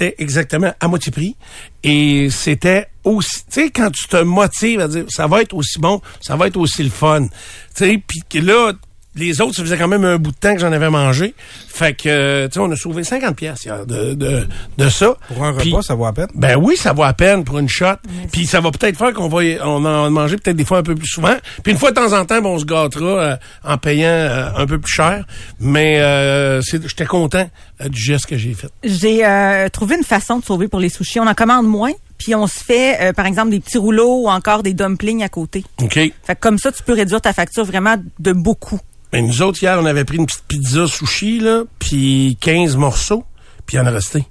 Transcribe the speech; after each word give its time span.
coûtait 0.00 0.14
exactement 0.18 0.72
à 0.80 0.88
moitié 0.88 1.12
prix. 1.12 1.36
Et 1.82 2.28
c'était 2.30 2.88
aussi, 3.04 3.44
tu 3.50 3.62
sais, 3.62 3.70
quand 3.70 3.90
tu 3.90 4.06
te 4.08 4.16
motives 4.16 4.80
à 4.80 4.88
dire, 4.88 5.04
ça 5.08 5.26
va 5.26 5.42
être 5.42 5.54
aussi 5.54 5.78
bon, 5.78 6.00
ça 6.20 6.36
va 6.36 6.46
être 6.46 6.56
aussi 6.56 6.82
le 6.82 6.90
fun. 6.90 7.26
Tu 7.26 7.30
sais, 7.74 8.02
puis 8.28 8.40
là, 8.40 8.72
les 9.16 9.40
autres, 9.40 9.54
ça 9.56 9.62
faisait 9.62 9.76
quand 9.76 9.88
même 9.88 10.04
un 10.04 10.18
bout 10.18 10.30
de 10.30 10.36
temps 10.36 10.54
que 10.54 10.60
j'en 10.60 10.70
avais 10.72 10.88
mangé. 10.90 11.34
Fait 11.68 11.94
que, 11.94 12.08
euh, 12.08 12.46
tu 12.48 12.54
sais, 12.54 12.60
on 12.60 12.70
a 12.70 12.76
sauvé 12.76 13.02
50 13.04 13.34
pièces 13.36 13.66
de, 13.86 14.14
de, 14.14 14.46
de 14.78 14.88
ça. 14.88 15.14
Pour 15.28 15.44
un 15.44 15.52
Puis- 15.54 15.70
repas, 15.72 15.82
ça 15.82 15.94
vaut 15.94 16.06
à 16.06 16.12
peine. 16.12 16.28
ben 16.34 16.56
oui, 16.56 16.76
ça 16.76 16.92
vaut 16.92 17.02
à 17.02 17.12
peine 17.12 17.42
pour 17.44 17.58
une 17.58 17.68
shot. 17.68 17.86
Puis 18.32 18.46
ça 18.46 18.60
va 18.60 18.70
peut-être 18.70 18.96
faire 18.96 19.12
qu'on 19.12 19.28
va 19.28 19.42
y- 19.44 19.58
on 19.62 19.84
en 19.84 20.10
manger 20.10 20.36
peut-être 20.36 20.56
des 20.56 20.64
fois 20.64 20.78
un 20.78 20.82
peu 20.82 20.94
plus 20.94 21.08
souvent. 21.08 21.34
Puis 21.62 21.72
une 21.72 21.78
fois 21.78 21.90
de 21.90 21.96
temps 21.96 22.12
en 22.12 22.24
temps, 22.24 22.40
ben, 22.40 22.46
on 22.50 22.58
se 22.58 22.64
gâtera 22.64 23.04
euh, 23.04 23.36
en 23.64 23.78
payant 23.78 24.06
euh, 24.08 24.48
un 24.56 24.66
peu 24.66 24.78
plus 24.78 24.92
cher. 24.92 25.24
Mais 25.58 25.98
euh, 26.00 26.62
c'est- 26.62 26.86
j'étais 26.86 27.06
content 27.06 27.48
euh, 27.80 27.88
du 27.88 28.00
geste 28.00 28.26
que 28.26 28.36
j'ai 28.36 28.54
fait. 28.54 28.68
J'ai 28.84 29.24
euh, 29.26 29.68
trouvé 29.70 29.96
une 29.96 30.04
façon 30.04 30.38
de 30.38 30.44
sauver 30.44 30.68
pour 30.68 30.80
les 30.80 30.88
sushis. 30.88 31.18
On 31.20 31.26
en 31.26 31.34
commande 31.34 31.66
moins, 31.66 31.92
puis 32.18 32.34
on 32.34 32.46
se 32.46 32.58
fait, 32.62 32.98
euh, 33.00 33.12
par 33.12 33.26
exemple, 33.26 33.50
des 33.50 33.60
petits 33.60 33.78
rouleaux 33.78 34.24
ou 34.24 34.28
encore 34.28 34.62
des 34.62 34.74
dumplings 34.74 35.22
à 35.24 35.28
côté. 35.28 35.64
OK? 35.82 35.94
Fait 35.94 36.12
que 36.28 36.34
comme 36.40 36.58
ça, 36.58 36.70
tu 36.70 36.82
peux 36.82 36.92
réduire 36.94 37.20
ta 37.20 37.32
facture 37.32 37.64
vraiment 37.64 37.96
de 38.18 38.32
beaucoup. 38.32 38.78
Mais 39.12 39.22
nous 39.22 39.42
autres, 39.42 39.62
hier, 39.62 39.78
on 39.80 39.86
avait 39.86 40.04
pris 40.04 40.18
une 40.18 40.26
petite 40.26 40.44
pizza 40.46 40.86
sushi, 40.86 41.40
là, 41.40 41.64
puis 41.78 42.36
15 42.40 42.76
morceaux, 42.76 43.24
puis 43.66 43.76
il 43.76 43.80
en 43.80 43.86
a 43.86 43.90
resté. 43.90 44.24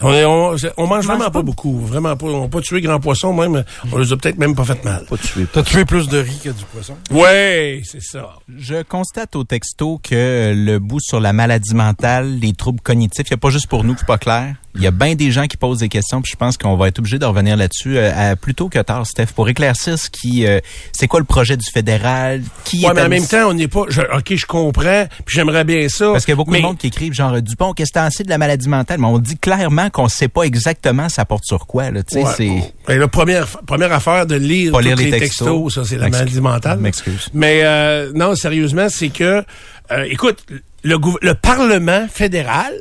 On, 0.00 0.12
est- 0.12 0.24
on, 0.24 0.54
on 0.76 0.86
mange 0.86 1.04
vraiment 1.06 1.24
pas 1.24 1.30
pas? 1.30 1.42
beaucoup. 1.42 1.78
Vraiment 1.86 2.16
pas. 2.16 2.26
On 2.26 2.42
n'a 2.42 2.48
pas 2.48 2.60
tué 2.60 2.80
grand 2.80 3.00
poisson, 3.00 3.32
même. 3.32 3.64
On 3.92 3.98
les 3.98 4.12
a 4.12 4.16
peut-être 4.16 4.38
même 4.38 4.54
pas 4.54 4.64
fait 4.64 4.82
mal. 4.84 5.04
Pas 5.08 5.16
tué. 5.16 5.46
T'as 5.52 5.62
tué 5.62 5.84
plus 5.84 6.08
de 6.08 6.18
riz 6.18 6.38
que 6.42 6.50
du 6.50 6.64
poisson? 6.72 6.94
Ouais, 7.10 7.82
c'est 7.84 8.02
ça. 8.02 8.34
Je 8.56 8.82
constate 8.82 9.34
au 9.36 9.44
texto 9.44 10.00
que 10.02 10.52
le 10.56 10.78
bout 10.78 11.00
sur 11.00 11.20
la 11.20 11.32
maladie 11.32 11.74
mentale, 11.74 12.38
les 12.38 12.52
troubles 12.52 12.80
cognitifs, 12.80 13.26
il 13.28 13.32
n'y 13.32 13.34
a 13.34 13.38
pas 13.38 13.50
juste 13.50 13.66
pour 13.66 13.84
nous 13.84 13.94
que 13.94 14.00
c'est 14.00 14.06
pas 14.06 14.18
clair. 14.18 14.54
Il 14.74 14.82
y 14.82 14.86
a 14.86 14.92
bien 14.92 15.16
des 15.16 15.32
gens 15.32 15.46
qui 15.46 15.56
posent 15.56 15.78
des 15.80 15.88
questions, 15.88 16.22
puis 16.22 16.30
je 16.30 16.36
pense 16.36 16.56
qu'on 16.56 16.76
va 16.76 16.86
être 16.86 17.00
obligé 17.00 17.18
de 17.18 17.24
revenir 17.24 17.56
là-dessus 17.56 17.98
euh, 17.98 18.36
plus 18.36 18.54
tôt 18.54 18.68
que 18.68 18.78
tard, 18.78 19.04
Steph, 19.06 19.26
pour 19.34 19.48
éclaircir 19.48 19.98
ce 19.98 20.08
qui, 20.08 20.46
euh, 20.46 20.60
c'est 20.92 21.08
quoi 21.08 21.18
le 21.18 21.24
projet 21.26 21.56
du 21.56 21.66
fédéral, 21.68 22.42
qui 22.64 22.84
Ouais, 22.84 22.90
est 22.90 22.94
mais 22.94 23.02
en 23.02 23.08
même 23.08 23.26
temps, 23.26 23.48
on 23.48 23.54
n'est 23.54 23.66
pas. 23.66 23.84
je- 23.88 24.02
ok, 24.02 24.34
je 24.36 24.46
comprends, 24.46 25.06
puis 25.24 25.34
j'aimerais 25.34 25.64
bien 25.64 25.88
ça. 25.88 26.12
Parce 26.12 26.24
qu'il 26.24 26.32
y 26.32 26.34
a 26.34 26.36
beaucoup 26.36 26.52
mais- 26.52 26.58
de 26.58 26.62
monde 26.62 26.78
qui 26.78 26.86
écrivent 26.86 27.12
genre 27.12 27.42
Dupont, 27.42 27.72
qu'est-ce 27.72 27.90
que 27.92 27.98
t'en 27.98 28.10
sais 28.10 28.22
de 28.22 28.28
la 28.28 28.38
maladie 28.38 28.68
mentale? 28.68 29.00
Mais 29.00 29.06
on 29.08 29.18
dit 29.18 29.36
clairement 29.36 29.87
qu'on 29.90 30.08
sait 30.08 30.28
pas 30.28 30.42
exactement 30.42 31.08
ça 31.08 31.24
porte 31.24 31.44
sur 31.44 31.66
quoi. 31.66 31.90
Là. 31.90 32.00
Ouais. 32.12 32.22
c'est... 32.36 32.72
Ben, 32.86 32.98
la 32.98 33.08
première, 33.08 33.46
première 33.66 33.92
affaire 33.92 34.26
de 34.26 34.34
lire, 34.36 34.78
les, 34.80 34.94
les 34.94 35.10
textos, 35.10 35.46
textos. 35.48 35.74
ça, 35.74 35.84
c'est 35.84 35.98
la 35.98 36.08
maladie 36.08 36.40
mentale. 36.40 36.78
M'excuse. 36.78 37.28
Mais 37.34 37.60
euh, 37.64 38.10
non, 38.14 38.34
sérieusement, 38.34 38.88
c'est 38.88 39.08
que, 39.10 39.44
euh, 39.90 40.04
écoute, 40.10 40.44
le, 40.84 41.32
Parlement 41.34 42.06
fédéral 42.08 42.72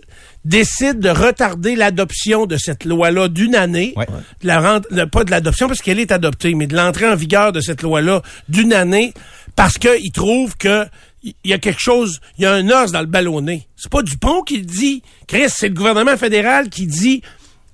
décide 0.46 1.00
de 1.00 1.10
retarder 1.10 1.76
l'adoption 1.76 2.46
de 2.46 2.56
cette 2.58 2.86
loi-là 2.86 3.28
d'une 3.28 3.56
année. 3.56 3.94
Ouais. 3.98 4.06
De 4.42 4.48
la 4.48 4.60
rendre- 4.62 4.88
le- 4.92 5.06
pas 5.06 5.24
de 5.24 5.32
l'adoption 5.32 5.68
parce 5.68 5.82
qu'elle 5.82 6.00
est 6.00 6.12
adoptée, 6.12 6.54
mais 6.54 6.68
de 6.68 6.76
l'entrée 6.76 7.08
en 7.08 7.16
vigueur 7.16 7.52
de 7.52 7.60
cette 7.60 7.82
loi-là 7.82 8.22
d'une 8.48 8.72
année 8.72 9.14
parce 9.56 9.78
qu'il 9.78 10.12
trouve 10.14 10.56
que 10.56 10.86
il 11.24 11.34
y 11.46 11.54
a 11.54 11.58
quelque 11.58 11.80
chose, 11.82 12.20
il 12.38 12.44
y 12.44 12.46
a 12.46 12.54
un 12.54 12.70
os 12.70 12.92
dans 12.92 13.00
le 13.02 13.06
ballonnet. 13.08 13.68
C'est 13.76 13.92
pas 13.92 14.02
Dupont 14.04 14.42
qui 14.44 14.58
le 14.58 14.66
dit. 14.66 15.02
Chris, 15.28 15.46
c'est 15.50 15.70
le 15.70 15.74
gouvernement 15.74 16.16
fédéral 16.18 16.70
qui 16.70 16.86
dit 16.88 17.22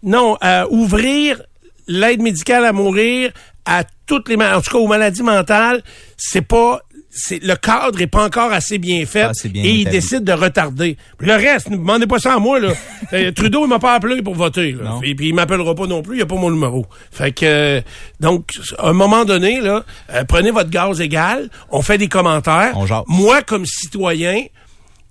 non, 0.01 0.37
euh, 0.43 0.65
ouvrir 0.69 1.41
l'aide 1.87 2.21
médicale 2.21 2.65
à 2.65 2.71
mourir 2.73 3.31
à 3.65 3.83
toutes 4.05 4.27
les 4.29 4.35
ma- 4.37 4.57
en 4.57 4.61
tout 4.61 4.71
cas 4.71 4.77
aux 4.77 4.87
maladies 4.87 5.23
mentales, 5.23 5.81
c'est 6.17 6.41
pas 6.41 6.81
c'est 7.15 7.43
le 7.43 7.55
cadre 7.55 8.01
est 8.01 8.07
pas 8.07 8.25
encore 8.25 8.51
assez 8.51 8.79
bien 8.79 9.05
fait 9.05 9.23
Pas 9.23 9.29
assez 9.29 9.49
bien 9.49 9.63
et 9.63 9.69
il 9.69 9.89
décide 9.89 10.23
de 10.23 10.33
retarder. 10.33 10.97
Le 11.19 11.33
reste, 11.33 11.69
ne 11.69 11.77
demandez 11.77 12.07
pas 12.07 12.17
ça 12.17 12.33
à 12.33 12.39
moi 12.39 12.59
là. 12.59 12.73
Euh, 13.11 13.31
Trudeau 13.31 13.65
il 13.65 13.69
m'a 13.69 13.79
pas 13.79 13.93
appelé 13.93 14.23
pour 14.23 14.33
voter 14.33 14.71
là. 14.71 14.99
Et 15.03 15.13
puis 15.13 15.27
il 15.27 15.35
m'appellera 15.35 15.75
pas 15.75 15.85
non 15.85 16.01
plus, 16.01 16.17
il 16.17 16.21
a 16.21 16.25
pas 16.25 16.35
mon 16.35 16.49
numéro. 16.49 16.87
Fait 17.11 17.31
que 17.31 17.45
euh, 17.45 17.81
donc 18.19 18.49
à 18.79 18.89
un 18.89 18.93
moment 18.93 19.23
donné 19.25 19.61
là, 19.61 19.83
euh, 20.11 20.23
prenez 20.23 20.49
votre 20.49 20.71
gaz 20.71 20.99
égal, 20.99 21.49
on 21.69 21.81
fait 21.83 21.99
des 21.99 22.07
commentaires. 22.07 22.73
On. 22.75 23.03
Moi 23.07 23.43
comme 23.43 23.65
citoyen, 23.65 24.45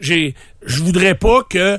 j'ai 0.00 0.34
je 0.64 0.82
voudrais 0.82 1.14
pas 1.14 1.42
que 1.48 1.78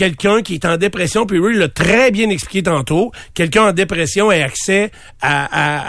quelqu'un 0.00 0.40
qui 0.40 0.54
est 0.54 0.64
en 0.64 0.78
dépression, 0.78 1.26
puis 1.26 1.38
Ray 1.38 1.54
l'a 1.58 1.68
très 1.68 2.10
bien 2.10 2.30
expliqué 2.30 2.62
tantôt, 2.62 3.12
quelqu'un 3.34 3.64
en 3.64 3.72
dépression 3.72 4.32
ait 4.32 4.42
accès 4.42 4.90
à, 5.20 5.44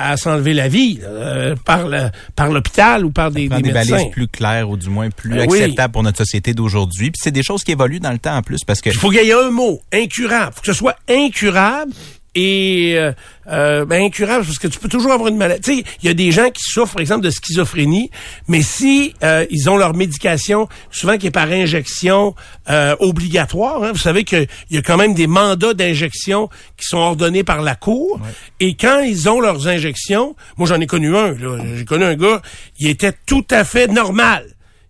à, 0.09 0.11
à 0.11 0.17
s'enlever 0.17 0.53
la 0.53 0.67
vie 0.67 0.99
euh, 1.01 1.55
par 1.63 1.87
le, 1.87 2.09
par 2.35 2.49
l'hôpital 2.49 3.05
ou 3.05 3.11
par 3.11 3.31
des, 3.31 3.47
des 3.47 3.61
des, 3.61 3.71
médecins. 3.71 3.91
balises 3.95 4.11
plus 4.11 4.27
claires 4.27 4.69
ou 4.69 4.75
du 4.75 4.89
moins 4.89 5.09
plus 5.09 5.31
oui. 5.47 5.61
acceptables 5.61 5.93
pour 5.93 6.03
notre 6.03 6.17
société 6.17 6.53
d'aujourd'hui. 6.53 7.11
Puis 7.11 7.21
c'est 7.23 7.31
des 7.31 7.41
choses 7.41 7.63
qui 7.63 7.71
évoluent 7.71 8.01
dans 8.01 8.11
le 8.11 8.19
temps 8.19 8.35
en 8.35 8.41
plus 8.41 8.65
parce 8.67 8.81
que 8.81 8.89
Il 8.89 8.97
faut 8.97 9.11
qu'il 9.11 9.23
y 9.23 9.29
ait 9.29 9.33
un 9.33 9.49
mot, 9.49 9.79
incurable. 9.93 10.51
faut 10.55 10.59
que 10.61 10.67
ce 10.67 10.73
soit 10.73 10.97
incurable 11.07 11.93
et 12.35 12.95
euh, 12.97 13.11
euh, 13.47 13.85
ben, 13.85 14.03
incurable 14.03 14.45
parce 14.45 14.59
que 14.59 14.67
tu 14.67 14.79
peux 14.79 14.87
toujours 14.87 15.11
avoir 15.11 15.29
une 15.29 15.37
maladie. 15.37 15.83
Il 16.01 16.07
y 16.07 16.09
a 16.09 16.13
des 16.13 16.31
gens 16.31 16.49
qui 16.49 16.63
souffrent, 16.63 16.93
par 16.93 17.01
exemple, 17.01 17.23
de 17.23 17.29
schizophrénie, 17.29 18.09
mais 18.47 18.61
si 18.61 19.13
euh, 19.23 19.45
ils 19.49 19.69
ont 19.69 19.77
leur 19.77 19.93
médication, 19.93 20.69
souvent 20.91 21.17
qui 21.17 21.27
est 21.27 21.31
par 21.31 21.49
injection 21.51 22.35
euh, 22.69 22.95
obligatoire, 22.99 23.83
hein, 23.83 23.91
vous 23.91 23.99
savez 23.99 24.23
qu'il 24.23 24.47
y 24.69 24.77
a 24.77 24.81
quand 24.81 24.97
même 24.97 25.13
des 25.13 25.27
mandats 25.27 25.73
d'injection 25.73 26.49
qui 26.77 26.85
sont 26.85 26.97
ordonnés 26.97 27.43
par 27.43 27.61
la 27.61 27.75
Cour, 27.75 28.19
et 28.59 28.75
quand 28.75 28.99
ils 28.99 29.27
ont 29.27 29.41
leurs 29.41 29.67
injections, 29.67 30.35
moi 30.57 30.67
j'en 30.67 30.79
ai 30.79 30.87
connu 30.87 31.15
un, 31.15 31.35
j'ai 31.75 31.85
connu 31.85 32.03
un 32.03 32.15
gars, 32.15 32.41
il 32.79 32.87
était 32.89 33.13
tout 33.25 33.45
à 33.49 33.63
fait 33.63 33.87
normal. 33.87 34.45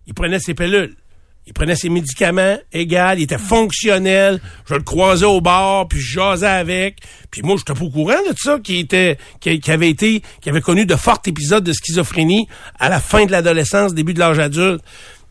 Il 0.06 0.14
prenait 0.14 0.40
ses 0.40 0.54
pilules. 0.54 0.96
Il 1.46 1.52
prenait 1.52 1.74
ses 1.74 1.88
médicaments 1.88 2.56
égal, 2.72 3.18
il 3.18 3.24
était 3.24 3.36
fonctionnel. 3.36 4.40
Je 4.68 4.74
le 4.74 4.82
croisais 4.82 5.26
au 5.26 5.40
bar, 5.40 5.88
puis 5.88 5.98
je 5.98 6.14
jasais 6.14 6.46
avec. 6.46 6.98
Puis 7.32 7.42
moi, 7.42 7.56
j'étais 7.58 7.72
pas 7.72 7.84
au 7.84 7.90
courant 7.90 8.22
de 8.30 8.34
ça, 8.36 8.58
qui 8.62 8.78
était, 8.78 9.18
qui, 9.40 9.70
avait 9.70 9.90
été, 9.90 10.22
qui 10.40 10.48
avait 10.48 10.60
connu 10.60 10.86
de 10.86 10.94
forts 10.94 11.20
épisodes 11.26 11.64
de 11.64 11.72
schizophrénie 11.72 12.46
à 12.78 12.88
la 12.88 13.00
fin 13.00 13.26
de 13.26 13.32
l'adolescence, 13.32 13.92
début 13.92 14.14
de 14.14 14.20
l'âge 14.20 14.38
adulte. 14.38 14.82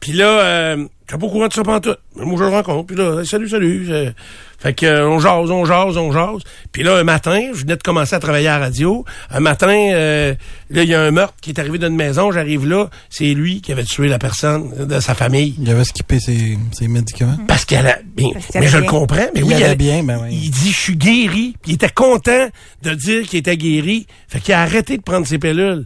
Puis 0.01 0.11
là, 0.13 0.25
euh, 0.41 0.85
pas 1.07 1.17
au 1.17 1.29
courant 1.29 1.47
de 1.47 1.53
ça 1.53 1.63
pantoute. 1.63 1.99
Mais 2.15 2.25
moi, 2.25 2.35
je 2.37 2.43
le 2.43 2.49
rencontre, 2.49 2.87
puis 2.87 2.95
là, 2.95 3.23
salut, 3.23 3.47
salut. 3.47 3.85
Euh, 3.89 4.11
Fait 4.59 4.73
que 4.73 4.85
euh, 4.85 5.07
on 5.07 5.19
jase, 5.19 5.49
on 5.51 5.63
jase, 5.65 5.95
on 5.97 6.11
jase. 6.11 6.41
Puis 6.71 6.83
là, 6.83 6.95
un 6.97 7.03
matin, 7.03 7.39
je 7.53 7.61
venais 7.61 7.75
de 7.75 7.83
commencer 7.83 8.15
à 8.15 8.19
travailler 8.19 8.47
à 8.47 8.57
la 8.59 8.65
radio. 8.65 9.05
Un 9.29 9.39
matin, 9.41 9.69
euh, 9.71 10.33
là, 10.69 10.83
il 10.83 10.89
y 10.89 10.95
a 10.95 11.01
un 11.01 11.11
meurtre 11.11 11.35
qui 11.41 11.51
est 11.51 11.59
arrivé 11.59 11.77
d'une 11.77 11.95
maison. 11.95 12.31
J'arrive 12.31 12.65
là, 12.67 12.89
c'est 13.09 13.33
lui 13.33 13.61
qui 13.61 13.71
avait 13.71 13.83
tué 13.83 14.07
la 14.07 14.17
personne 14.19 14.87
de 14.87 14.99
sa 14.99 15.13
famille. 15.13 15.53
Il 15.61 15.69
avait 15.69 15.83
skippé 15.83 16.19
ses, 16.19 16.57
ses 16.71 16.87
médicaments. 16.87 17.37
Parce 17.47 17.65
qu'elle 17.65 17.85
a 17.87 17.99
bien, 18.15 18.29
Parce 18.33 18.45
mais 18.55 18.67
je 18.67 18.77
allait 18.77 18.85
le 18.87 18.91
comprends, 18.91 19.15
mais 19.35 19.41
Il 19.41 19.43
oui, 19.43 19.53
allait 19.55 19.65
elle- 19.65 19.77
bien, 19.77 20.03
ben 20.03 20.19
oui. 20.23 20.39
il 20.43 20.49
dit 20.51 20.71
je 20.71 20.79
suis 20.79 20.95
guéri, 20.95 21.55
puis 21.61 21.71
il 21.71 21.75
était 21.75 21.89
content 21.89 22.47
de 22.81 22.93
dire 22.95 23.27
qu'il 23.27 23.37
était 23.39 23.57
guéri, 23.57 24.07
fait 24.27 24.39
qu'il 24.39 24.53
a 24.55 24.61
arrêté 24.61 24.97
de 24.97 25.03
prendre 25.03 25.27
ses 25.27 25.37
pilules. 25.37 25.85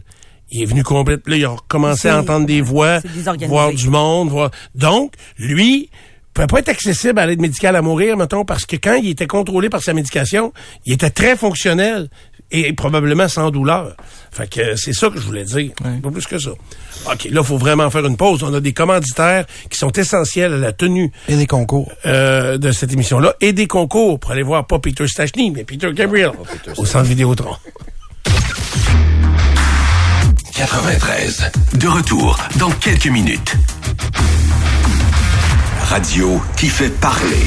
Il 0.50 0.62
est 0.62 0.66
venu 0.66 0.82
complètement, 0.84 1.30
là, 1.30 1.36
il 1.36 1.44
a 1.44 1.48
recommencé 1.50 2.08
à 2.08 2.18
entendre 2.20 2.46
des 2.46 2.60
voix, 2.60 3.00
voir 3.48 3.72
du 3.72 3.88
monde, 3.88 4.28
voir. 4.30 4.50
Donc, 4.74 5.14
lui, 5.38 5.90
pouvait 6.32 6.46
pas 6.46 6.58
être 6.60 6.68
accessible 6.68 7.18
à 7.18 7.26
l'aide 7.26 7.40
médicale 7.40 7.74
à 7.76 7.82
mourir, 7.82 8.16
mettons, 8.16 8.44
parce 8.44 8.64
que 8.66 8.76
quand 8.76 8.94
il 8.94 9.08
était 9.10 9.26
contrôlé 9.26 9.68
par 9.68 9.82
sa 9.82 9.92
médication, 9.92 10.52
il 10.84 10.92
était 10.92 11.10
très 11.10 11.36
fonctionnel 11.36 12.08
et 12.52 12.72
probablement 12.74 13.26
sans 13.26 13.50
douleur. 13.50 13.96
Fait 14.30 14.48
que 14.48 14.76
c'est 14.76 14.92
ça 14.92 15.10
que 15.10 15.18
je 15.18 15.24
voulais 15.26 15.42
dire. 15.44 15.72
Pas 16.00 16.10
plus 16.12 16.26
que 16.28 16.38
ça. 16.38 16.50
OK, 16.50 17.24
là, 17.24 17.40
il 17.40 17.44
faut 17.44 17.58
vraiment 17.58 17.90
faire 17.90 18.06
une 18.06 18.16
pause. 18.16 18.44
On 18.44 18.54
a 18.54 18.60
des 18.60 18.72
commanditaires 18.72 19.46
qui 19.68 19.76
sont 19.76 19.90
essentiels 19.90 20.52
à 20.52 20.58
la 20.58 20.72
tenue 20.72 21.10
Et 21.28 21.34
des 21.36 21.46
concours. 21.48 21.90
euh, 22.04 22.56
de 22.56 22.70
cette 22.70 22.92
émission-là 22.92 23.34
et 23.40 23.52
des 23.52 23.66
concours 23.66 24.20
pour 24.20 24.30
aller 24.30 24.44
voir 24.44 24.64
pas 24.64 24.78
Peter 24.78 25.08
Stachny, 25.08 25.50
mais 25.50 25.64
Peter 25.64 25.90
Gabriel 25.92 26.30
au 26.76 26.84
centre 26.86 27.06
Vidéotron. 27.06 27.56
93. 30.56 31.50
De 31.74 31.86
retour 31.86 32.38
dans 32.56 32.70
quelques 32.70 33.08
minutes. 33.08 33.56
Radio 35.84 36.40
qui 36.56 36.68
fait 36.68 36.88
parler. 36.88 37.44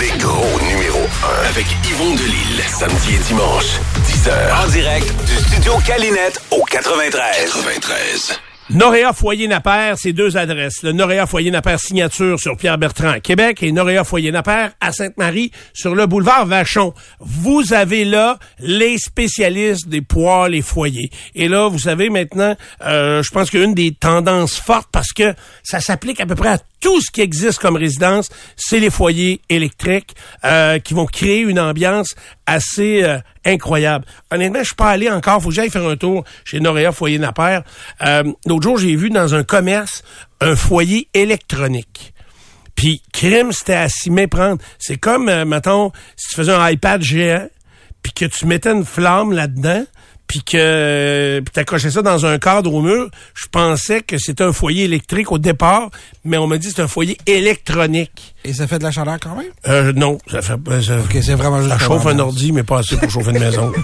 Les 0.00 0.10
gros 0.18 0.60
numéros 0.60 1.06
1 1.44 1.48
avec 1.48 1.66
Yvon 1.88 2.16
Delille. 2.16 2.64
Samedi 2.66 3.14
et 3.14 3.18
dimanche, 3.18 3.78
10h. 4.02 4.64
En 4.64 4.68
direct 4.72 5.06
du 5.24 5.36
studio 5.36 5.74
Calinette 5.86 6.42
au 6.50 6.64
93. 6.64 7.44
93. 7.44 8.40
Noréa 8.70 9.12
Foyer 9.12 9.46
Napper, 9.46 9.94
c'est 9.96 10.12
deux 10.12 10.36
adresses. 10.36 10.82
Le 10.82 10.90
Noréa 10.90 11.26
Foyer 11.26 11.52
Napper 11.52 11.76
signature 11.78 12.40
sur 12.40 12.56
Pierre 12.56 12.78
Bertrand 12.78 13.10
à 13.10 13.20
Québec 13.20 13.62
et 13.62 13.70
Noréa 13.70 14.02
Foyer 14.02 14.32
Napper 14.32 14.70
à 14.80 14.90
Sainte-Marie 14.90 15.52
sur 15.72 15.94
le 15.94 16.06
boulevard 16.06 16.46
Vachon. 16.46 16.92
Vous 17.20 17.72
avez 17.72 18.04
là 18.04 18.40
les 18.58 18.98
spécialistes 18.98 19.88
des 19.88 20.00
poils 20.00 20.52
et 20.52 20.62
foyers. 20.62 21.10
Et 21.36 21.46
là, 21.46 21.68
vous 21.68 21.78
savez 21.78 22.10
maintenant, 22.10 22.56
euh, 22.84 23.22
je 23.22 23.30
pense 23.30 23.50
qu'une 23.50 23.72
des 23.72 23.92
tendances 23.92 24.58
fortes 24.58 24.88
parce 24.90 25.12
que 25.12 25.32
ça 25.62 25.78
s'applique 25.78 26.20
à 26.20 26.26
peu 26.26 26.34
près 26.34 26.48
à 26.48 26.58
tout 26.80 27.00
ce 27.00 27.10
qui 27.10 27.20
existe 27.20 27.60
comme 27.60 27.76
résidence, 27.76 28.30
c'est 28.56 28.80
les 28.80 28.90
foyers 28.90 29.40
électriques 29.48 30.14
euh, 30.44 30.78
qui 30.78 30.94
vont 30.94 31.06
créer 31.06 31.40
une 31.40 31.58
ambiance 31.58 32.14
assez 32.46 33.02
euh, 33.02 33.18
incroyable. 33.44 34.04
Honnêtement, 34.30 34.60
je 34.60 34.66
suis 34.66 34.74
pas 34.74 34.90
allé 34.90 35.10
encore. 35.10 35.42
Faut 35.42 35.48
que 35.48 35.54
j'aille 35.54 35.70
faire 35.70 35.86
un 35.86 35.96
tour 35.96 36.24
chez 36.44 36.60
Noréa 36.60 36.92
Foyer 36.92 37.18
Napper. 37.18 37.60
Euh, 38.02 38.24
L'autre 38.46 38.62
jour, 38.62 38.78
j'ai 38.78 38.94
vu 38.96 39.10
dans 39.10 39.34
un 39.34 39.44
commerce 39.44 40.02
un 40.40 40.56
foyer 40.56 41.08
électronique. 41.14 42.12
Puis 42.74 43.02
crime, 43.12 43.52
c'était 43.52 43.74
à 43.74 43.88
s'y 43.88 44.10
méprendre. 44.10 44.62
C'est 44.78 44.98
comme, 44.98 45.28
euh, 45.28 45.44
mettons, 45.44 45.92
si 46.14 46.28
tu 46.28 46.36
faisais 46.36 46.52
un 46.52 46.68
iPad 46.68 47.02
géant, 47.02 47.48
puis 48.02 48.12
que 48.12 48.26
tu 48.26 48.46
mettais 48.46 48.70
une 48.70 48.84
flamme 48.84 49.32
là-dedans, 49.32 49.84
puis 50.26 50.42
que 50.42 51.40
puis 51.44 51.52
t'accrochais 51.52 51.90
ça 51.90 52.02
dans 52.02 52.26
un 52.26 52.38
cadre 52.38 52.72
au 52.72 52.82
mur, 52.82 53.10
je 53.34 53.46
pensais 53.50 54.00
que 54.00 54.18
c'était 54.18 54.44
un 54.44 54.52
foyer 54.52 54.84
électrique 54.84 55.30
au 55.32 55.38
départ, 55.38 55.90
mais 56.24 56.36
on 56.36 56.46
m'a 56.46 56.58
dit 56.58 56.68
que 56.68 56.74
c'est 56.76 56.82
un 56.82 56.88
foyer 56.88 57.16
électronique. 57.26 58.34
Et 58.44 58.52
ça 58.52 58.66
fait 58.66 58.78
de 58.78 58.84
la 58.84 58.90
chaleur 58.90 59.18
quand 59.20 59.36
même? 59.36 59.50
Euh, 59.68 59.92
non, 59.94 60.18
ça 60.30 60.42
fait 60.42 60.56
pas 60.56 60.82
ça. 60.82 60.98
Ok, 60.98 61.16
c'est 61.22 61.34
vraiment 61.34 61.60
juste 61.62 61.78
Ça 61.78 61.84
chauffe 61.84 62.06
un 62.06 62.18
ordi, 62.18 62.52
mais 62.52 62.62
pas 62.62 62.78
assez 62.78 62.96
pour 62.96 63.10
chauffer 63.10 63.30
une 63.30 63.40
maison. 63.40 63.72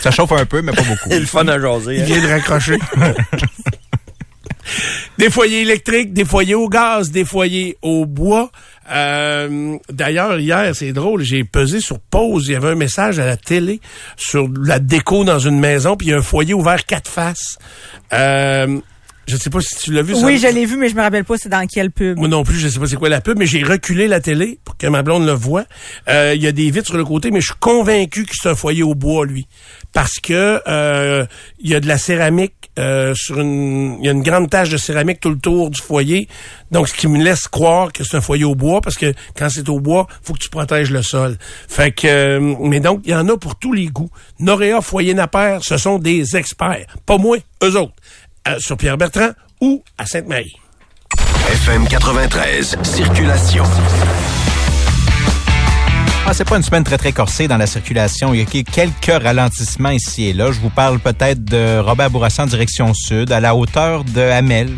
Ça 0.00 0.10
chauffe 0.10 0.32
un 0.32 0.46
peu, 0.46 0.62
mais 0.62 0.72
pas 0.72 0.82
beaucoup. 0.82 0.96
C'est 1.10 1.20
le 1.20 1.26
fun 1.26 1.46
à 1.48 1.60
jaser. 1.60 1.96
Il 1.96 2.02
hein. 2.02 2.04
vient 2.04 2.22
de 2.22 2.28
raccrocher. 2.28 2.78
des 5.18 5.30
foyers 5.30 5.62
électriques, 5.62 6.12
des 6.12 6.24
foyers 6.24 6.54
au 6.54 6.68
gaz, 6.68 7.10
des 7.10 7.24
foyers 7.24 7.76
au 7.82 8.06
bois. 8.06 8.50
Euh, 8.92 9.76
D'ailleurs, 9.92 10.38
hier, 10.38 10.74
c'est 10.74 10.92
drôle, 10.92 11.22
j'ai 11.22 11.44
pesé 11.44 11.80
sur 11.80 11.98
pause. 12.00 12.46
Il 12.48 12.52
y 12.52 12.56
avait 12.56 12.70
un 12.70 12.74
message 12.74 13.18
à 13.18 13.26
la 13.26 13.36
télé 13.36 13.80
sur 14.16 14.48
la 14.62 14.78
déco 14.78 15.24
dans 15.24 15.38
une 15.38 15.58
maison, 15.60 15.96
puis 15.96 16.08
il 16.08 16.10
y 16.10 16.14
a 16.14 16.18
un 16.18 16.22
foyer 16.22 16.54
ouvert 16.54 16.84
quatre 16.86 17.10
faces. 17.10 17.58
Euh, 18.12 18.80
je 19.26 19.36
sais 19.36 19.50
pas 19.50 19.60
si 19.60 19.76
tu 19.76 19.92
l'as 19.92 20.02
vu. 20.02 20.14
ça. 20.16 20.26
Oui, 20.26 20.38
je 20.38 20.48
l'ai 20.48 20.66
vu, 20.66 20.76
mais 20.76 20.88
je 20.88 20.96
me 20.96 21.02
rappelle 21.02 21.24
pas 21.24 21.36
c'est 21.38 21.48
dans 21.48 21.64
quelle 21.68 21.92
pub. 21.92 22.18
Moi 22.18 22.26
non 22.26 22.42
plus, 22.42 22.58
je 22.58 22.66
sais 22.66 22.80
pas 22.80 22.86
c'est 22.88 22.96
quoi 22.96 23.08
la 23.08 23.20
pub, 23.20 23.38
mais 23.38 23.46
j'ai 23.46 23.62
reculé 23.62 24.08
la 24.08 24.18
télé 24.18 24.58
pour 24.64 24.76
que 24.76 24.88
ma 24.88 25.02
blonde 25.02 25.24
le 25.24 25.32
voie. 25.32 25.66
Euh, 26.08 26.32
Il 26.34 26.42
y 26.42 26.48
a 26.48 26.52
des 26.52 26.68
vitres 26.72 26.88
sur 26.88 26.96
le 26.96 27.04
côté, 27.04 27.30
mais 27.30 27.40
je 27.40 27.46
suis 27.46 27.54
convaincu 27.60 28.24
que 28.24 28.32
c'est 28.34 28.48
un 28.48 28.56
foyer 28.56 28.82
au 28.82 28.96
bois, 28.96 29.24
lui. 29.26 29.46
Parce 29.92 30.20
que 30.22 30.62
euh, 30.68 31.26
il 31.58 31.70
y 31.70 31.74
a 31.74 31.80
de 31.80 31.88
la 31.88 31.98
céramique 31.98 32.70
euh, 32.78 33.14
sur 33.14 33.40
une. 33.40 33.96
Il 34.00 34.06
y 34.06 34.08
a 34.08 34.12
une 34.12 34.22
grande 34.22 34.48
tache 34.48 34.68
de 34.68 34.76
céramique 34.76 35.20
tout 35.20 35.30
le 35.30 35.38
tour 35.38 35.70
du 35.70 35.80
foyer. 35.80 36.28
Donc, 36.70 36.88
ce 36.88 36.94
qui 36.94 37.08
me 37.08 37.22
laisse 37.22 37.48
croire 37.48 37.92
que 37.92 38.04
c'est 38.04 38.16
un 38.16 38.20
foyer 38.20 38.44
au 38.44 38.54
bois, 38.54 38.80
parce 38.80 38.96
que 38.96 39.12
quand 39.36 39.48
c'est 39.50 39.68
au 39.68 39.80
bois, 39.80 40.06
faut 40.22 40.34
que 40.34 40.38
tu 40.38 40.48
protèges 40.48 40.90
le 40.90 41.02
sol. 41.02 41.36
Fait 41.68 41.90
que. 41.90 42.06
euh, 42.06 42.56
mais 42.60 42.80
donc, 42.80 43.00
il 43.04 43.10
y 43.10 43.14
en 43.14 43.28
a 43.28 43.36
pour 43.36 43.56
tous 43.56 43.72
les 43.72 43.86
goûts. 43.86 44.10
Noréa 44.38 44.80
Foyer 44.80 45.14
Napper, 45.14 45.58
ce 45.62 45.76
sont 45.76 45.98
des 45.98 46.36
experts. 46.36 46.86
Pas 47.06 47.18
moi, 47.18 47.38
eux 47.64 47.76
autres. 47.76 47.94
Euh, 48.48 48.58
sur 48.58 48.76
Pierre 48.76 48.96
Bertrand 48.96 49.30
ou 49.60 49.82
à 49.98 50.06
Sainte-Marie. 50.06 50.56
FM 51.48 51.86
93, 51.88 52.78
circulation. 52.82 53.64
Ah, 56.26 56.34
c'est 56.34 56.44
pas 56.44 56.56
une 56.56 56.62
semaine 56.62 56.84
très 56.84 56.98
très 56.98 57.12
corsée 57.12 57.48
dans 57.48 57.56
la 57.56 57.66
circulation. 57.66 58.32
Il 58.34 58.40
y 58.40 58.42
a 58.42 58.62
quelques 58.62 59.22
ralentissements 59.22 59.90
ici 59.90 60.28
et 60.28 60.32
là. 60.32 60.52
Je 60.52 60.60
vous 60.60 60.70
parle 60.70 61.00
peut-être 61.00 61.44
de 61.44 61.78
Robert 61.78 62.10
Bourassa 62.10 62.44
en 62.44 62.46
direction 62.46 62.92
sud, 62.94 63.32
à 63.32 63.40
la 63.40 63.56
hauteur 63.56 64.04
de 64.04 64.20
Hamel. 64.20 64.70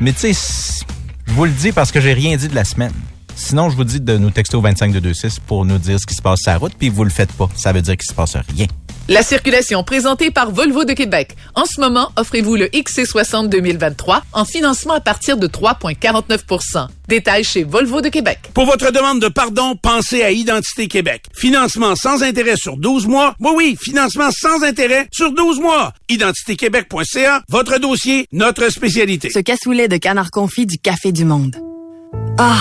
Mais 0.00 0.12
tu 0.12 0.32
sais, 0.32 0.84
je 1.26 1.32
vous 1.32 1.44
le 1.44 1.50
dis 1.50 1.72
parce 1.72 1.92
que 1.92 2.00
j'ai 2.00 2.12
rien 2.14 2.36
dit 2.36 2.48
de 2.48 2.54
la 2.54 2.64
semaine. 2.64 2.92
Sinon, 3.34 3.70
je 3.70 3.76
vous 3.76 3.84
dis 3.84 4.00
de 4.00 4.16
nous 4.18 4.30
texter 4.30 4.56
au 4.56 4.60
25226 4.60 5.40
pour 5.40 5.64
nous 5.64 5.78
dire 5.78 5.98
ce 6.00 6.06
qui 6.06 6.14
se 6.14 6.22
passe 6.22 6.40
sur 6.42 6.52
la 6.52 6.58
route, 6.58 6.72
puis 6.78 6.88
vous 6.88 7.04
le 7.04 7.10
faites 7.10 7.32
pas. 7.32 7.48
Ça 7.56 7.72
veut 7.72 7.82
dire 7.82 7.96
qu'il 7.96 8.08
se 8.08 8.14
passe 8.14 8.36
rien. 8.54 8.66
La 9.08 9.24
circulation 9.24 9.82
présentée 9.82 10.30
par 10.30 10.52
Volvo 10.52 10.84
de 10.84 10.92
Québec. 10.92 11.34
En 11.56 11.64
ce 11.64 11.80
moment, 11.80 12.12
offrez-vous 12.16 12.54
le 12.54 12.66
XC60 12.66 13.48
2023 13.48 14.22
en 14.32 14.44
financement 14.44 14.94
à 14.94 15.00
partir 15.00 15.36
de 15.36 15.48
3,49% 15.48 16.86
Détails 17.08 17.42
chez 17.42 17.64
Volvo 17.64 18.00
de 18.00 18.08
Québec. 18.08 18.38
Pour 18.54 18.64
votre 18.64 18.92
demande 18.92 19.20
de 19.20 19.26
pardon, 19.26 19.74
pensez 19.74 20.22
à 20.22 20.30
Identité 20.30 20.86
Québec. 20.86 21.24
Financement 21.34 21.96
sans 21.96 22.22
intérêt 22.22 22.56
sur 22.56 22.76
12 22.76 23.08
mois. 23.08 23.34
Oui, 23.40 23.50
oui, 23.56 23.78
financement 23.80 24.30
sans 24.30 24.62
intérêt 24.62 25.08
sur 25.10 25.32
12 25.34 25.58
mois. 25.58 25.92
Identitéquebec.ca, 26.08 27.42
votre 27.48 27.78
dossier, 27.78 28.26
notre 28.30 28.68
spécialité. 28.70 29.30
Ce 29.30 29.40
cassoulet 29.40 29.88
de 29.88 29.96
canard 29.96 30.30
confit 30.30 30.64
du 30.64 30.78
Café 30.78 31.10
du 31.10 31.24
Monde. 31.24 31.56
Ah, 32.38 32.56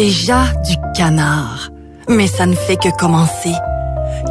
déjà 0.00 0.46
du 0.66 0.76
canard. 0.96 1.70
Mais 2.08 2.26
ça 2.26 2.46
ne 2.46 2.54
fait 2.54 2.78
que 2.78 2.88
commencer. 2.96 3.52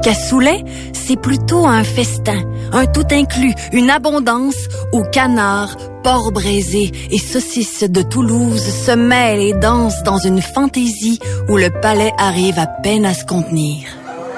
Cassoulet, 0.02 0.66
c'est 0.94 1.16
plutôt 1.16 1.68
un 1.68 1.84
festin, 1.84 2.42
un 2.72 2.88
tout 2.88 3.06
inclus, 3.12 3.54
une 3.72 3.92
abondance 3.92 4.58
où 4.94 5.04
canard, 5.04 5.76
porc 6.04 6.32
braisé 6.32 6.92
et 7.12 7.20
saucisses 7.20 7.84
de 7.84 8.02
Toulouse 8.02 8.64
se 8.64 8.92
mêlent 8.92 9.42
et 9.42 9.54
dansent 9.54 10.02
dans 10.02 10.18
une 10.18 10.42
fantaisie 10.42 11.20
où 11.50 11.58
le 11.58 11.70
palais 11.70 12.14
arrive 12.18 12.58
à 12.58 12.66
peine 12.66 13.06
à 13.06 13.14
se 13.14 13.26
contenir. 13.26 13.84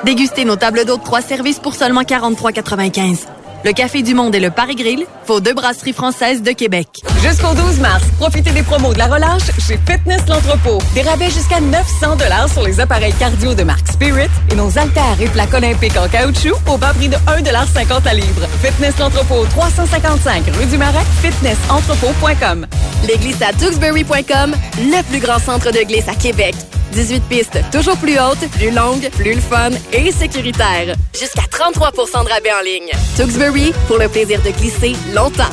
Dégustez 0.04 0.44
nos 0.44 0.58
tables 0.58 0.84
d'hôtes 0.84 1.06
trois 1.06 1.22
services 1.22 1.60
pour 1.60 1.76
seulement 1.76 2.02
43,95. 2.02 3.20
Le 3.64 3.74
Café 3.74 4.02
du 4.02 4.16
Monde 4.16 4.34
et 4.34 4.40
le 4.40 4.50
Paris 4.50 4.76
Grill, 4.76 5.06
vos 5.28 5.40
deux 5.40 5.54
brasseries 5.54 5.94
françaises 5.94 6.42
de 6.42 6.52
Québec. 6.52 6.88
Jusqu'au 7.22 7.54
12 7.54 7.80
mars, 7.80 8.04
profitez 8.18 8.52
des 8.52 8.64
promos 8.64 8.92
de 8.92 8.98
la 8.98 9.06
relâche 9.06 9.46
chez 9.60 9.80
Fitness 9.88 10.22
L'Entrepôt. 10.28 10.80
Des 10.96 11.04
rabais 11.04 11.30
jusqu'à 11.30 11.60
900 11.60 12.18
sur 12.52 12.64
les 12.64 12.80
appareils 12.80 13.14
cardio 13.14 13.54
de 13.54 13.64
marque 13.64 13.88
Spirit 13.88 14.30
et 14.52 14.56
nos 14.56 14.80
haltères 14.80 15.22
et 15.22 15.28
plaques 15.28 15.54
olympiques 15.54 15.96
en 15.96 16.08
caoutchouc 16.08 16.58
au 16.68 16.78
bas 16.78 16.94
prix 16.94 17.10
de 17.10 17.18
1,50 17.18 18.08
à 18.08 18.14
livre. 18.16 18.48
Fitness 18.64 18.98
L'Entrepôt, 18.98 19.46
355 19.52 20.44
rue 20.58 20.66
du 20.66 20.78
Marais, 20.80 21.06
fitnessentrepôt.com. 21.22 22.66
Les 23.08 23.18
glisses 23.18 23.44
à 23.44 23.54
tuxbury.com, 23.54 24.56
le 24.80 25.04
plus 25.04 25.20
grand 25.20 25.38
centre 25.38 25.72
de 25.72 25.86
glisse 25.86 26.08
à 26.08 26.16
Québec. 26.16 26.56
18 26.92 27.24
pistes, 27.30 27.60
toujours 27.72 27.98
plus 27.98 28.20
hautes, 28.20 28.50
plus 28.52 28.72
longues, 28.72 29.10
plus 29.18 29.34
le 29.36 29.42
fun 29.42 29.72
et 29.94 30.12
sécuritaire. 30.12 30.96
Jusqu'à 31.20 31.44
33% 31.44 32.24
de 32.24 32.30
rabais 32.30 32.52
en 32.60 32.64
ligne. 32.64 32.92
Tuxbury, 33.16 33.74
pour 33.88 33.98
le 33.98 34.08
plaisir 34.08 34.40
de 34.42 34.52
glisser 34.52 34.96
longtemps. 35.14 35.52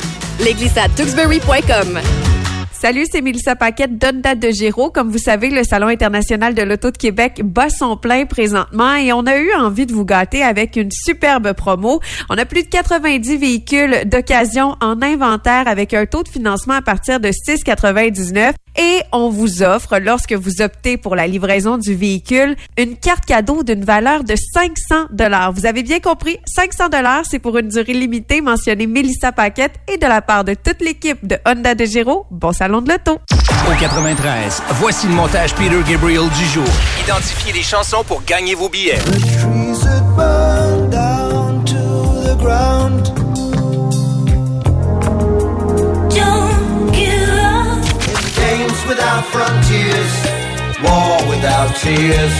Tuxbury.com. 0.95 1.99
Salut, 2.71 3.05
c'est 3.11 3.19
Mélissa 3.19 3.57
Paquette 3.57 3.97
d'Onda 3.97 4.35
de 4.35 4.51
Géraud. 4.51 4.89
Comme 4.89 5.09
vous 5.09 5.17
savez, 5.17 5.49
le 5.49 5.65
Salon 5.65 5.87
international 5.87 6.53
de 6.53 6.61
l'auto 6.61 6.91
de 6.91 6.97
Québec 6.97 7.41
bat 7.43 7.69
son 7.69 7.97
plein 7.97 8.25
présentement 8.25 8.95
et 8.95 9.11
on 9.11 9.25
a 9.25 9.37
eu 9.37 9.53
envie 9.53 9.85
de 9.85 9.91
vous 9.91 10.05
gâter 10.05 10.43
avec 10.43 10.77
une 10.77 10.89
superbe 10.89 11.51
promo. 11.51 11.99
On 12.29 12.37
a 12.37 12.45
plus 12.45 12.63
de 12.63 12.69
90 12.69 13.35
véhicules 13.35 14.03
d'occasion 14.05 14.77
en 14.79 15.01
inventaire 15.01 15.67
avec 15.67 15.93
un 15.93 16.05
taux 16.05 16.23
de 16.23 16.29
financement 16.29 16.75
à 16.75 16.81
partir 16.81 17.19
de 17.19 17.27
6,99 17.27 18.53
et 18.77 19.01
on 19.11 19.29
vous 19.29 19.63
offre, 19.63 19.99
lorsque 19.99 20.33
vous 20.33 20.61
optez 20.61 20.97
pour 20.97 21.15
la 21.15 21.27
livraison 21.27 21.77
du 21.77 21.95
véhicule, 21.95 22.55
une 22.77 22.97
carte 22.97 23.25
cadeau 23.25 23.63
d'une 23.63 23.83
valeur 23.83 24.23
de 24.23 24.35
500 24.35 25.07
dollars. 25.11 25.51
Vous 25.53 25.65
avez 25.65 25.83
bien 25.83 25.99
compris, 25.99 26.37
500 26.45 26.89
dollars, 26.89 27.23
c'est 27.29 27.39
pour 27.39 27.57
une 27.57 27.69
durée 27.69 27.93
limitée. 27.93 28.41
Mentionnez 28.41 28.87
Mélissa 28.87 29.31
Paquette 29.31 29.75
et 29.91 29.97
de 29.97 30.05
la 30.05 30.21
part 30.21 30.43
de 30.43 30.53
toute 30.53 30.81
l'équipe 30.81 31.25
de 31.25 31.37
Honda 31.45 31.75
de 31.75 31.85
Géraud, 31.85 32.25
bon 32.31 32.51
salon 32.51 32.81
de 32.81 32.89
l'auto. 32.89 33.19
Au 33.69 33.79
93, 33.79 34.63
voici 34.73 35.07
le 35.07 35.13
montage 35.13 35.53
Peter 35.55 35.81
Gabriel 35.87 36.29
du 36.29 36.45
jour. 36.45 36.67
Identifiez 37.03 37.53
les 37.53 37.63
chansons 37.63 38.03
pour 38.03 38.23
gagner 38.23 38.55
vos 38.55 38.69
billets. 38.69 38.99
Don't 42.49 43.28
without 49.09 49.25
frontiers, 49.25 50.83
war 50.83 51.17
without 51.27 51.75
tears. 51.75 52.33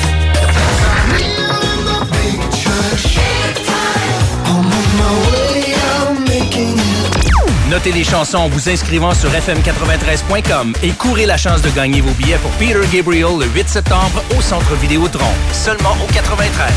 Notez 7.70 7.92
les 7.92 8.04
chansons 8.04 8.38
en 8.38 8.50
vous 8.50 8.70
inscrivant 8.70 9.14
sur 9.14 9.30
fm93.com 9.30 10.74
et 10.84 10.90
courez 10.92 11.26
la 11.26 11.38
chance 11.38 11.62
de 11.62 11.70
gagner 11.70 12.02
vos 12.02 12.12
billets 12.12 12.38
pour 12.38 12.52
Peter 12.52 12.80
Gabriel 12.92 13.40
le 13.40 13.46
8 13.46 13.70
septembre 13.70 14.24
au 14.38 14.42
Centre 14.42 14.76
Vidéotron. 14.76 15.32
Seulement 15.52 15.96
au 16.04 16.12
93. 16.12 16.72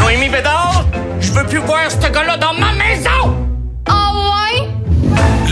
Noémie 0.00 0.28
Bédard, 0.28 0.84
je 1.20 1.32
veux 1.32 1.44
plus 1.44 1.58
voir 1.58 1.90
ce 1.90 2.08
gars-là 2.10 2.36
dans 2.36 2.54
ma 2.54 2.72
maison! 2.72 3.47
Oh 3.90 4.30
ouais? 4.30 4.68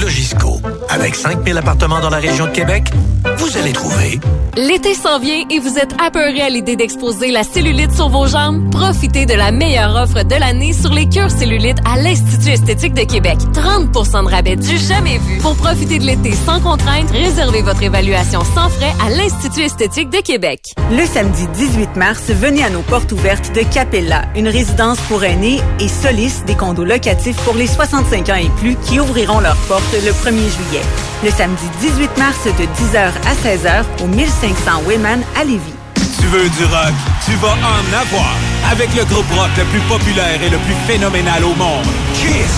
Logisco. 0.00 0.61
Avec 0.88 1.15
5000 1.15 1.57
appartements 1.57 2.00
dans 2.00 2.11
la 2.11 2.19
région 2.19 2.47
de 2.47 2.50
Québec, 2.50 2.91
vous 3.38 3.57
allez 3.59 3.73
trouver 3.73 4.21
L'été 4.57 4.95
s'en 4.95 5.19
vient 5.19 5.45
et 5.50 5.59
vous 5.59 5.76
êtes 5.76 5.95
apeuré 6.00 6.41
à 6.41 6.49
l'idée 6.49 6.76
d'exposer 6.76 7.31
la 7.31 7.43
cellulite 7.43 7.93
sur 7.93 8.09
vos 8.09 8.26
jambes? 8.26 8.71
Profitez 8.71 9.26
de 9.26 9.35
la 9.35 9.53
meilleure 9.53 9.95
offre 9.97 10.23
de 10.23 10.35
l'année 10.35 10.73
sur 10.73 10.95
les 10.95 11.07
cures 11.07 11.31
cellulite 11.31 11.76
à 11.85 12.00
l'Institut 12.00 12.53
esthétique 12.53 12.95
de 12.95 13.03
Québec. 13.03 13.37
30% 13.53 14.25
de 14.25 14.31
rabais 14.31 14.57
du 14.57 14.79
jamais 14.79 15.19
vu. 15.19 15.38
Pour 15.38 15.57
profiter 15.57 15.99
de 15.99 16.05
l'été 16.05 16.33
sans 16.33 16.61
contrainte, 16.61 17.11
réservez 17.11 17.61
votre 17.61 17.83
évaluation 17.83 18.41
sans 18.55 18.71
frais 18.71 18.95
à 19.05 19.11
l'Institut 19.11 19.62
esthétique 19.62 20.09
de 20.09 20.23
Québec. 20.23 20.61
Le 20.91 21.05
samedi 21.05 21.47
18 21.49 21.97
mars, 21.97 22.31
venez 22.31 22.65
à 22.65 22.71
nos 22.71 22.83
portes 22.83 23.12
ouvertes 23.12 23.55
de 23.55 23.61
Capella, 23.61 24.25
une 24.35 24.49
résidence 24.49 24.99
pour 25.00 25.23
aînés 25.23 25.61
et 25.81 25.88
Solis, 25.88 26.45
des 26.47 26.55
condos 26.55 26.85
locatifs 26.85 27.37
pour 27.45 27.55
les 27.55 27.67
65 27.67 28.31
ans 28.31 28.37
et 28.37 28.49
plus 28.59 28.76
qui 28.76 29.00
ouvriront 29.00 29.41
leurs 29.41 29.57
portes 29.69 29.86
le 29.93 30.11
1er 30.12 30.50
juillet. 30.50 30.83
Le 31.25 31.31
samedi 31.31 31.64
18 31.81 32.19
mars 32.19 32.45
de 32.45 32.64
10h 32.64 33.12
à 33.25 33.35
16h 33.35 33.85
au 34.02 34.07
1500 34.07 34.83
Wayman 34.87 35.23
à 35.38 35.45
Lévis. 35.45 35.75
Tu 36.21 36.26
veux 36.26 36.49
du 36.49 36.64
rock? 36.64 36.95
Tu 37.25 37.33
vas 37.37 37.52
en 37.55 38.00
avoir. 38.00 38.35
avec 38.71 38.93
le 38.95 39.05
groupe 39.05 39.31
rock 39.37 39.50
le 39.57 39.64
plus 39.64 39.81
populaire 39.81 40.43
et 40.43 40.50
le 40.50 40.59
plus 40.59 40.75
phénoménal 40.87 41.45
au 41.45 41.55
monde, 41.55 41.87
Kiss. 42.14 42.57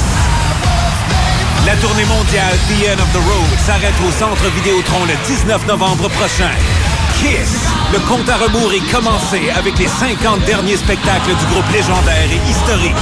La 1.66 1.76
tournée 1.76 2.06
mondiale 2.06 2.56
The 2.68 2.88
End 2.88 3.02
of 3.02 3.12
the 3.12 3.22
Road 3.28 3.58
s'arrête 3.66 3.94
au 4.06 4.10
Centre 4.10 4.48
Vidéotron 4.56 5.04
le 5.04 5.14
19 5.26 5.66
novembre 5.66 6.08
prochain. 6.08 6.50
Kiss, 7.20 7.68
le 7.92 7.98
compte 8.08 8.28
à 8.28 8.36
rebours 8.36 8.72
est 8.72 8.92
commencé 8.92 9.50
avec 9.50 9.78
les 9.78 9.88
50 9.88 10.40
derniers 10.46 10.76
spectacles 10.76 11.34
du 11.38 11.46
groupe 11.52 11.70
légendaire 11.72 12.28
et 12.30 12.50
historique 12.50 12.96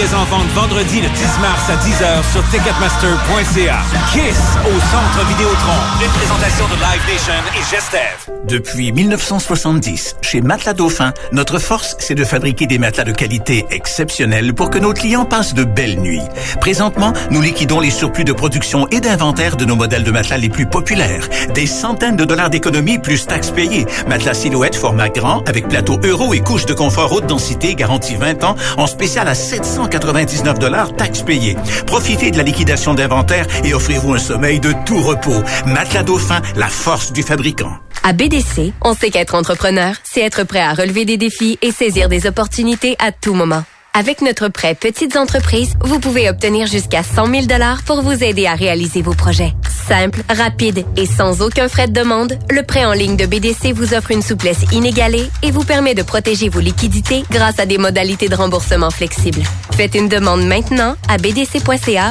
billets 0.00 0.14
en 0.14 0.24
vente 0.24 0.48
vendredi 0.54 1.00
le 1.00 1.08
10 1.08 1.22
mars 1.40 1.68
à 1.68 1.76
10h 1.76 2.32
sur 2.32 2.42
ticketmaster.ca. 2.50 3.78
Kiss 4.12 4.38
au 4.64 4.80
Centre 4.80 5.26
Vidéotron. 5.28 5.72
Une 6.02 6.10
présentation 6.10 6.64
de 6.68 6.74
Live 6.74 7.02
Nation 7.12 7.34
et 7.54 7.70
Gestev. 7.70 8.30
Depuis 8.44 8.92
1970, 8.92 10.16
chez 10.22 10.40
Matelas 10.40 10.72
Dauphin, 10.72 11.12
notre 11.32 11.58
force, 11.58 11.96
c'est 11.98 12.14
de 12.14 12.24
fabriquer 12.24 12.66
des 12.66 12.78
matelas 12.78 13.04
de 13.04 13.12
qualité 13.12 13.66
exceptionnelle 13.70 14.54
pour 14.54 14.70
que 14.70 14.78
nos 14.78 14.92
clients 14.92 15.24
passent 15.24 15.54
de 15.54 15.64
belles 15.64 16.00
nuits. 16.00 16.22
Présentement, 16.60 17.12
nous 17.30 17.42
liquidons 17.42 17.80
les 17.80 17.90
surplus 17.90 18.24
de 18.24 18.32
production 18.32 18.86
et 18.88 19.00
d'inventaire 19.00 19.56
de 19.56 19.64
nos 19.64 19.76
modèles 19.76 20.04
de 20.04 20.10
matelas 20.10 20.38
les 20.38 20.48
plus 20.48 20.66
populaires. 20.66 21.28
Des 21.54 21.66
centaines 21.66 22.16
de 22.16 22.24
dollars 22.24 22.50
d'économies 22.50 22.98
plus 22.98 23.26
taxes 23.26 23.50
payées. 23.50 23.86
Matelas 24.08 24.34
silhouette 24.34 24.76
format 24.76 25.10
grand 25.10 25.46
avec 25.48 25.68
plateau 25.68 26.00
euro 26.04 26.32
et 26.32 26.40
couche 26.40 26.66
de 26.66 26.74
confort 26.74 27.12
haute 27.12 27.26
densité 27.26 27.74
garantie 27.74 28.16
20 28.16 28.44
ans 28.44 28.56
en 28.78 28.86
spécial 28.86 29.28
à 29.28 29.34
700 29.34 29.89
399 29.90 30.96
taxes 30.96 31.22
payées. 31.22 31.56
Profitez 31.86 32.30
de 32.30 32.36
la 32.36 32.42
liquidation 32.42 32.94
d'inventaire 32.94 33.46
et 33.64 33.74
offrez-vous 33.74 34.14
un 34.14 34.18
sommeil 34.18 34.60
de 34.60 34.72
tout 34.86 35.00
repos. 35.00 35.42
Matelas 35.66 36.04
Dauphin, 36.04 36.40
la 36.56 36.68
force 36.68 37.12
du 37.12 37.22
fabricant. 37.22 37.72
À 38.02 38.12
BDC, 38.12 38.72
on 38.82 38.94
sait 38.94 39.10
qu'être 39.10 39.34
entrepreneur, 39.34 39.94
c'est 40.04 40.22
être 40.22 40.44
prêt 40.44 40.60
à 40.60 40.72
relever 40.72 41.04
des 41.04 41.18
défis 41.18 41.58
et 41.60 41.70
saisir 41.70 42.08
des 42.08 42.26
opportunités 42.26 42.96
à 42.98 43.12
tout 43.12 43.34
moment. 43.34 43.62
Avec 43.92 44.22
notre 44.22 44.48
prêt 44.48 44.74
Petites 44.74 45.16
entreprises, 45.16 45.74
vous 45.82 45.98
pouvez 45.98 46.30
obtenir 46.30 46.66
jusqu'à 46.66 47.02
100 47.02 47.26
000 47.26 47.46
pour 47.84 48.02
vous 48.02 48.22
aider 48.22 48.46
à 48.46 48.54
réaliser 48.54 49.02
vos 49.02 49.14
projets. 49.14 49.52
Simple, 49.88 50.22
rapide 50.28 50.84
et 50.96 51.06
sans 51.06 51.42
aucun 51.42 51.68
frais 51.68 51.88
de 51.88 51.92
demande, 51.92 52.38
le 52.50 52.62
prêt 52.62 52.84
en 52.84 52.92
ligne 52.92 53.16
de 53.16 53.26
BDC 53.26 53.72
vous 53.74 53.92
offre 53.94 54.12
une 54.12 54.22
souplesse 54.22 54.64
inégalée 54.72 55.28
et 55.42 55.50
vous 55.50 55.64
permet 55.64 55.94
de 55.94 56.02
protéger 56.02 56.48
vos 56.48 56.60
liquidités 56.60 57.24
grâce 57.30 57.58
à 57.58 57.66
des 57.66 57.78
modalités 57.78 58.28
de 58.28 58.36
remboursement 58.36 58.90
flexibles. 58.90 59.42
Faites 59.72 59.96
une 59.96 60.08
demande 60.08 60.46
maintenant 60.46 60.94
à 61.08 61.16
bdc.ca 61.16 62.10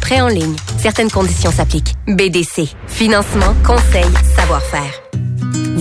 prêt 0.00 0.20
en 0.20 0.28
ligne. 0.28 0.56
Certaines 0.78 1.10
conditions 1.10 1.50
s'appliquent. 1.50 1.94
BDC. 2.06 2.68
Financement, 2.88 3.54
conseil, 3.64 4.04
savoir-faire. 4.36 5.05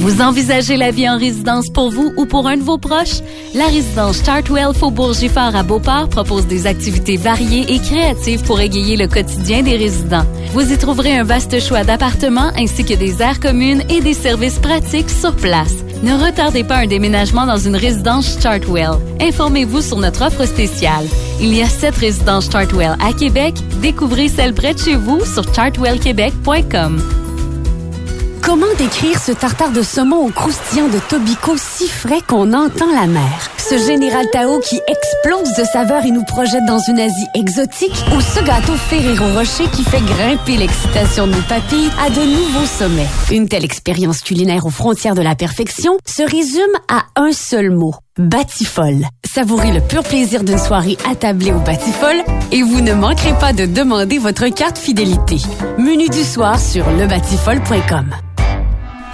Vous 0.06 0.22
envisagez 0.22 0.78
la 0.78 0.92
vie 0.92 1.10
en 1.10 1.18
résidence 1.18 1.72
pour 1.72 1.90
vous 1.90 2.14
ou 2.16 2.28
pour 2.28 2.48
un 2.48 2.58
de 2.58 2.62
vos 2.62 2.78
proches? 2.78 3.22
La 3.56 3.66
résidence 3.66 4.24
Chartwell 4.24 4.72
Faubourg 4.76 5.16
Giffard 5.16 5.56
à 5.56 5.64
Beauport 5.64 6.10
propose 6.10 6.46
des 6.46 6.68
activités 6.68 7.18
variées 7.18 7.66
et 7.74 7.80
créatives 7.80 8.44
pour 8.44 8.60
égayer 8.60 8.98
le 8.98 9.08
quotidien 9.08 9.64
des 9.64 9.76
résidents. 9.78 10.28
Vous 10.54 10.72
y 10.72 10.78
trouverez 10.78 11.18
un 11.18 11.24
vaste 11.24 11.60
choix 11.60 11.84
d'appartements 11.84 12.52
ainsi 12.56 12.86
que 12.86 12.94
des 12.94 13.20
aires 13.24 13.40
communes 13.40 13.82
et 13.90 14.00
des 14.00 14.14
services 14.14 14.60
pratiques 14.60 15.10
sur 15.10 15.36
place. 15.36 15.74
Ne 16.04 16.14
retardez 16.14 16.64
pas 16.64 16.78
un 16.78 16.86
déménagement 16.86 17.48
dans 17.48 17.58
une 17.58 17.76
résidence 17.76 18.38
Chartwell. 18.40 19.00
Informez-vous 19.20 19.82
sur 19.82 19.98
notre 19.98 20.24
offre 20.24 20.46
spéciale. 20.46 21.08
Il 21.42 21.52
y 21.52 21.64
a 21.64 21.66
sept 21.68 21.96
résidences 21.96 22.52
Chartwell 22.52 22.96
à 23.04 23.12
Québec. 23.12 23.56
Découvrez 23.82 24.30
celle 24.30 24.54
près 24.54 24.76
de 24.76 24.80
chez 24.80 24.98
vous 24.98 25.26
sur 25.26 25.52
chartwellquebec.com. 25.52 27.25
Comment 28.46 28.68
décrire 28.78 29.20
ce 29.20 29.32
tartare 29.32 29.72
de 29.72 29.82
saumon 29.82 30.28
au 30.28 30.30
croustillant 30.30 30.88
de 30.88 31.00
Tobico 31.10 31.56
si 31.58 31.88
frais 31.88 32.22
qu'on 32.28 32.54
entend 32.54 32.92
la 32.94 33.08
mer? 33.08 33.50
Ce 33.58 33.76
général 33.76 34.28
Tao 34.32 34.60
qui 34.60 34.80
explose 34.88 35.56
de 35.58 35.64
saveur 35.64 36.06
et 36.06 36.12
nous 36.12 36.24
projette 36.24 36.64
dans 36.68 36.78
une 36.78 37.00
Asie 37.00 37.26
exotique? 37.34 38.06
Ou 38.16 38.22
ce 38.22 38.44
gâteau 38.44 38.74
Ferrero 38.74 39.26
Rocher 39.34 39.68
qui 39.74 39.84
fait 39.84 40.00
grimper 40.00 40.58
l'excitation 40.58 41.26
de 41.26 41.32
nos 41.32 41.42
papilles 41.42 41.90
à 42.00 42.12
de 42.12 42.22
nouveaux 42.22 42.68
sommets? 42.68 43.08
Une 43.32 43.50
telle 43.50 43.66
expérience 43.66 44.22
culinaire 44.22 44.68
aux 44.68 44.70
frontières 44.70 45.16
de 45.16 45.24
la 45.24 45.34
perfection 45.34 45.98
se 46.06 46.22
résume 46.22 46.62
à 46.88 47.06
un 47.16 47.32
seul 47.32 47.72
mot. 47.72 47.96
Batifol. 48.20 49.08
Savourez 49.26 49.72
le 49.72 49.82
pur 49.82 50.04
plaisir 50.04 50.44
d'une 50.44 50.60
soirée 50.60 50.98
attablée 51.10 51.52
au 51.52 51.60
Batifol 51.60 52.18
et 52.52 52.62
vous 52.62 52.82
ne 52.82 52.94
manquerez 52.94 53.34
pas 53.40 53.54
de 53.54 53.66
demander 53.66 54.20
votre 54.20 54.48
carte 54.50 54.78
fidélité. 54.78 55.38
Menu 55.80 56.08
du 56.10 56.24
soir 56.24 56.60
sur 56.60 56.88
lebatifol.com. 56.92 58.12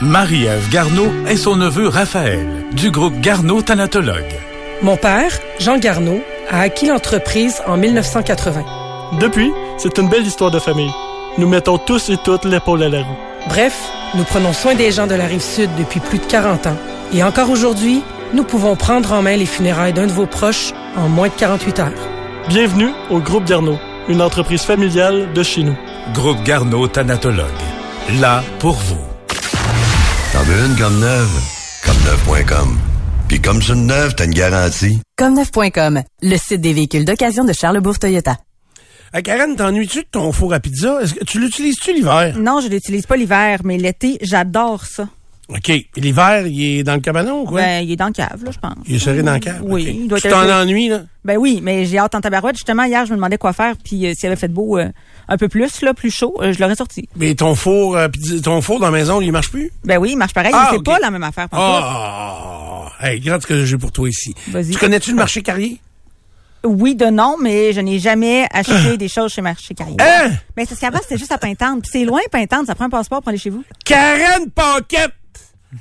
Marie-Ève 0.01 0.67
Garneau 0.70 1.12
et 1.29 1.38
son 1.38 1.55
neveu 1.55 1.88
Raphaël, 1.88 2.48
du 2.72 2.89
groupe 2.89 3.20
Garneau 3.22 3.62
Thanatologue. 3.62 4.34
Mon 4.81 4.98
père, 4.98 5.31
Jean 5.60 5.77
Garneau, 5.77 6.22
a 6.50 6.62
acquis 6.62 6.88
l'entreprise 6.88 7.62
en 7.67 7.77
1980. 7.77 8.65
Depuis, 9.20 9.51
c'est 9.77 10.00
une 10.00 10.10
belle 10.10 10.25
histoire 10.25 10.50
de 10.50 10.58
famille. 10.58 10.91
Nous 11.38 11.48
mettons 11.48 11.77
tous 11.77 12.10
et 12.10 12.17
toutes 12.17 12.46
l'épaule 12.46 12.81
à 12.81 12.89
la 12.89 13.03
roue. 13.03 13.17
Bref, 13.48 13.77
nous 14.15 14.24
prenons 14.24 14.53
soin 14.53 14.74
des 14.74 14.91
gens 14.91 15.05
de 15.05 15.13
la 15.13 15.25
rive 15.25 15.39
sud 15.39 15.70
depuis 15.77 16.00
plus 16.00 16.17
de 16.17 16.25
40 16.25 16.65
ans. 16.65 16.77
Et 17.13 17.24
encore 17.24 17.51
aujourd'hui, 17.51 18.01
nous 18.34 18.43
pouvons 18.43 18.75
prendre 18.75 19.13
en 19.13 19.22
main 19.22 19.38
les 19.38 19.46
funérailles 19.46 19.93
d'un 19.93 20.08
de 20.08 20.12
vos 20.12 20.25
proches 20.25 20.74
en 20.98 21.10
moins 21.10 21.27
de 21.27 21.34
48 21.34 21.79
heures. 21.79 21.91
Bienvenue 22.50 22.89
au 23.12 23.20
Groupe 23.20 23.46
Garneau, 23.46 23.77
une 24.10 24.24
entreprise 24.24 24.63
familiale 24.63 25.31
de 25.34 25.43
chez 25.43 25.62
nous. 25.62 25.77
Groupe 26.15 26.41
Garneau 26.43 26.88
Thanatologue. 26.88 27.46
Là 28.20 28.43
pour 28.58 28.74
vous. 28.74 29.11
T'en 30.41 30.48
veux 30.48 30.65
une 30.65 30.75
comme 30.75 31.00
neuve? 31.00 31.39
Comme 31.86 31.98
neuve.com. 32.03 32.79
Puis 33.27 33.39
comme 33.39 33.62
c'est 33.62 33.74
une 33.74 33.86
neuve, 33.86 34.15
t'as 34.15 34.25
une 34.25 34.33
garantie. 34.33 35.00
Comme 35.15 35.36
neuf.com, 35.36 36.01
le 36.24 36.38
site 36.38 36.62
des 36.62 36.74
véhicules 36.74 37.05
d'occasion 37.05 37.43
de 37.43 37.53
Charlebourg 37.53 38.00
Toyota. 38.00 38.38
Hey, 39.13 39.21
Karen, 39.21 39.55
t'ennuies-tu 39.55 40.00
de 40.00 40.07
ton 40.10 40.31
four 40.31 40.55
à 40.55 40.60
pizza? 40.60 41.00
Est-ce 41.00 41.13
que 41.13 41.24
tu 41.25 41.39
l'utilises-tu 41.39 41.93
l'hiver? 41.93 42.36
Non, 42.39 42.60
je 42.60 42.69
l'utilise 42.69 43.05
pas 43.05 43.17
l'hiver, 43.17 43.60
mais 43.63 43.77
l'été, 43.77 44.17
j'adore 44.24 44.86
ça. 44.86 45.10
OK. 45.53 45.72
L'hiver, 45.98 46.48
il 46.48 46.79
est 46.79 46.84
dans 46.84 46.93
le 46.96 47.01
cabanon 47.01 47.41
ou 47.41 47.46
quoi? 47.46 47.62
Ben, 47.62 47.84
il 47.84 47.91
est 47.91 47.96
dans 47.96 48.08
le 48.08 48.13
cave, 48.13 48.43
là, 48.43 48.51
je 48.51 48.58
pense. 48.60 48.75
il 48.88 48.96
est 48.96 49.00
serré 49.00 49.22
dans 49.22 49.34
le 49.34 49.39
cave? 49.39 49.60
Oui, 49.63 49.81
OK. 49.89 49.96
il 50.01 50.08
doit 50.08 50.20
Tu 50.20 50.27
être- 50.27 50.34
t'en 50.48 50.50
ennuies, 50.62 50.88
là? 50.89 51.01
Ben 51.25 51.38
oui, 51.38 51.60
mais 51.62 51.86
j'ai 51.86 51.98
hâte 52.00 52.15
en 52.15 52.22
tabarouette. 52.22 52.55
Justement, 52.55 52.84
hier, 52.84 53.05
je 53.05 53.12
me 53.12 53.17
demandais 53.17 53.38
quoi 53.38 53.53
faire, 53.53 53.75
puis 53.84 54.08
euh, 54.08 54.13
s'il 54.15 54.27
avait 54.27 54.36
fait 54.36 54.48
beau 54.48 54.77
euh, 54.79 54.88
un 55.27 55.38
peu 55.38 55.50
plus, 55.50 55.81
là, 55.81 55.93
plus 55.93 56.10
chaud, 56.10 56.36
euh, 56.41 56.51
je 56.53 56.60
l'aurais 56.60 56.75
sorti. 56.75 57.08
Mais 57.15 57.36
ton 57.36 57.53
four, 57.53 57.98
ton 58.43 58.62
four 58.62 58.79
dans 58.79 58.88
la 58.88 58.91
maison, 58.91 59.20
il 59.22 59.31
marche 59.31 59.51
plus? 59.51 59.72
Ben 59.84 59.98
oui, 59.98 60.12
il 60.13 60.17
marche 60.17 60.34
pareil, 60.34 60.51
Ah, 60.55 60.70
mais 60.72 60.77
c'est 60.77 60.84
pas 60.84 61.00
la 61.00 61.12
même 61.12 61.24
affaire. 61.24 61.48
Ah! 61.51 62.91
Hey, 63.01 63.20
regarde 63.20 63.41
ce 63.41 63.48
que 63.48 63.65
j'ai 63.65 63.77
pour 63.77 63.91
toi 63.91 64.08
ici. 64.10 64.34
Vas-y. 64.48 64.72
Tu 64.72 64.77
connais-tu 64.77 65.12
le 65.12 65.17
marché 65.17 65.41
carrier? 65.41 65.79
Oui, 66.63 66.93
de 66.96 67.05
non, 67.08 67.38
mais 67.41 67.74
je 67.74 67.81
n'ai 67.81 67.98
jamais 67.98 68.48
acheté 68.53 68.96
des 68.98 69.08
choses 69.08 69.31
chez 69.34 69.41
Marché 69.41 69.74
Carrier. 69.74 69.98
Hein? 70.00 70.29
Ben, 70.55 70.63
c'est 70.63 70.70
parce 70.70 70.79
qu'avant, 70.79 71.00
c'était 71.01 71.17
juste 71.17 71.31
à 71.31 71.39
Pintante. 71.39 71.81
Puis 71.81 71.89
c'est 71.91 72.05
loin, 72.05 72.20
Pintante. 72.31 72.67
Ça 72.67 72.75
prend 72.75 72.86
un 72.86 72.89
passeport 72.91 73.20
pour 73.22 73.29
aller 73.29 73.39
chez 73.39 73.50
vous. 73.50 73.63
Karen 73.84 74.48
Paquette! 74.53 75.12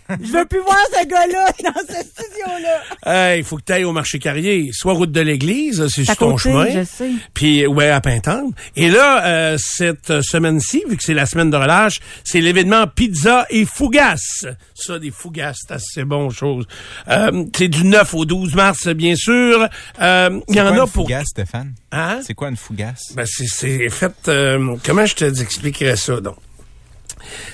Je 0.09 0.33
veux 0.33 0.45
plus 0.45 0.61
voir 0.61 0.79
ce 0.93 1.07
gars-là 1.07 1.47
dans 1.65 1.81
ce 1.81 2.01
studio-là. 2.07 3.31
Hey, 3.33 3.41
il 3.41 3.45
faut 3.45 3.57
que 3.57 3.63
tu 3.67 3.73
ailles 3.73 3.85
au 3.85 3.93
marché 3.93 4.19
carrier, 4.19 4.71
soit 4.73 4.93
route 4.93 5.11
de 5.13 5.21
l'église, 5.21 5.87
c'est 5.89 6.05
sur 6.05 6.17
ton 6.17 6.31
côté, 6.33 6.43
chemin. 6.43 6.67
je 6.71 6.85
sais. 6.85 7.11
Puis 7.35 7.67
ouais, 7.67 7.91
à 7.91 8.01
Pintante. 8.01 8.55
Et 8.77 8.89
là, 8.89 9.25
euh, 9.27 9.57
cette 9.59 10.21
semaine-ci, 10.23 10.85
vu 10.89 10.97
que 10.97 11.03
c'est 11.03 11.15
la 11.15 11.27
semaine 11.27 11.51
de 11.51 11.57
relâche, 11.57 11.99
c'est 12.25 12.41
l'événement 12.41 12.87
pizza 12.87 13.47
et 13.51 13.65
fougasse. 13.65 14.45
Ça, 14.75 14.99
des 14.99 15.11
fougasses, 15.11 15.59
c'est 15.67 15.75
assez 15.75 16.05
bon 16.05 16.31
chose. 16.31 16.67
Euh, 17.09 17.45
c'est 17.57 17.69
du 17.69 17.85
9 17.85 18.15
au 18.15 18.25
12 18.25 18.55
mars, 18.55 18.87
bien 18.89 19.17
sûr. 19.17 19.67
Euh, 20.01 20.41
Il 20.49 20.55
y 20.55 20.55
C'est 20.55 20.61
en 20.61 20.65
quoi 20.65 20.71
a 20.71 20.73
une 20.75 20.79
pour... 20.81 20.89
fougasse, 21.05 21.27
Stéphane? 21.29 21.75
Hein? 21.93 22.21
C'est 22.25 22.35
quoi 22.35 22.49
une 22.49 22.57
fougasse? 22.57 23.13
Ben, 23.15 23.27
c'est- 23.27 23.47
c'est 23.49 23.89
fait... 23.89 24.13
euh, 24.29 24.77
comment 24.85 25.05
je 25.07 25.15
te 25.17 25.25
expliquerais 25.41 25.97
ça, 25.97 26.21
donc? 26.21 26.37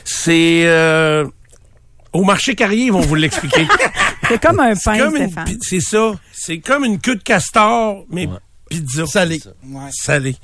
C'est... 0.05 0.63
au 2.17 2.25
marché 2.25 2.55
carrier, 2.55 2.87
ils 2.87 2.93
vont 2.93 3.01
vous 3.01 3.15
l'expliquer. 3.15 3.67
C'est 4.29 4.41
comme 4.41 4.61
un 4.61 4.75
C'est 4.75 4.91
pain, 4.91 4.99
comme 4.99 5.17
une 5.17 5.27
Stéphane. 5.27 5.45
pi- 5.45 5.59
C'est 5.63 5.81
ça. 5.81 6.13
C'est 6.33 6.59
comme 6.59 6.85
une 6.85 6.99
queue 6.99 7.17
de 7.17 7.23
castor, 7.23 8.05
mais 8.11 8.29
pizza. 8.69 9.07
Salé. 9.07 9.41
Salé. 9.93 10.37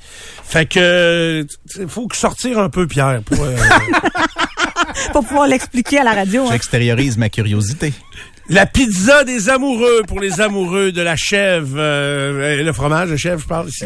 Fait 0.43 0.65
que, 0.67 1.45
il 1.79 1.87
faut 1.87 2.07
que 2.07 2.15
sortir 2.15 2.59
un 2.59 2.69
peu, 2.69 2.87
Pierre, 2.87 3.21
pour... 3.23 3.43
euh, 3.43 3.55
Pour 5.11 5.25
pouvoir 5.25 5.47
l'expliquer 5.47 5.99
à 5.99 6.03
la 6.03 6.13
radio. 6.13 6.43
hein. 6.45 6.49
J'extériorise 6.51 7.17
ma 7.17 7.29
curiosité. 7.29 7.93
La 8.49 8.65
pizza 8.65 9.23
des 9.23 9.49
amoureux 9.49 10.01
pour 10.05 10.19
les 10.19 10.41
amoureux 10.41 10.91
de 10.91 11.01
la 11.01 11.15
chèvre, 11.15 11.75
euh, 11.77 12.61
le 12.61 12.73
fromage 12.73 13.09
de 13.09 13.15
chèvre, 13.15 13.39
je 13.41 13.47
parle 13.47 13.69
ici. 13.69 13.85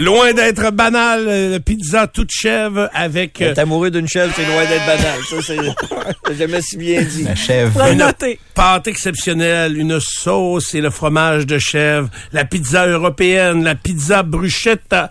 Loin 0.00 0.32
d'être 0.32 0.72
banal, 0.72 1.24
euh, 1.28 1.50
la 1.52 1.60
pizza 1.60 2.08
toute 2.08 2.30
chèvre 2.32 2.90
avec. 2.92 3.40
euh, 3.40 3.50
Être 3.52 3.60
amoureux 3.60 3.92
d'une 3.92 4.08
chèvre, 4.08 4.32
c'est 4.34 4.44
loin 4.46 4.64
d'être 4.64 4.84
banal. 4.84 5.20
Ça, 5.30 5.36
c'est 6.26 6.36
jamais 6.36 6.60
si 6.60 6.76
bien 6.76 7.02
dit. 7.02 7.22
La 7.22 7.36
chèvre. 7.36 7.80
Une 7.92 8.04
pâte 8.54 8.88
exceptionnelle, 8.88 9.78
une 9.78 10.00
sauce 10.00 10.74
et 10.74 10.80
le 10.80 10.90
fromage 10.90 11.46
de 11.46 11.58
chèvre, 11.58 12.08
la 12.32 12.44
pizza 12.44 12.86
européenne, 12.88 13.62
la 13.62 13.76
pizza 13.76 14.24
bruschetta 14.24 15.10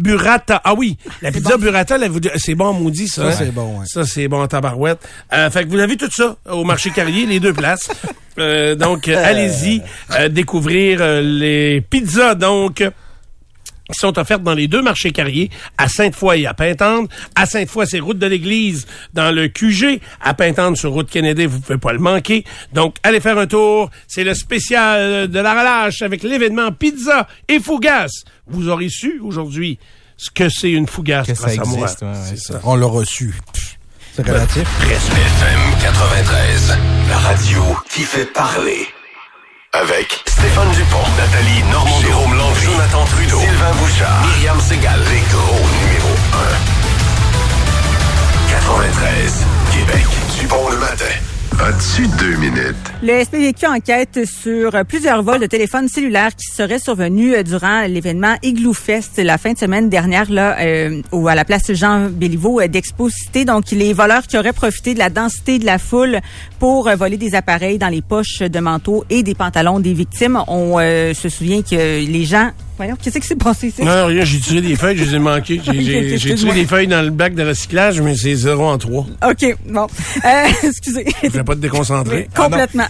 burrata. 0.00 0.60
Ah 0.64 0.74
oui, 0.74 0.96
la 1.22 1.30
pizza 1.30 1.56
burrata, 1.56 1.96
vous- 2.08 2.20
c'est 2.36 2.54
bon, 2.54 2.72
maudit, 2.72 3.08
ça. 3.08 3.22
Ça, 3.22 3.28
hein? 3.28 3.34
c'est 3.38 3.52
bon, 3.52 3.78
ouais. 3.80 3.86
Ça, 3.86 4.04
c'est 4.04 4.26
bon 4.28 4.42
en 4.42 4.48
tabarouette. 4.48 4.98
Euh, 5.32 5.50
fait 5.50 5.64
que 5.64 5.68
vous 5.70 5.78
avez 5.78 5.96
tout 5.96 6.10
ça 6.10 6.36
au 6.50 6.64
marché 6.64 6.90
Carrier, 6.90 7.26
les 7.26 7.38
deux 7.40 7.52
places. 7.52 7.88
Euh, 8.38 8.74
donc, 8.74 9.08
euh, 9.08 9.22
allez-y, 9.24 9.82
euh, 10.18 10.28
découvrir 10.28 10.98
euh, 11.00 11.20
les 11.20 11.80
pizzas, 11.80 12.34
donc 12.34 12.82
qui 13.90 13.98
sont 13.98 14.18
offertes 14.18 14.42
dans 14.42 14.54
les 14.54 14.68
deux 14.68 14.82
marchés 14.82 15.12
carriers, 15.12 15.50
à 15.78 15.88
Sainte-Foy 15.88 16.42
et 16.42 16.46
à 16.46 16.54
Pintendre. 16.54 17.08
À 17.34 17.46
Sainte-Foy, 17.46 17.86
c'est 17.86 18.00
route 18.00 18.18
de 18.18 18.26
l'église 18.26 18.86
dans 19.14 19.34
le 19.34 19.48
QG. 19.48 20.00
À 20.20 20.34
Pintendre, 20.34 20.76
sur 20.76 20.92
route 20.92 21.10
Kennedy, 21.10 21.46
vous 21.46 21.60
pouvez 21.60 21.78
pas 21.78 21.92
le 21.92 21.98
manquer. 21.98 22.44
Donc, 22.72 22.96
allez 23.02 23.20
faire 23.20 23.38
un 23.38 23.46
tour. 23.46 23.90
C'est 24.08 24.24
le 24.24 24.34
spécial 24.34 25.28
de 25.28 25.38
la 25.40 25.52
relâche 25.52 26.02
avec 26.02 26.22
l'événement 26.22 26.72
Pizza 26.72 27.26
et 27.48 27.60
Fougasse. 27.60 28.24
Vous 28.46 28.68
aurez 28.68 28.88
su 28.88 29.20
aujourd'hui 29.22 29.78
ce 30.16 30.30
que 30.30 30.48
c'est 30.48 30.70
une 30.70 30.86
Fougasse 30.86 31.26
Que 31.26 31.34
ça 31.34 31.54
grâce 31.54 31.58
à 31.58 31.70
moi. 31.70 31.82
existe, 31.82 32.02
ouais, 32.02 32.08
ouais. 32.08 32.14
C'est 32.28 32.38
ça. 32.38 32.60
On 32.64 32.76
l'a 32.76 32.86
reçu. 32.86 33.34
C'est 34.14 34.26
relatif. 34.26 34.68
FM 34.82 35.60
93, 35.82 36.78
la 37.08 37.18
radio 37.18 37.62
qui 37.88 38.02
fait 38.02 38.26
parler. 38.26 38.86
Avec 39.72 40.20
Stéphane 40.26 40.68
Dupont, 40.72 40.98
Nathalie 41.16 41.62
Normand, 41.70 42.00
Jérôme 42.00 42.34
Landry, 42.34 42.64
Jonathan 42.64 43.04
Trudeau, 43.04 43.38
Sylvain 43.38 43.72
Bouchard, 43.74 44.26
Myriam 44.26 44.60
Segal, 44.60 44.98
les 44.98 45.20
gros 45.32 45.60
numéro 45.84 46.08
1. 48.48 48.50
93, 48.50 49.46
Québec, 49.70 50.06
Dupont 50.40 50.70
le 50.70 50.76
matin. 50.76 51.29
Le 53.02 53.22
SPVQ 53.22 53.66
enquête 53.66 54.20
sur 54.24 54.74
euh, 54.74 54.82
plusieurs 54.82 55.22
vols 55.22 55.40
de 55.40 55.46
téléphones 55.46 55.88
cellulaires 55.88 56.34
qui 56.34 56.46
seraient 56.46 56.78
survenus 56.78 57.34
euh, 57.36 57.42
durant 57.42 57.82
l'événement 57.82 58.36
Igloo 58.42 58.72
Fest 58.72 59.18
la 59.18 59.36
fin 59.36 59.52
de 59.52 59.58
semaine 59.58 59.90
dernière 59.90 60.30
là 60.30 60.56
euh, 60.58 61.02
au, 61.12 61.28
à 61.28 61.34
la 61.34 61.44
place 61.44 61.70
Jean 61.74 62.08
Béliveau 62.08 62.62
euh, 62.62 62.66
d'Expo 62.66 63.10
Cité. 63.10 63.44
Donc 63.44 63.72
les 63.72 63.92
voleurs 63.92 64.26
qui 64.26 64.38
auraient 64.38 64.54
profité 64.54 64.94
de 64.94 64.98
la 64.98 65.10
densité 65.10 65.58
de 65.58 65.66
la 65.66 65.76
foule 65.76 66.20
pour 66.58 66.88
euh, 66.88 66.96
voler 66.96 67.18
des 67.18 67.34
appareils 67.34 67.76
dans 67.76 67.88
les 67.88 68.00
poches 68.00 68.38
de 68.38 68.58
manteau 68.60 69.04
et 69.10 69.22
des 69.22 69.34
pantalons 69.34 69.80
des 69.80 69.92
victimes. 69.92 70.42
On 70.48 70.78
euh, 70.78 71.12
se 71.12 71.28
souvient 71.28 71.60
que 71.60 71.76
les 71.76 72.24
gens 72.24 72.52
Voyons, 72.80 72.96
qu'est-ce 72.96 73.18
qui 73.18 73.26
s'est 73.26 73.36
passé 73.36 73.68
ici? 73.68 73.82
Non, 73.82 74.06
rien, 74.06 74.24
j'ai 74.24 74.38
tiré 74.40 74.62
des 74.62 74.74
feuilles, 74.74 74.96
je 74.96 75.04
les 75.04 75.14
ai 75.16 75.18
manquées. 75.18 75.60
J'ai- 76.16 76.34
tiré 76.34 76.54
des 76.54 76.64
feuilles 76.64 76.86
dans 76.86 77.02
le 77.02 77.10
bac 77.10 77.34
de 77.34 77.42
recyclage, 77.42 78.00
mais 78.00 78.16
c'est 78.16 78.34
zéro 78.34 78.66
en 78.70 78.78
trois. 78.78 79.04
OK, 79.22 79.56
bon. 79.68 79.86
Euh, 80.24 80.46
excusez. 80.62 81.04
Je 81.22 81.28
vais 81.28 81.44
pas 81.44 81.54
te 81.54 81.60
déconcentrer. 81.60 82.30
Complètement. 82.34 82.86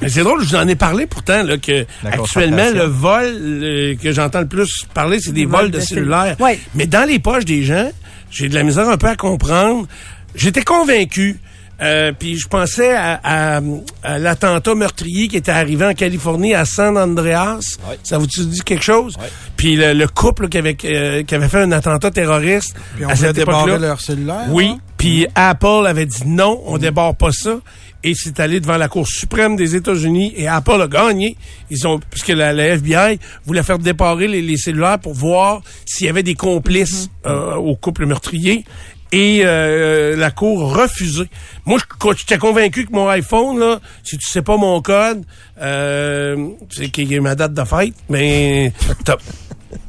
Mais 0.00 0.08
c'est 0.08 0.22
drôle, 0.22 0.44
je 0.44 0.50
vous 0.50 0.54
en 0.54 0.68
ai 0.68 0.76
parlé 0.76 1.06
pourtant 1.08 1.42
là, 1.42 1.58
que 1.58 1.84
actuellement 2.04 2.70
le 2.72 2.84
vol 2.84 3.24
euh, 3.24 3.94
que 4.00 4.12
j'entends 4.12 4.40
le 4.42 4.46
plus 4.46 4.86
parler, 4.94 5.18
c'est 5.18 5.32
des 5.32 5.44
vols 5.44 5.72
de 5.72 5.78
de 5.78 5.82
cellulaires. 5.82 6.36
cellu- 6.38 6.42
Ouais. 6.44 6.60
Mais 6.76 6.86
dans 6.86 7.08
les 7.08 7.18
poches 7.18 7.44
des 7.44 7.64
gens, 7.64 7.90
j'ai 8.30 8.48
de 8.48 8.54
la 8.54 8.62
misère 8.62 8.88
un 8.88 8.96
peu 8.96 9.08
à 9.08 9.16
comprendre. 9.16 9.88
J'étais 10.36 10.62
convaincu. 10.62 11.40
Euh, 11.82 12.12
puis 12.18 12.38
je 12.38 12.46
pensais 12.48 12.92
à, 12.94 13.20
à- 13.22 13.60
à 14.02 14.18
l'attentat 14.18 14.74
meurtrier 14.74 15.28
qui 15.28 15.36
était 15.36 15.50
arrivé 15.50 15.84
en 15.84 15.94
Californie 15.94 16.54
à 16.54 16.64
San 16.64 16.96
Andreas. 16.96 17.76
Ça 18.02 18.18
vous 18.18 18.26
dit 18.26 18.60
quelque 18.64 18.84
chose? 18.84 19.16
Puis 19.56 19.76
le, 19.76 19.92
le 19.92 20.08
couple 20.08 20.44
là, 20.44 20.48
qui, 20.48 20.58
avait, 20.58 20.76
euh, 20.84 21.22
qui 21.24 21.34
avait 21.34 21.48
fait 21.48 21.60
un 21.62 21.72
attentat 21.72 22.10
terroriste 22.10 22.74
Puis 22.96 23.04
on 23.04 23.08
à 23.08 23.16
cette 23.16 23.38
époque-là. 23.38 23.78
leur 23.78 24.00
cellulaire. 24.00 24.46
Oui, 24.50 24.70
hein? 24.74 24.78
puis 24.96 25.26
Apple 25.34 25.86
avait 25.86 26.06
dit 26.06 26.22
non, 26.26 26.62
on 26.66 26.78
débarre 26.78 27.14
pas 27.16 27.30
ça. 27.32 27.58
Et 28.04 28.14
c'est 28.16 28.40
allé 28.40 28.58
devant 28.58 28.78
la 28.78 28.88
Cour 28.88 29.06
suprême 29.06 29.54
des 29.54 29.76
États-Unis 29.76 30.32
et 30.36 30.48
Apple 30.48 30.82
a 30.82 30.88
gagné. 30.88 31.36
Ils 31.70 31.86
ont, 31.86 32.00
puisque 32.10 32.30
la, 32.30 32.52
la 32.52 32.64
FBI 32.76 33.20
voulait 33.46 33.62
faire 33.62 33.78
déparer 33.78 34.26
les, 34.26 34.42
les 34.42 34.56
cellulaires 34.56 34.98
pour 34.98 35.14
voir 35.14 35.60
s'il 35.86 36.06
y 36.08 36.10
avait 36.10 36.24
des 36.24 36.34
complices 36.34 37.08
euh, 37.26 37.54
au 37.54 37.76
couple 37.76 38.06
meurtrier. 38.06 38.64
Et 39.12 39.42
euh, 39.44 40.16
la 40.16 40.30
Cour 40.30 40.74
a 40.74 40.82
refusé. 40.84 41.24
Moi, 41.66 41.78
j'étais 42.16 42.38
convaincu 42.38 42.86
que 42.86 42.92
mon 42.92 43.08
iPhone, 43.08 43.58
là, 43.58 43.78
si 44.02 44.16
tu 44.16 44.26
sais 44.26 44.40
pas 44.42 44.56
mon 44.56 44.80
code, 44.80 45.22
euh, 45.60 46.48
c'est 46.70 46.88
qui 46.88 47.12
est 47.14 47.20
ma 47.20 47.34
date 47.34 47.52
de 47.52 47.64
fête, 47.64 47.92
mais 48.08 48.72
top. 49.04 49.20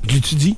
Je 0.08 0.16
l'étudie. 0.16 0.58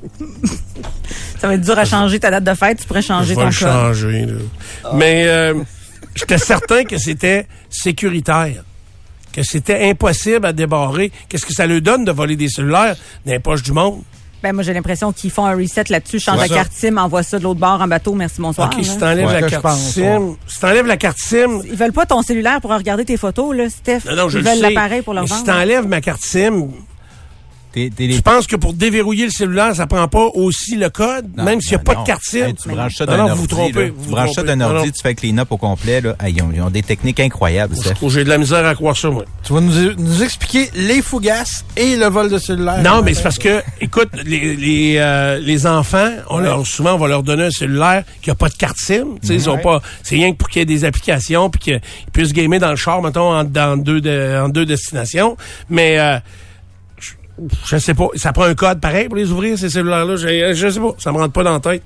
Ça 1.39 1.47
va 1.47 1.53
être 1.55 1.61
dur 1.61 1.77
à 1.77 1.85
changer 1.85 2.19
ta 2.19 2.31
date 2.31 2.43
de 2.43 2.53
fête. 2.53 2.79
Tu 2.81 2.87
pourrais 2.87 3.01
changer 3.01 3.29
Je 3.35 3.39
ton 3.39 3.43
code. 3.45 3.51
changer. 3.51 4.25
là. 4.25 4.89
Mais 4.95 5.25
euh, 5.27 5.53
j'étais 6.15 6.37
certain 6.39 6.83
que 6.83 6.97
c'était 6.97 7.47
sécuritaire. 7.69 8.63
Que 9.31 9.43
c'était 9.43 9.89
impossible 9.89 10.45
à 10.45 10.53
débarrer. 10.53 11.11
Qu'est-ce 11.29 11.45
que 11.45 11.53
ça 11.53 11.67
lui 11.67 11.81
donne 11.81 12.05
de 12.05 12.11
voler 12.11 12.35
des 12.35 12.47
cellulaires 12.49 12.95
dans 13.25 13.31
les 13.33 13.39
poches 13.39 13.63
du 13.63 13.73
monde? 13.73 14.01
Ben, 14.43 14.53
moi, 14.53 14.61
j'ai 14.63 14.73
l'impression 14.73 15.11
qu'ils 15.11 15.31
font 15.31 15.45
un 15.45 15.55
reset 15.55 15.85
là-dessus, 15.89 16.19
changent 16.19 16.39
Ouais. 16.39 16.47
la 16.47 16.55
carte 16.55 16.71
SIM, 16.71 16.97
envoient 16.97 17.23
ça 17.23 17.39
de 17.39 17.43
l'autre 17.43 17.59
bord 17.59 17.81
en 17.81 17.87
bateau, 17.87 18.13
merci, 18.13 18.39
bonsoir. 18.39 18.69
OK, 18.71 18.83
si 18.83 18.95
t'enlèves 18.97 19.25
Ouais, 19.27 19.41
la 19.41 19.49
carte 19.49 19.63
pense, 19.63 19.79
SIM, 19.93 20.35
si 20.45 20.59
t'enlèves 20.59 20.85
la 20.85 20.97
carte 20.97 21.17
SIM, 21.17 21.61
Ils 21.65 21.75
veulent 21.75 21.93
pas 21.93 22.05
ton 22.05 22.21
cellulaire 22.21 22.61
pour 22.61 22.71
regarder 22.71 23.05
tes 23.05 23.17
photos, 23.17 23.55
là, 23.55 23.69
Steph. 23.69 24.01
non, 24.05 24.15
non, 24.15 24.29
je 24.29 24.37
Ils 24.37 24.43
le 24.43 24.49
veulent 24.51 24.59
l'appareil 24.61 25.01
pour 25.01 25.13
leur 25.15 25.23
mais 25.23 25.27
si 25.29 25.33
vendre. 25.33 25.45
t'enlèves 25.47 25.87
ma 25.87 25.99
carte 26.01 26.21
SIM, 26.21 26.67
T'es- 27.75 27.91
t'es 27.93 28.07
les- 28.07 28.13
je 28.13 28.21
pense 28.21 28.47
que 28.47 28.55
pour 28.55 28.71
déverrouiller 28.73 29.25
le 29.25 29.31
cellulaire, 29.31 29.75
ça 29.75 29.85
prend 29.85 30.07
pas 30.07 30.27
aussi 30.33 30.77
le 30.77 30.89
code, 30.89 31.27
Non, 31.35 31.43
même 31.43 31.59
s'il 31.59 31.71
n'y 31.71 31.75
a 31.75 31.77
non, 31.79 31.83
pas 31.83 31.93
non. 31.95 32.01
de 32.03 32.07
carte 32.07 32.23
SIM. 32.23 32.45
Hey, 32.45 32.53
tu 32.55 32.69
branches 32.69 32.95
ça 32.95 33.05
d'un 33.05 33.17
non, 33.17 33.23
ordi. 33.23 33.35
vous 33.35 33.41
vous 33.41 33.47
trompez. 33.47 33.89
vous 33.89 34.01
Tu 34.01 34.05
vous 34.05 34.11
branches 34.11 34.31
ça 34.31 34.43
d'un 34.43 34.61
ordi, 34.61 34.85
non. 34.85 34.91
tu 34.93 35.01
fais 35.03 35.13
clean-up 35.13 35.51
au 35.51 35.57
complet. 35.57 35.99
Là. 35.99 36.15
Hey, 36.23 36.33
ils, 36.37 36.41
ont, 36.41 36.51
ils 36.55 36.61
ont 36.61 36.69
des 36.69 36.83
techniques 36.83 37.19
incroyables, 37.19 37.75
J'ai 38.07 38.23
de 38.23 38.29
la 38.29 38.37
misère 38.37 38.65
à 38.65 38.73
croire 38.75 38.95
ça, 38.95 39.09
moi. 39.09 39.25
Tu 39.43 39.51
vas 39.51 39.59
nous, 39.59 39.93
nous 39.97 40.23
expliquer 40.23 40.69
les 40.73 41.01
fougasses 41.01 41.65
et 41.75 41.97
le 41.97 42.05
vol 42.07 42.29
de 42.31 42.37
cellulaire. 42.37 42.81
Non, 42.81 43.01
mais 43.03 43.13
c'est 43.13 43.23
parce 43.23 43.37
que, 43.39 43.61
écoute, 43.81 44.07
les, 44.23 44.55
les, 44.55 44.95
euh, 44.97 45.37
les 45.39 45.67
enfants, 45.67 46.11
on 46.29 46.39
leur, 46.39 46.65
souvent, 46.65 46.93
on 46.93 46.97
va 46.97 47.09
leur 47.09 47.23
donner 47.23 47.43
un 47.43 47.51
cellulaire 47.51 48.05
qui 48.21 48.31
a 48.31 48.35
pas 48.35 48.47
de 48.47 48.55
carte 48.55 48.77
SIM. 48.77 49.17
Tu 49.21 49.27
sais, 49.27 49.35
ils 49.35 49.49
ont 49.49 49.55
Ouais. 49.55 49.61
pas, 49.61 49.81
c'est 50.01 50.15
rien 50.15 50.31
que 50.31 50.37
pour 50.37 50.47
qu'il 50.47 50.59
y 50.59 50.63
ait 50.63 50.65
des 50.65 50.85
applications 50.85 51.49
puis 51.49 51.59
qu'ils 51.59 51.81
puissent 52.13 52.31
gamer 52.31 52.59
dans 52.61 52.69
le 52.71 52.77
char, 52.77 53.01
mettons, 53.01 53.33
en, 53.33 53.43
dans 53.43 53.75
deux, 53.75 53.99
de- 53.99 54.39
en 54.45 54.47
deux 54.47 54.65
destinations. 54.65 55.35
Mais, 55.69 55.99
euh, 55.99 56.19
je, 57.65 57.77
sais 57.77 57.93
pas, 57.93 58.07
ça 58.15 58.33
prend 58.33 58.43
un 58.43 58.55
code 58.55 58.79
pareil 58.79 59.07
pour 59.07 59.17
les 59.17 59.31
ouvrir, 59.31 59.57
ces 59.57 59.69
cellulaires-là. 59.69 60.15
Je, 60.15 60.53
je 60.53 60.69
sais 60.69 60.79
pas, 60.79 60.91
ça 60.97 61.11
me 61.11 61.17
rentre 61.17 61.33
pas 61.33 61.43
dans 61.43 61.53
la 61.53 61.59
tête. 61.59 61.83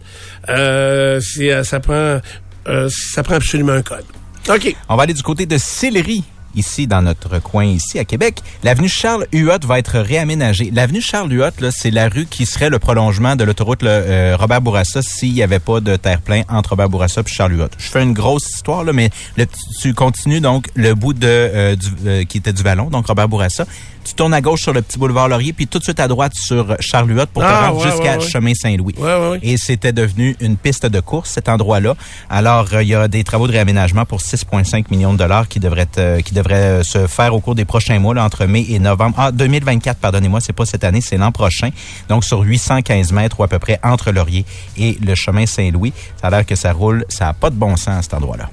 Euh, 0.50 1.20
c'est, 1.22 1.52
euh, 1.52 1.64
ça 1.64 1.80
prend, 1.80 2.20
euh, 2.68 2.90
ça 2.90 3.24
prend 3.24 3.36
absolument 3.36 3.74
un 3.74 3.82
code. 3.82 4.06
OK. 4.50 4.76
On 4.88 4.96
va 4.96 5.04
aller 5.04 5.14
du 5.14 5.24
côté 5.24 5.46
de 5.46 5.58
Sillery. 5.58 6.24
Ici, 6.56 6.88
dans 6.88 7.04
notre 7.04 7.40
coin, 7.40 7.64
ici, 7.64 8.00
à 8.00 8.06
Québec, 8.06 8.42
l'avenue 8.64 8.90
Charles 8.90 9.28
Huot 9.32 9.60
va 9.68 9.78
être 9.78 10.00
réaménagée. 10.00 10.72
L'avenue 10.74 11.00
Charles 11.00 11.32
Huot, 11.32 11.70
c'est 11.70 11.92
la 11.92 12.10
rue 12.10 12.26
qui 12.26 12.48
serait 12.48 12.72
le 12.72 12.80
prolongement 12.80 13.36
de 13.36 13.44
l'autoroute 13.44 13.84
euh, 13.84 14.36
Robert 14.36 14.60
Bourassa 14.60 15.04
s'il 15.04 15.34
n'y 15.34 15.44
avait 15.44 15.60
pas 15.60 15.80
de 15.80 15.96
terre-plein 15.96 16.42
entre 16.50 16.72
Robert 16.72 16.90
Bourassa 16.90 17.22
et 17.22 17.30
Charles 17.30 17.54
Huot. 17.54 17.70
Je 17.78 17.88
fais 17.90 18.02
une 18.02 18.14
grosse 18.14 18.50
histoire, 18.50 18.84
là, 18.84 18.94
mais 18.94 19.12
le, 19.38 19.46
tu 19.80 19.94
continues 19.94 20.42
donc 20.42 20.70
le 20.74 20.96
bout 20.96 21.14
de 21.14 21.28
euh, 21.28 21.76
euh, 22.08 22.24
qui 22.24 22.40
était 22.40 22.54
du 22.54 22.64
vallon, 22.64 22.90
donc 22.90 23.06
Robert 23.06 23.30
Bourassa. 23.30 23.66
Tu 24.10 24.16
tournes 24.16 24.34
à 24.34 24.42
gauche 24.42 24.64
sur 24.64 24.74
le 24.74 24.82
petit 24.82 24.98
boulevard 24.98 25.28
Laurier, 25.28 25.54
puis 25.54 25.68
tout 25.68 25.78
de 25.78 25.84
suite 25.84 26.00
à 26.00 26.08
droite 26.08 26.32
sur 26.36 26.76
Charles 26.80 27.12
Huot 27.12 27.28
pour 27.32 27.44
te 27.44 27.48
Ah, 27.48 27.68
rendre 27.68 27.78
ouais, 27.86 27.92
jusqu'à 27.92 28.18
ouais, 28.18 28.24
ouais. 28.24 28.28
chemin 28.28 28.54
Saint-Louis. 28.56 28.96
Et 29.44 29.56
c'était 29.56 29.92
devenu 29.94 30.36
une 30.40 30.58
piste 30.58 30.88
de 30.88 31.00
course, 31.00 31.30
cet 31.30 31.48
endroit-là. 31.48 31.94
Alors, 32.28 32.66
euh, 32.74 32.82
il 32.82 32.90
y 32.90 32.96
a 32.96 33.08
des 33.08 33.24
travaux 33.24 33.46
de 33.46 33.52
réaménagement 33.52 34.06
pour 34.06 34.20
6,5 34.22 34.86
millions 34.90 35.14
de 35.14 35.20
dollars 35.20 35.48
qui 35.48 35.60
devraient, 35.60 35.88
euh, 36.00 36.22
qui 36.22 36.34
devraient 36.34 36.80
euh, 36.80 36.84
se 36.84 37.06
faire 37.06 37.36
au 37.36 37.40
cours 37.40 37.54
des 37.54 37.66
prochains 37.66 38.00
mois, 38.00 38.16
là, 38.16 38.24
entre 38.26 38.48
mai 38.48 38.66
et 38.70 38.80
novembre. 38.80 39.16
Ah, 39.20 39.32
2024, 39.32 40.00
pardonnez-moi, 40.00 40.40
c'est 40.42 40.54
pas 40.54 40.66
cette 40.66 40.84
année, 40.84 41.02
c'est 41.02 41.18
l'an 41.18 41.32
prochain. 41.32 41.70
Donc, 42.10 42.26
sur 42.26 42.40
815 42.42 43.12
mètres 43.12 43.40
ou 43.40 43.44
à 43.44 43.48
peu 43.48 43.60
près 43.60 43.80
entre 43.84 44.10
Laurier 44.12 44.44
et 44.76 44.98
le 45.06 45.14
chemin 45.14 45.46
Saint-Louis. 45.46 45.94
Ça 46.20 46.28
a 46.28 46.32
l'air 46.32 46.46
que 46.48 46.56
ça 46.56 46.74
roule, 46.74 47.06
ça 47.10 47.26
n'a 47.26 47.34
pas 47.34 47.52
de 47.52 47.56
bon 47.56 47.76
sens 47.76 47.90
à 48.00 48.02
cet 48.02 48.16
endroit-là. 48.16 48.50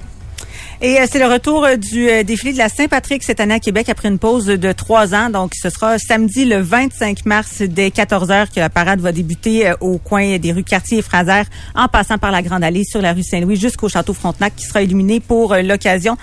Et 0.79 0.99
euh, 0.99 1.05
c'est 1.11 1.17
le 1.17 1.25
retour 1.25 1.65
euh, 1.65 1.75
du 1.75 2.07
euh, 2.07 2.21
défilé 2.21 2.53
de 2.53 2.59
la 2.59 2.69
Saint-Patrick 2.69 3.23
cette 3.23 3.39
année 3.39 3.55
à 3.55 3.59
Québec 3.59 3.89
après 3.89 4.09
une 4.09 4.19
pause 4.19 4.45
de 4.45 4.71
trois 4.73 5.15
ans. 5.15 5.31
Donc, 5.31 5.53
ce 5.59 5.71
sera 5.71 5.97
samedi 5.97 6.45
le 6.45 6.61
25 6.61 7.25
mars 7.25 7.63
dès 7.63 7.89
14 7.89 8.29
heures 8.29 8.51
que 8.51 8.59
la 8.59 8.69
parade 8.69 8.99
va 8.99 9.11
débuter 9.11 9.73
au 9.81 9.97
coin 9.97 10.37
des 10.37 10.51
rues 10.51 10.63
Cartier 10.63 10.99
et 10.99 11.01
Fraser 11.01 11.41
en 11.73 11.87
passant 11.87 12.19
par 12.19 12.29
la 12.29 12.43
Grande 12.43 12.63
Allée 12.63 12.83
sur 12.83 13.01
la 13.01 13.13
rue 13.13 13.23
Saint-Louis 13.23 13.55
jusqu'au 13.55 13.89
Château 13.89 14.13
Frontenac 14.13 14.55
qui 14.55 14.65
sera 14.65 14.83
illuminé 14.83 15.19
pour 15.19 15.55
l'occasion. 15.55 16.15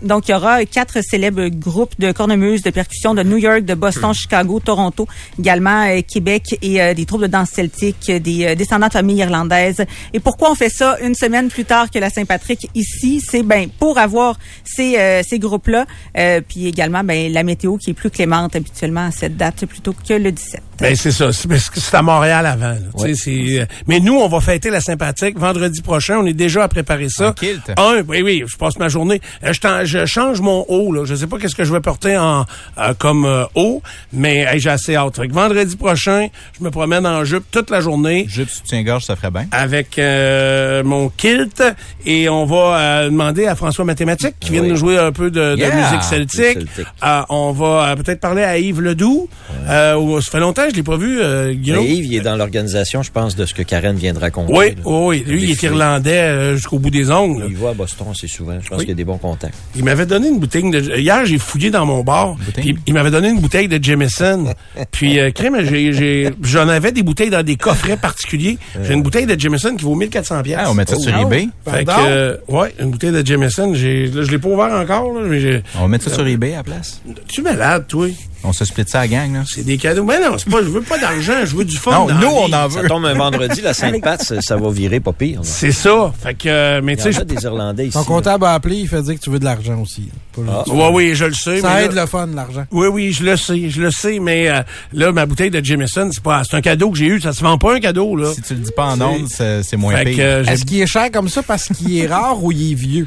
Donc, 0.00 0.28
il 0.28 0.30
y 0.30 0.34
aura 0.34 0.64
quatre 0.64 1.02
célèbres 1.02 1.48
groupes 1.48 1.92
de 1.98 2.10
cornemuses, 2.12 2.62
de 2.62 2.70
percussion 2.70 3.12
de 3.12 3.22
New 3.22 3.36
York, 3.36 3.66
de 3.66 3.74
Boston, 3.74 4.14
Chicago, 4.14 4.60
Toronto, 4.60 5.06
également 5.38 6.00
Québec 6.08 6.56
et 6.62 6.94
des 6.94 7.04
troupes 7.04 7.22
de 7.22 7.26
danse 7.26 7.50
celtique, 7.50 8.10
des 8.10 8.56
descendants 8.56 8.88
de 8.88 8.92
familles 8.92 9.18
irlandaises. 9.18 9.84
Et 10.14 10.20
pourquoi 10.20 10.50
on 10.50 10.54
fait 10.54 10.70
ça 10.70 10.96
une 11.02 11.14
semaine 11.14 11.48
plus 11.48 11.66
tard 11.66 11.90
que 11.90 11.98
la 11.98 12.08
Saint-Patrick 12.08 12.70
ici? 12.74 13.20
C'est 13.20 13.42
ben 13.42 13.68
pour 13.78 13.89
pour 13.90 13.98
avoir 13.98 14.38
ces, 14.62 14.96
euh, 14.98 15.22
ces 15.28 15.40
groupes-là. 15.40 15.84
Euh, 16.16 16.40
puis 16.48 16.68
également, 16.68 17.02
ben, 17.02 17.32
la 17.32 17.42
météo 17.42 17.76
qui 17.76 17.90
est 17.90 17.94
plus 17.94 18.08
clémente 18.10 18.54
habituellement 18.54 19.06
à 19.06 19.10
cette 19.10 19.36
date 19.36 19.66
plutôt 19.66 19.92
que 19.92 20.14
le 20.14 20.30
17. 20.30 20.62
Ben 20.78 20.94
c'est 20.96 21.10
ça. 21.10 21.30
C'est 21.32 21.46
parce 21.48 21.68
que 21.68 21.78
c'est 21.80 21.94
à 21.96 22.00
Montréal 22.02 22.46
avant. 22.46 22.68
là. 22.70 22.76
Tu 22.98 23.14
sais, 23.14 23.14
c'est, 23.14 23.60
euh, 23.60 23.66
mais 23.88 23.98
nous, 24.00 24.14
on 24.14 24.28
va 24.28 24.40
fêter 24.40 24.70
la 24.70 24.80
sympathique 24.80 25.36
vendredi 25.38 25.82
prochain. 25.82 26.18
On 26.18 26.26
est 26.26 26.32
déjà 26.32 26.62
à 26.62 26.68
préparer 26.68 27.08
ça. 27.10 27.34
Un, 27.76 28.02
oui, 28.08 28.22
oui. 28.22 28.44
Je 28.46 28.56
passe 28.56 28.78
ma 28.78 28.88
journée. 28.88 29.20
Euh, 29.44 29.52
je, 29.52 29.60
t'en- 29.60 29.84
je 29.84 30.06
change 30.06 30.40
mon 30.40 30.64
haut. 30.68 30.92
Là. 30.92 31.04
Je 31.04 31.14
sais 31.16 31.26
pas 31.26 31.36
qu'est-ce 31.38 31.56
que 31.56 31.64
je 31.64 31.72
vais 31.72 31.80
porter 31.80 32.16
en 32.16 32.46
euh, 32.78 32.94
comme 32.96 33.24
euh, 33.26 33.44
haut, 33.56 33.82
mais 34.12 34.38
hey, 34.50 34.58
j'ai 34.60 34.70
assez 34.70 34.94
hâte. 34.96 35.16
Fait 35.16 35.26
que 35.28 35.34
vendredi 35.34 35.76
prochain, 35.76 36.28
je 36.58 36.64
me 36.64 36.70
promène 36.70 37.04
en 37.06 37.24
jupe 37.24 37.44
toute 37.50 37.68
la 37.70 37.80
journée. 37.80 38.24
Jupe 38.28 38.48
soutien-gorge, 38.48 39.04
ça 39.04 39.16
ferait 39.16 39.30
bien. 39.32 39.46
Avec 39.52 39.98
euh, 39.98 40.82
mon 40.84 41.08
kilt 41.10 41.62
et 42.06 42.28
on 42.30 42.46
va 42.46 42.78
euh, 42.78 43.04
demander 43.10 43.46
à 43.46 43.54
François 43.54 43.79
Mathématique 43.84 44.34
qui 44.40 44.52
vient 44.52 44.62
de 44.62 44.68
nous 44.68 44.76
jouer 44.76 44.98
un 44.98 45.12
peu 45.12 45.30
de, 45.30 45.54
de 45.54 45.60
Yeah. 45.60 45.74
musique 45.76 46.02
celtique. 46.02 46.58
Euh, 47.04 47.22
on 47.28 47.52
va 47.52 47.90
euh, 47.90 47.96
peut-être 47.96 48.20
parler 48.20 48.42
à 48.42 48.58
Yves 48.58 48.80
Ledoux. 48.80 49.28
Euh, 49.68 49.94
où- 49.96 50.20
ça 50.20 50.30
fait 50.30 50.40
longtemps 50.40 50.64
que 50.64 50.70
je 50.70 50.76
l'ai 50.76 50.82
pas 50.82 50.96
vu, 50.96 51.20
euh, 51.20 51.52
Guillaume. 51.52 51.80
Mais 51.84 51.90
Yves, 51.90 52.06
il 52.06 52.14
est 52.16 52.20
dans 52.20 52.36
l'organisation, 52.36 53.02
je 53.02 53.10
pense, 53.10 53.36
de 53.36 53.44
ce 53.46 53.54
que 53.54 53.62
Karen 53.62 53.96
vient 53.96 54.12
de 54.12 54.18
raconter. 54.18 54.52
Oui, 54.52 54.68
là. 54.70 54.74
oui, 54.84 55.24
lui, 55.26 55.42
il 55.44 55.50
est 55.50 55.62
irlandais 55.62 56.10
euh, 56.22 56.54
jusqu'au 56.56 56.78
bout 56.78 56.90
des 56.90 57.10
ongles. 57.10 57.46
Il 57.48 57.56
va 57.56 57.70
à 57.70 57.74
Boston 57.74 58.06
assez 58.10 58.26
souvent. 58.28 58.58
Je 58.62 58.68
pense 58.68 58.78
Oui. 58.78 58.84
qu'il 58.84 58.90
y 58.90 58.92
a 58.92 58.96
des 58.96 59.04
bons 59.04 59.18
contacts. 59.18 59.54
Il 59.76 59.84
m'avait 59.84 60.06
donné 60.06 60.28
une 60.28 60.38
bouteille 60.38 60.68
de... 60.70 60.96
Hier, 60.98 61.24
j'ai 61.26 61.38
fouillé 61.38 61.70
dans 61.70 61.84
mon 61.86 62.02
bar. 62.02 62.36
puis 62.56 62.76
il 62.86 62.94
m'avait 62.94 63.10
donné 63.10 63.28
une 63.28 63.40
bouteille 63.40 63.68
de 63.68 63.82
Jameson. 63.82 64.54
puis, 64.90 65.18
euh, 65.20 65.30
crème, 65.30 65.56
j'ai, 65.68 65.92
j'ai, 65.92 66.30
j'en 66.42 66.68
avais 66.68 66.92
des 66.92 67.02
bouteilles 67.02 67.30
dans 67.30 67.42
des 67.42 67.56
coffrets 67.56 67.96
particuliers. 67.96 68.58
J'ai 68.82 68.94
une 68.94 69.02
bouteille 69.02 69.26
de 69.26 69.38
Jameson 69.38 69.76
qui 69.76 69.84
vaut 69.84 69.94
1400 69.94 70.42
pièces. 70.42 70.58
Ah, 70.60 70.70
on 70.70 70.74
met 70.74 70.86
ça 70.86 70.96
sur 70.96 71.16
eBay? 71.16 71.48
Fait 71.70 71.84
que, 71.84 71.90
euh, 71.98 72.36
ouais, 72.48 72.74
une 72.80 72.90
bouteille 72.90 73.12
de 73.12 73.24
Jameson. 73.26 73.69
J'ai, 73.74 74.06
là, 74.08 74.22
je 74.24 74.30
l'ai 74.30 74.38
pas 74.38 74.48
ouvert 74.48 74.72
encore, 74.72 75.12
là, 75.14 75.20
mais 75.26 75.40
j'ai... 75.40 75.62
On 75.76 75.82
va 75.82 75.88
mettre 75.88 76.08
ça 76.08 76.14
sur 76.14 76.26
eBay 76.26 76.54
à 76.54 76.58
la 76.58 76.62
place. 76.64 77.00
Tu 77.28 77.40
es 77.40 77.44
malade, 77.44 77.86
toi? 77.88 78.08
On 78.42 78.54
se 78.54 78.64
split 78.64 78.84
ça 78.86 79.00
à 79.00 79.02
la 79.02 79.08
gang, 79.08 79.34
là. 79.34 79.42
C'est 79.46 79.64
des 79.64 79.76
cadeaux. 79.76 80.02
Mais 80.04 80.18
non, 80.18 80.38
c'est 80.38 80.48
pas, 80.48 80.62
je 80.62 80.68
veux 80.68 80.80
pas 80.80 80.96
d'argent, 80.98 81.34
je 81.44 81.54
veux 81.54 81.64
du 81.66 81.76
fun. 81.76 81.90
Non, 81.92 82.06
dans 82.06 82.14
la 82.14 82.20
nous, 82.22 82.26
on 82.28 82.46
vie. 82.46 82.54
en 82.54 82.70
Ça 82.70 82.82
tombe 82.88 83.04
un 83.04 83.12
vendredi, 83.12 83.60
la 83.60 83.74
Sainte-Pat, 83.74 84.22
ça, 84.22 84.40
ça 84.40 84.56
va 84.56 84.70
virer 84.70 84.98
pas 84.98 85.12
pire. 85.12 85.40
là. 85.40 85.44
C'est 85.46 85.72
ça. 85.72 86.10
Fait 86.22 86.32
que, 86.32 86.48
euh, 86.48 86.80
mais 86.82 86.96
tu 86.96 87.12
sais, 87.12 87.24
des 87.26 87.44
Irlandais 87.44 87.88
ici. 87.88 87.92
Ton 87.98 88.04
comptable 88.04 88.46
a 88.46 88.54
appelé, 88.54 88.76
il 88.76 88.88
fait 88.88 89.02
dire 89.02 89.14
que 89.16 89.20
tu 89.20 89.28
veux 89.28 89.38
de 89.38 89.44
l'argent 89.44 89.78
aussi. 89.82 90.08
Ah. 90.48 90.64
Ouais, 90.68 90.88
oui, 90.90 91.14
je 91.14 91.26
le 91.26 91.34
sais. 91.34 91.60
Ça 91.60 91.74
mais 91.74 91.84
aide 91.84 91.92
là- 91.92 92.02
le 92.02 92.06
fun, 92.06 92.28
l'argent. 92.34 92.64
Oui, 92.70 92.86
oui, 92.86 93.12
je 93.12 93.24
le 93.24 93.36
sais, 93.36 93.68
je 93.68 93.82
le 93.82 93.90
sais, 93.90 94.18
mais 94.20 94.48
euh, 94.48 94.62
là, 94.94 95.12
ma 95.12 95.26
bouteille 95.26 95.50
de 95.50 95.62
Jameson, 95.62 96.08
c'est 96.10 96.22
pas, 96.22 96.42
c'est 96.48 96.56
un 96.56 96.62
cadeau 96.62 96.90
que 96.90 96.96
j'ai 96.96 97.06
eu. 97.08 97.20
Ça 97.20 97.34
se 97.34 97.42
vend 97.42 97.58
pas 97.58 97.74
un 97.74 97.80
cadeau, 97.80 98.16
là. 98.16 98.32
Si 98.32 98.40
tu 98.40 98.54
le 98.54 98.60
dis 98.60 98.72
pas 98.74 98.86
en 98.86 99.00
ondes, 99.02 99.26
c'est 99.28 99.62
c'est 99.64 99.76
moins 99.76 99.94
Fait 99.96 100.04
pire. 100.12 100.16
euh, 100.20 100.44
Est-ce 100.44 100.64
qu'il 100.64 100.80
est 100.80 100.86
cher 100.86 101.10
comme 101.12 101.28
ça 101.28 101.42
parce 101.42 101.68
qu'il 101.68 101.98
est 101.98 102.06
rare 102.10 102.42
ou 102.42 102.52
il 102.52 102.72
est 102.72 102.74
vieux? 102.74 103.06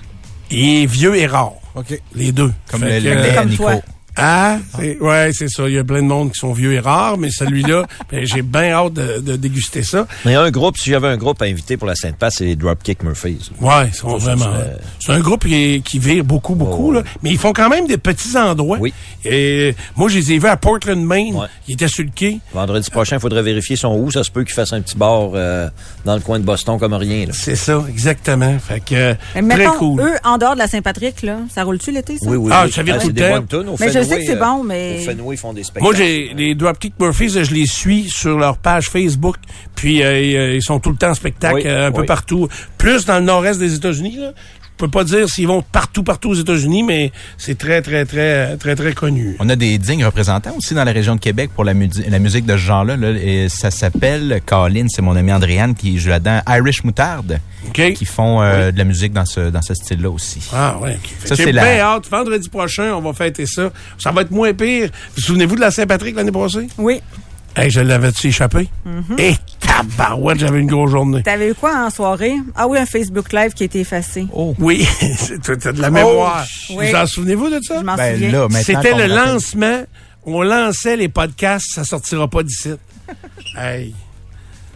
Il 0.54 0.84
est 0.84 0.86
vieux 0.86 1.16
et 1.16 1.26
rare. 1.26 1.54
OK. 1.76 2.00
Les 2.16 2.32
deux. 2.32 2.52
Comme 2.70 2.82
Fait 2.82 3.00
le, 3.00 3.10
que, 3.10 3.16
le 3.16 3.22
lait 3.22 3.38
euh, 3.38 3.46
Nico. 3.46 3.70
Ah, 4.15 4.58
c'est- 4.78 4.99
ouais, 4.99 5.32
c'est 5.34 5.49
ça. 5.49 5.67
Il 5.67 5.73
y 5.73 5.78
a 5.80 5.84
plein 5.84 6.02
de 6.02 6.08
monde 6.08 6.32
qui 6.32 6.39
sont 6.39 6.54
vieux 6.54 6.73
et 6.73 6.80
rares, 6.80 7.17
mais 7.17 7.30
celui-là, 7.32 7.86
ben, 8.12 8.26
j'ai 8.26 8.41
bien 8.41 8.71
hâte 8.71 8.93
de, 8.93 9.19
de 9.19 9.36
déguster 9.36 9.82
ça. 9.84 10.06
Mais 10.26 10.32
il 10.32 10.34
y 10.36 10.38
a 10.38 10.41
un 10.41 10.52
groupe, 10.52 10.78
si 10.78 10.89
j'avais 10.91 11.08
un 11.08 11.17
groupe 11.17 11.41
à 11.41 11.45
inviter 11.45 11.78
pour 11.78 11.88
la 11.88 11.95
Sainte-Pat, 11.95 12.32
c'est 12.32 12.45
les 12.45 12.56
Dropkick 12.56 13.04
Murphys. 13.04 13.49
Ouais, 13.60 13.88
ils 13.88 13.93
sont 13.93 14.19
Ça, 14.19 14.36
vraiment. 14.36 14.54
C'est 14.99 15.12
un 15.13 15.19
groupe 15.19 15.45
qui, 15.47 15.82
qui 15.84 15.99
vire 15.99 16.23
beaucoup, 16.23 16.56
beaucoup, 16.56 16.91
là. 16.91 17.02
Mais 17.23 17.32
ils 17.32 17.38
font 17.39 17.54
quand 17.54 17.69
même 17.69 17.88
des 17.88 17.97
petits 17.97 18.38
endroits. 18.38 18.78
Oui. 18.80 18.93
Et 19.26 19.76
moi, 19.95 20.10
je 20.10 20.17
les 20.17 20.34
ai 20.34 20.38
vus 20.39 20.47
à 20.47 20.58
Portland, 20.58 21.04
Maine. 21.04 21.36
Ouais. 21.36 21.47
Ils 21.67 21.73
étaient 21.73 21.88
sur 21.88 22.04
le 22.04 22.12
quai. 22.13 22.39
Vendredi 22.54 22.89
prochain, 22.91 23.15
il 23.17 23.19
faudrait 23.21 23.41
vérifier 23.43 23.76
son 23.76 23.95
où. 23.97 24.12
Ça 24.12 24.23
se 24.23 24.30
peut 24.32 24.43
qu'il 24.43 24.54
fasse 24.54 24.73
un 24.73 24.82
petit 24.82 24.97
bar 24.97 25.32
euh, 25.34 25.69
dans 26.06 26.15
le 26.15 26.21
coin 26.21 26.39
de 26.39 26.43
Boston 26.45 26.78
comme 26.80 26.93
rien. 26.93 27.26
là. 27.28 27.34
C'est 27.34 27.56
ça, 27.56 27.84
exactement. 27.89 28.58
Fait 28.60 28.80
que, 28.80 28.93
euh, 28.95 29.13
Mais 29.36 29.56
très 29.56 29.58
mettons, 29.65 29.78
cool. 29.78 30.02
eux, 30.02 30.13
en 30.23 30.38
dehors 30.38 30.54
de 30.54 30.60
la 30.60 30.67
Saint-Patrick, 30.67 31.21
là, 31.23 31.38
ça 31.54 31.63
roule-tu 31.63 31.91
l'été, 31.91 32.17
ça? 32.19 32.30
Oui, 32.30 32.38
oui. 32.38 32.52
Ah, 32.54 32.63
oui. 32.65 32.71
ça 32.71 32.84
vire 32.84 32.95
tout 32.95 33.02
c'est 33.02 33.08
le 33.08 33.13
des 33.13 33.21
temps. 33.21 33.36
Je 34.04 34.10
sais 34.10 34.16
Fenway, 34.16 34.26
que 34.26 34.32
c'est 34.32 34.42
euh, 34.42 34.46
bon, 34.46 34.63
mais- 34.63 34.98
Au 35.00 35.12
Fenway, 35.12 35.36
ils 35.36 35.38
font 35.38 35.54
des 35.54 35.63
spectacles. 35.63 35.84
Moi, 35.84 35.94
j'ai 35.96 36.34
les 36.36 36.56
Dropkick 36.56 36.94
Murphys, 37.00 37.30
je 37.30 37.54
les 37.54 37.66
suis 37.66 38.10
sur 38.10 38.38
leur 38.38 38.58
page 38.58 38.89
Facebook, 38.89 39.36
puis 39.76 40.04
euh, 40.04 40.22
ils, 40.22 40.36
euh, 40.38 40.62
sont 40.62 40.80
tout 40.80 40.89
le 40.92 40.96
temps 40.98 41.10
en 41.10 41.13
spectacle 41.16 41.56
Oui, 41.56 41.63
euh, 41.66 41.88
un 41.88 41.92
peu 41.92 42.06
partout, 42.06 42.48
plus 42.78 43.06
dans 43.06 43.20
le 43.20 43.26
nord-est 43.26 43.60
des 43.60 43.74
États-Unis. 43.76 44.18
Là. 44.18 44.34
Je 44.84 44.88
peux 44.89 44.91
pas 44.91 45.06
dire 45.06 45.30
s'ils 45.30 45.48
vont 45.48 45.62
partout, 45.62 46.04
partout 46.04 46.32
aux 46.32 46.34
États-Unis, 46.34 46.84
mais 46.84 47.13
c'est 47.38 47.58
très, 47.58 47.82
très, 47.82 48.04
très, 48.04 48.58
très, 48.58 48.76
très 48.76 48.91
connu. 48.91 49.38
On 49.39 49.48
a 49.48 49.56
des 49.56 49.78
dignes 49.78 50.04
représentants 50.04 50.54
aussi 50.58 50.74
dans 50.74 50.84
la 50.84 50.91
région 50.91 51.15
de 51.15 51.22
Québec 51.22 51.52
pour 51.56 51.63
la, 51.63 51.72
la 52.10 52.19
musique 52.19 52.46
de 52.46 52.52
ce 52.52 52.58
genre-là. 52.58 52.98
Et 53.12 53.48
ça 53.48 53.72
s'appelle 53.72 54.41
Colin, 54.46 54.88
c'est 54.89 55.02
mon 55.02 55.15
ami 55.15 55.32
Andréane 55.32 55.74
qui 55.74 55.98
joue 56.00 56.10
là-dedans. 56.10 56.41
Irish 56.50 56.84
Moutarde, 56.84 57.39
qui 57.74 58.04
font 58.04 58.41
euh, 58.41 58.74
de 58.74 58.78
la 58.78 58.84
musique 58.84 59.13
dans 59.13 59.24
ce, 59.24 59.50
dans 59.52 59.62
ce 59.62 59.74
style-là 59.74 60.10
aussi. 60.10 60.41
Ah. 60.54 60.76
Fait 60.84 61.30
Ça, 61.30 61.36
c'est 61.38 61.54
la- 61.54 61.80
hâte. 61.80 62.10
Vendredi 62.12 62.50
prochain, 62.50 62.91
on 62.93 63.00
va 63.00 63.13
fêter 63.13 63.46
ça. 63.46 63.72
Ça 63.98 64.12
va 64.12 64.24
être 64.24 64.32
moins 64.32 64.54
pire. 64.54 64.89
Vous 65.15 65.22
souvenez-vous 65.22 65.56
de 65.56 65.62
la 65.62 65.72
Saint-Patrick 65.72 66.13
l'année 66.17 66.34
passée? 66.34 66.67
Oui. 66.78 67.00
Hey, 67.56 67.70
je 67.70 67.82
l'avais-tu 67.82 68.28
échappé? 68.28 68.68
Mhm. 68.86 69.16
Et 69.20 69.36
tabarouette, 69.60 70.39
j'avais 70.39 70.60
une 70.60 70.68
grosse 70.68 70.89
journée. 70.92 71.22
T'avais 71.22 71.50
eu 71.52 71.54
quoi 71.54 71.86
en 71.86 71.89
soirée? 71.92 72.36
Ah 72.56 72.68
oui, 72.68 72.80
un 72.80 72.86
Facebook 72.88 73.32
Live 73.32 73.54
qui 73.54 73.63
a 73.63 73.66
été 73.68 73.82
effacé. 73.82 74.26
Oh. 74.34 74.56
Oui, 74.58 74.88
c'est 75.18 75.39
t'as 75.42 75.72
de 75.72 75.82
la 75.82 75.92
mémoire. 75.92 76.46
Oh, 76.70 76.74
oui. 76.78 76.89
Vous 76.89 76.96
en 76.96 77.06
souvenez-vous 77.06 77.50
de 77.50 77.60
ça? 77.62 77.80
Je 77.80 77.86
m'en 77.86 77.96
Ben 77.96 78.13
souviens. 78.16 78.32
là, 78.32 78.39
maintenant 78.50 78.60
C'était 78.82 78.96
le 78.96 79.06
lancement. 79.13 79.84
On 80.26 80.42
lançait 80.42 80.96
les 80.98 81.10
podcasts, 81.10 81.74
ça 81.76 81.84
sortira 81.84 82.28
pas 82.28 82.44
d'ici. 82.44 82.70
hey. 83.58 83.94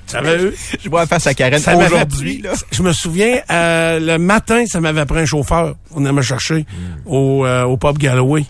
Ça 0.06 0.22
m'avait- 0.22 0.54
Je 0.82 0.90
vois 0.90 1.06
face 1.06 1.28
à 1.28 1.34
Karen 1.34 1.60
aujourd'hui. 1.86 2.42
Je 2.72 2.82
me 2.84 2.94
souviens, 2.94 3.40
euh, 3.52 4.00
le 4.00 4.18
matin, 4.18 4.66
ça 4.66 4.80
m'avait 4.80 5.06
pris 5.06 5.20
un 5.20 5.26
chauffeur. 5.26 5.76
On 5.94 6.04
allait 6.06 6.13
me 6.13 6.22
chercher 6.22 6.60
Hmm. 6.60 7.08
au, 7.12 7.46
euh, 7.46 7.63
au 7.63 7.76
pub 7.76 7.98
Galloway. 7.98 8.46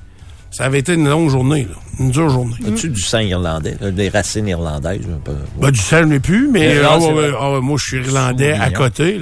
Ça 0.52 0.66
avait 0.66 0.80
été 0.80 0.94
une 0.94 1.08
longue 1.08 1.30
journée, 1.30 1.64
là. 1.70 1.76
une 2.00 2.10
dure 2.10 2.30
journée. 2.30 2.56
As-tu 2.68 2.90
du 2.90 3.02
sang 3.02 3.20
irlandais, 3.20 3.76
là, 3.80 3.92
des 3.92 4.10
racines 4.10 4.48
irlandaises? 4.48 5.02
peu? 5.24 5.34
Ben, 5.60 5.72
du 5.72 5.80
sel, 5.80 6.06
mais 6.06 6.20
plus, 6.20 6.50
mais 6.50 6.78
euh, 6.78 6.86
ah, 6.88 7.00
ouais, 7.00 7.32
ah, 7.40 7.52
ouais, 7.54 7.62
moi, 7.62 7.78
je 7.80 7.86
suis 7.86 7.98
irlandais 7.98 8.54
à 8.54 8.72
côté. 8.72 9.20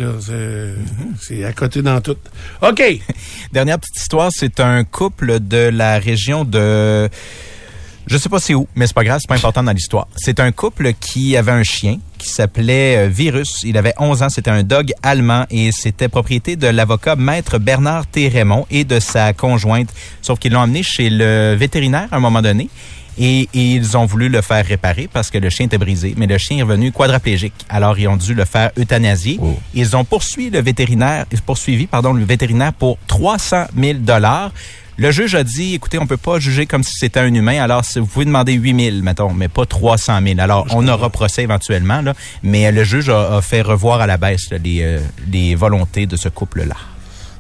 c'est 1.20 1.44
à 1.44 1.54
côté 1.54 1.82
dans 1.82 2.00
tout. 2.02 2.18
OK. 2.62 2.82
Dernière 3.54 3.80
petite 3.80 3.98
histoire, 3.98 4.30
c'est 4.32 4.60
un 4.60 4.84
couple 4.84 5.40
de 5.40 5.70
la 5.70 6.00
région 6.00 6.46
de... 6.46 7.10
Je 8.08 8.18
sais 8.18 8.30
pas 8.30 8.40
c'est 8.40 8.54
où, 8.54 8.68
mais 8.76 8.86
c'est 8.86 8.94
pas 8.94 9.04
grave, 9.04 9.20
c'est 9.20 9.28
pas 9.28 9.36
important 9.36 9.64
dans 9.64 9.72
l'histoire. 9.72 10.08
C'est 10.16 10.40
un 10.40 10.52
couple 10.52 10.94
qui 10.94 11.36
avait 11.36 11.52
un 11.52 11.64
chien 11.64 11.98
qui 12.20 12.30
s'appelait 12.30 12.98
euh, 12.98 13.08
Virus. 13.08 13.64
Il 13.64 13.78
avait 13.78 13.96
11 13.98 14.22
ans, 14.22 14.30
c'était 14.30 14.52
un 14.52 14.62
dog 14.62 14.94
allemand 15.02 15.46
et 15.50 15.72
c'était 15.72 16.08
propriété 16.08 16.56
de 16.56 16.68
l'avocat 16.68 17.16
maître 17.16 17.58
Bernard 17.58 18.06
T. 18.06 18.28
Raymond 18.28 18.68
et 18.70 18.84
de 18.84 19.00
sa 19.00 19.34
conjointe. 19.34 19.90
Sauf 20.22 20.38
qu'ils 20.38 20.54
l'ont 20.54 20.60
emmené 20.60 20.84
chez 20.84 21.10
le 21.10 21.56
vétérinaire 21.56 22.08
à 22.12 22.18
un 22.18 22.20
moment 22.20 22.44
donné. 22.44 22.70
Et, 23.18 23.48
et 23.54 23.72
ils 23.72 23.98
ont 23.98 24.06
voulu 24.06 24.30
le 24.30 24.42
faire 24.42 24.64
réparer 24.66 25.10
parce 25.12 25.32
que 25.32 25.38
le 25.40 25.50
chien 25.50 25.66
était 25.66 25.78
brisé, 25.78 26.14
mais 26.18 26.28
le 26.28 26.38
chien 26.38 26.58
est 26.58 26.64
revenu 26.64 26.92
quadraplégique. 26.92 27.54
Alors 27.70 27.98
ils 27.98 28.08
ont 28.08 28.18
dû 28.18 28.36
le 28.36 28.46
faire 28.46 28.72
euthanasier. 28.78 29.40
Ils 29.74 29.96
ont 29.96 30.04
poursuivi 30.04 30.52
le 30.52 30.62
vétérinaire, 30.62 31.26
poursuivi 31.46 31.88
pardon 31.88 32.14
le 32.14 32.24
vétérinaire 32.24 32.74
pour 32.74 33.00
300 33.08 33.66
000 33.76 34.00
dollars. 34.00 34.52
Le 34.98 35.12
juge 35.12 35.36
a 35.36 35.44
dit, 35.44 35.74
écoutez, 35.76 35.98
on 36.00 36.08
peut 36.08 36.16
pas 36.16 36.40
juger 36.40 36.66
comme 36.66 36.84
si 36.84 36.94
c'était 36.98 37.20
un 37.20 37.34
humain. 37.34 37.62
Alors 37.62 37.84
si 37.84 38.00
vous 38.00 38.06
pouvez 38.06 38.24
demander 38.26 38.54
8 38.54 38.92
000, 38.92 38.98
mettons, 39.04 39.34
mais 39.34 39.50
pas 39.50 39.66
300 39.66 40.20
000. 40.26 40.40
Alors 40.40 40.66
on 40.72 40.88
aura 40.88 41.10
procès 41.10 41.44
éventuellement 41.44 42.02
là, 42.02 42.14
mais 42.44 42.68
euh, 42.68 42.72
le 42.72 42.84
juge 42.86 43.10
a, 43.10 43.36
a 43.38 43.42
fait 43.42 43.62
revoir 43.62 44.00
à 44.00 44.08
la 44.08 44.16
baisse 44.18 44.50
là, 44.52 44.58
les, 44.58 44.82
euh, 44.84 45.00
les 45.32 45.54
volontés 45.56 46.06
de 46.06 46.16
ce 46.16 46.30
couple-là. 46.30 46.76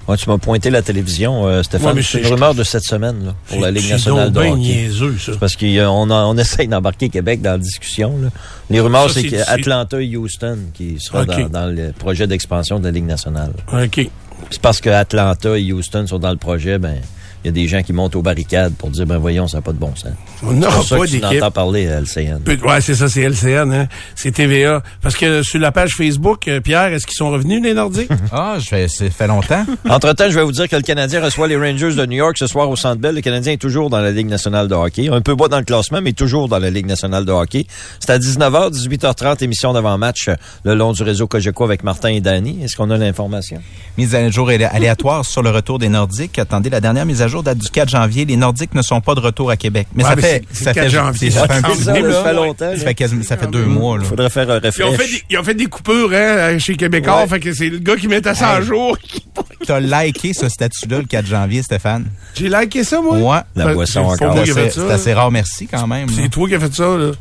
Ouais, 0.07 0.17
tu 0.17 0.29
m'as 0.29 0.37
pointé 0.37 0.69
la 0.69 0.81
télévision, 0.83 1.47
euh, 1.47 1.63
Stéphane. 1.63 1.95
Ouais, 1.95 2.03
c'est 2.03 2.19
une 2.19 2.27
rumeur 2.27 2.53
de 2.53 2.63
cette 2.63 2.83
semaine 2.83 3.25
là, 3.25 3.35
pour 3.47 3.59
la 3.61 3.71
Ligue 3.71 3.85
C'est 3.85 3.93
nationale 3.93 4.31
de 4.31 4.39
hockey. 4.39 4.55
niaiseux, 4.55 5.17
ça. 5.17 5.31
C'est 5.31 5.39
parce 5.39 5.55
qu'on 5.55 6.11
on 6.11 6.37
essaye 6.37 6.67
d'embarquer 6.67 7.09
Québec 7.09 7.41
dans 7.41 7.51
la 7.53 7.57
discussion. 7.57 8.15
Là. 8.21 8.29
Les 8.69 8.81
rumeurs, 8.81 9.09
c'est 9.09 9.23
qu'Atlanta 9.23 9.99
et 10.01 10.15
Houston 10.15 10.57
qui 10.73 10.99
sera 10.99 11.25
dans, 11.25 11.49
dans 11.49 11.65
le 11.73 11.91
projet 11.93 12.27
d'expansion 12.27 12.79
de 12.79 12.83
la 12.85 12.91
Ligue 12.91 13.05
nationale. 13.07 13.53
OK. 13.73 14.07
C'est 14.51 14.61
parce 14.61 14.79
que 14.81 14.89
Atlanta 14.91 15.57
et 15.57 15.71
Houston 15.73 16.05
sont 16.05 16.19
dans 16.19 16.29
le 16.31 16.37
projet, 16.37 16.77
ben 16.77 16.97
il 17.45 17.49
y 17.49 17.49
a 17.49 17.51
des 17.51 17.67
gens 17.67 17.83
qui 17.83 17.93
montent 17.93 18.15
aux 18.15 18.23
barricades 18.23 18.73
pour 18.73 18.89
dire 18.89 19.05
ben 19.05 19.17
voyons, 19.19 19.47
ça 19.47 19.57
n'a 19.57 19.61
pas 19.61 19.71
de 19.71 19.77
bon 19.77 19.93
sens. 19.95 20.11
On 20.41 20.49
C'est 20.49 20.55
n'aura 20.55 20.75
pour 20.77 20.83
ça 20.83 20.97
pas 20.97 21.01
que 21.05 21.07
tu 21.11 21.19
d'équipe. 21.19 21.33
n'entends 21.39 21.51
parler 21.51 21.87
à 21.87 21.99
LCN. 22.01 22.39
Ouais, 22.65 22.81
c'est 22.81 22.95
ça, 22.95 23.07
c'est 23.07 23.21
LCN, 23.21 23.71
hein. 23.71 23.87
C'est 24.15 24.31
TVA. 24.31 24.81
Parce 25.01 25.15
que 25.15 25.43
sur 25.43 25.59
la 25.59 25.71
page 25.71 25.91
Facebook, 25.95 26.47
euh, 26.47 26.59
Pierre, 26.59 26.87
est-ce 26.93 27.05
qu'ils 27.05 27.15
sont 27.15 27.29
revenus, 27.29 27.61
les 27.63 27.73
Nordiques? 27.75 28.09
Ah, 28.31 28.57
je 28.59 28.65
fais, 28.67 28.87
ça 28.87 29.07
fait 29.11 29.27
longtemps. 29.27 29.63
Entre-temps, 29.89 30.25
je 30.29 30.35
vais 30.35 30.43
vous 30.43 30.51
dire 30.51 30.67
que 30.67 30.75
le 30.75 30.81
Canadien 30.81 31.23
reçoit 31.23 31.47
les 31.47 31.55
Rangers 31.55 31.93
de 31.93 32.05
New 32.07 32.17
York 32.17 32.35
ce 32.37 32.47
soir 32.47 32.67
au 32.69 32.75
Centre 32.75 32.99
Bell. 32.99 33.13
Le 33.15 33.21
Canadien 33.21 33.53
est 33.53 33.57
toujours 33.61 33.89
dans 33.91 33.99
la 33.99 34.11
Ligue 34.11 34.27
nationale 34.27 34.67
de 34.67 34.73
hockey. 34.73 35.09
Un 35.09 35.21
peu 35.21 35.35
bas 35.35 35.47
dans 35.47 35.59
le 35.59 35.63
classement, 35.65 36.01
mais 36.01 36.13
toujours 36.13 36.49
dans 36.49 36.57
la 36.59 36.71
Ligue 36.71 36.87
nationale 36.87 37.23
de 37.25 37.31
hockey. 37.31 37.67
C'est 37.99 38.09
à 38.09 38.17
19h, 38.17 38.71
18h30, 38.73 39.43
émission 39.43 39.71
d'avant-match 39.73 40.29
le 40.63 40.73
long 40.73 40.91
du 40.93 41.03
réseau 41.03 41.27
Cogeco 41.27 41.63
avec 41.63 41.83
Martin 41.83 42.09
et 42.09 42.21
Danny. 42.21 42.57
Est-ce 42.63 42.75
qu'on 42.75 42.89
a 42.89 42.97
l'information? 42.97 43.61
Mise 43.97 44.15
à 44.15 44.29
jour 44.29 44.49
alé- 44.49 44.65
aléatoire 44.65 45.23
sur 45.23 45.43
le 45.43 45.51
retour 45.51 45.77
des 45.79 45.89
Nordiques. 45.89 46.39
Attendez, 46.39 46.69
la 46.69 46.81
dernière 46.81 47.05
mise 47.05 47.21
à 47.21 47.27
jour 47.27 47.34
date 47.43 47.57
du 47.57 47.69
4 47.69 47.89
janvier. 47.89 48.25
Les 48.25 48.35
Nordiques 48.37 48.73
ne 48.75 48.81
sont 48.81 49.01
pas 49.01 49.15
de 49.15 49.19
retour 49.19 49.49
à 49.51 49.57
Québec. 49.57 49.87
Mais 49.95 50.03
Ouais, 50.03 50.09
ça 50.11 50.15
mais 50.15 50.21
fait, 50.21 50.43
ça 50.51 50.69
le 50.71 50.75
4 50.75 50.83
fait, 50.85 50.89
janvier. 50.89 51.31
ça 51.31 51.47
fait 51.47 51.53
un 51.65 51.75
ça, 51.75 51.93
fait 51.93 52.33
longtemps, 52.33 52.71
Ça 52.77 52.83
fait, 52.85 52.93
quasiment- 52.93 53.23
ça 53.23 53.37
fait 53.37 53.47
deux 53.47 53.65
mois, 53.65 53.97
là. 53.97 54.03
Faudrait 54.03 54.29
faire 54.29 54.49
un 54.49 54.59
Ils 54.59 54.67
ont, 54.67 54.71
fait 54.71 54.83
refresh. 54.83 55.11
des, 55.11 55.23
ils 55.29 55.37
ont 55.37 55.43
fait 55.43 55.53
des 55.53 55.65
coupures 55.65 56.11
hein, 56.13 56.57
chez 56.59 56.75
Québécois, 56.75 57.21
Ouais. 57.21 57.27
fait 57.27 57.39
que 57.39 57.53
c'est 57.53 57.69
le 57.69 57.79
gars 57.79 57.95
qui 57.95 58.07
mettait 58.07 58.33
ça 58.35 58.49
à 58.49 58.59
Hey. 58.59 58.65
jour 58.65 58.97
qui, 58.99 59.25
t'as 59.65 59.79
liké 59.79 60.33
ce 60.33 60.49
statut-là 60.49 60.99
le 60.99 61.05
4 61.05 61.25
janvier, 61.25 61.61
Stéphane? 61.63 62.05
J'ai 62.35 62.49
liké 62.49 62.83
ça, 62.83 63.01
moi? 63.01 63.17
Ouais. 63.17 63.39
La 63.55 63.65
Ben, 63.65 63.73
boisson 63.73 64.01
encore. 64.01 64.35
C'est 64.45 64.69
ça. 64.71 64.81
c'est 64.87 64.91
assez 64.91 65.13
rare, 65.13 65.31
merci 65.31 65.67
quand 65.67 65.87
même. 65.87 66.07
C'est 66.09 66.29
toi 66.29 66.47
qui 66.47 66.55
as 66.55 66.59
fait 66.59 66.73
ça, 66.73 66.83
là. 66.97 67.11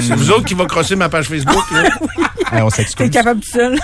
C'est 0.00 0.14
vous 0.14 0.30
autres 0.30 0.44
qui 0.44 0.54
va 0.54 0.64
crosser 0.66 0.96
ma 0.96 1.08
page 1.08 1.26
Facebook, 1.28 1.64
là. 1.72 1.88
On 2.54 2.68
T'es 2.68 2.76
s'excuse. 2.82 3.08
capable 3.10 3.40
tout 3.40 3.48
seul. 3.50 3.78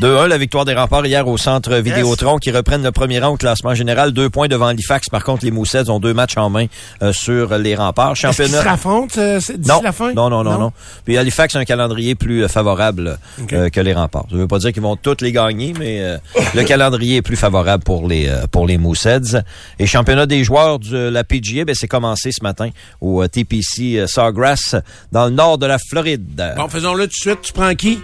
2-1, 0.00 0.26
la 0.26 0.38
victoire 0.38 0.64
des 0.64 0.72
remparts 0.74 1.04
hier 1.04 1.26
au 1.28 1.36
centre 1.36 1.74
Vidéotron 1.76 2.38
qui 2.38 2.50
reprennent 2.50 2.82
le 2.82 2.90
premier 2.92 3.18
rang 3.20 3.28
au 3.34 3.36
classement 3.36 3.74
général. 3.74 4.12
Deux 4.12 4.30
points 4.30 4.48
devant 4.48 4.66
Halifax. 4.68 5.08
Par 5.10 5.22
contre, 5.24 5.44
les 5.44 5.50
Moussets 5.50 5.90
ont 5.90 6.00
deux 6.00 6.14
matchs 6.14 6.36
en 6.38 6.48
main 6.48 6.66
euh, 7.02 7.12
sur 7.12 7.56
les 7.58 7.74
remparts. 7.74 8.12
Est-ce 8.12 8.20
qu'ils 8.26 8.32
se 8.34 8.42
Championnat. 8.44 8.62
raffrontent 8.70 9.14
euh, 9.20 9.40
c'est- 9.40 9.58
d'ici 9.58 9.68
Non, 9.68 9.82
la 9.82 9.92
fin? 9.92 10.12
non, 10.14 10.30
non, 10.30 10.42
non, 10.42 10.58
non? 10.58 10.72
Puis 11.04 11.18
Halifax 11.18 11.54
a 11.56 11.58
un 11.60 11.64
calendrier 11.64 12.14
plus 12.14 12.44
euh, 12.44 12.48
favorable 12.48 13.18
euh, 13.52 13.68
que 13.68 13.80
les 13.80 13.92
remparts. 13.92 14.26
Ça 14.30 14.36
veut 14.36 14.48
pas 14.48 14.58
dire 14.58 14.72
qu'ils 14.72 14.82
vont 14.82 14.96
toutes 14.96 15.20
les 15.20 15.32
gagner, 15.32 15.74
mais 15.78 16.00
euh, 16.00 16.16
le 16.54 16.62
calendrier 16.64 17.20
est 17.22 17.26
plus 17.26 17.36
favorable 17.36 17.84
pour 17.84 18.08
les 18.08 18.26
euh, 18.28 18.46
pour 18.50 18.66
les 18.66 18.76
Mooseheads. 18.78 19.42
Et 19.78 19.86
championnat 19.86 20.26
des 20.26 20.44
joueurs 20.44 20.78
de 20.78 20.96
la 21.08 21.24
PGA, 21.24 21.64
ben, 21.64 21.74
c'est 21.74 21.88
commencé 21.88 22.30
ce 22.32 22.42
matin 22.42 22.70
au 23.00 23.22
euh, 23.22 23.28
TPC 23.28 23.98
euh, 23.98 24.06
Sawgrass 24.06 24.74
dans 25.12 25.26
le 25.26 25.30
nord 25.30 25.58
de 25.58 25.66
la 25.66 25.78
Floride. 25.78 26.54
Bon, 26.56 26.68
faisons-le 26.68 27.04
tout 27.04 27.08
de 27.08 27.12
suite. 27.14 27.42
Tu 27.42 27.52
prends 27.52 27.74
qui? 27.74 27.98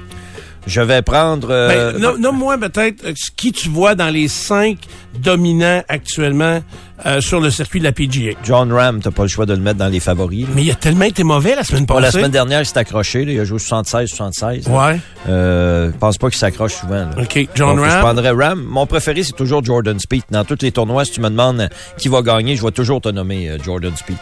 Je 0.66 0.80
vais 0.82 1.00
prendre... 1.02 1.48
euh, 1.50 1.92
Ben, 1.92 1.98
nom- 2.00 2.18
Nomme-moi 2.18 2.58
peut-être 2.58 3.02
qui 3.36 3.52
tu 3.52 3.68
vois 3.70 3.94
dans 3.94 4.10
les 4.10 4.28
cinq 4.28 4.78
dominants 5.18 5.82
actuellement 5.88 6.60
euh, 7.06 7.20
sur 7.20 7.40
le 7.40 7.50
circuit 7.50 7.78
de 7.80 7.84
la 7.84 7.92
PGA. 7.92 8.32
John 8.44 8.72
Ram, 8.72 9.00
t'as 9.00 9.10
pas 9.10 9.22
le 9.22 9.28
choix 9.28 9.46
de 9.46 9.52
le 9.54 9.60
mettre 9.60 9.78
dans 9.78 9.88
les 9.88 10.00
favoris. 10.00 10.42
là. 10.46 10.48
Mais 10.54 10.64
il 10.64 10.70
a 10.70 10.74
tellement 10.74 11.04
été 11.04 11.22
mauvais 11.24 11.54
la 11.54 11.64
semaine 11.64 11.86
Pas 11.86 11.94
passée. 11.94 12.04
la 12.06 12.10
semaine 12.12 12.30
dernière, 12.30 12.60
il 12.60 12.66
s'est 12.66 12.78
accroché. 12.78 13.24
là. 13.24 13.32
Il 13.32 13.40
a 13.40 13.44
joué 13.44 13.58
76-76. 13.58 14.68
Ouais. 14.68 14.98
Euh, 15.28 15.90
je 15.92 15.96
pense 15.98 16.18
pas 16.18 16.28
qu'il 16.30 16.38
s'accroche 16.38 16.74
souvent. 16.74 16.94
là. 17.06 17.10
OK. 17.20 17.48
John 17.54 17.76
Donc, 17.76 17.84
Je 17.84 17.90
Ram. 17.90 18.00
prendrais 18.00 18.30
Ram. 18.30 18.62
Mon 18.68 18.86
préféré, 18.86 19.22
c'est 19.22 19.36
toujours 19.36 19.64
Jordan 19.64 19.98
Speed. 19.98 20.22
Dans 20.30 20.44
tous 20.44 20.58
les 20.62 20.72
tournois, 20.72 21.04
si 21.04 21.12
tu 21.12 21.20
me 21.20 21.28
demandes 21.30 21.60
euh, 21.60 21.68
qui 21.98 22.08
va 22.08 22.22
gagner, 22.22 22.56
je 22.56 22.62
vais 22.64 22.70
toujours 22.72 23.00
te 23.00 23.08
nommer 23.08 23.48
euh, 23.48 23.58
Jordan 23.64 23.94
Speed. 23.96 24.16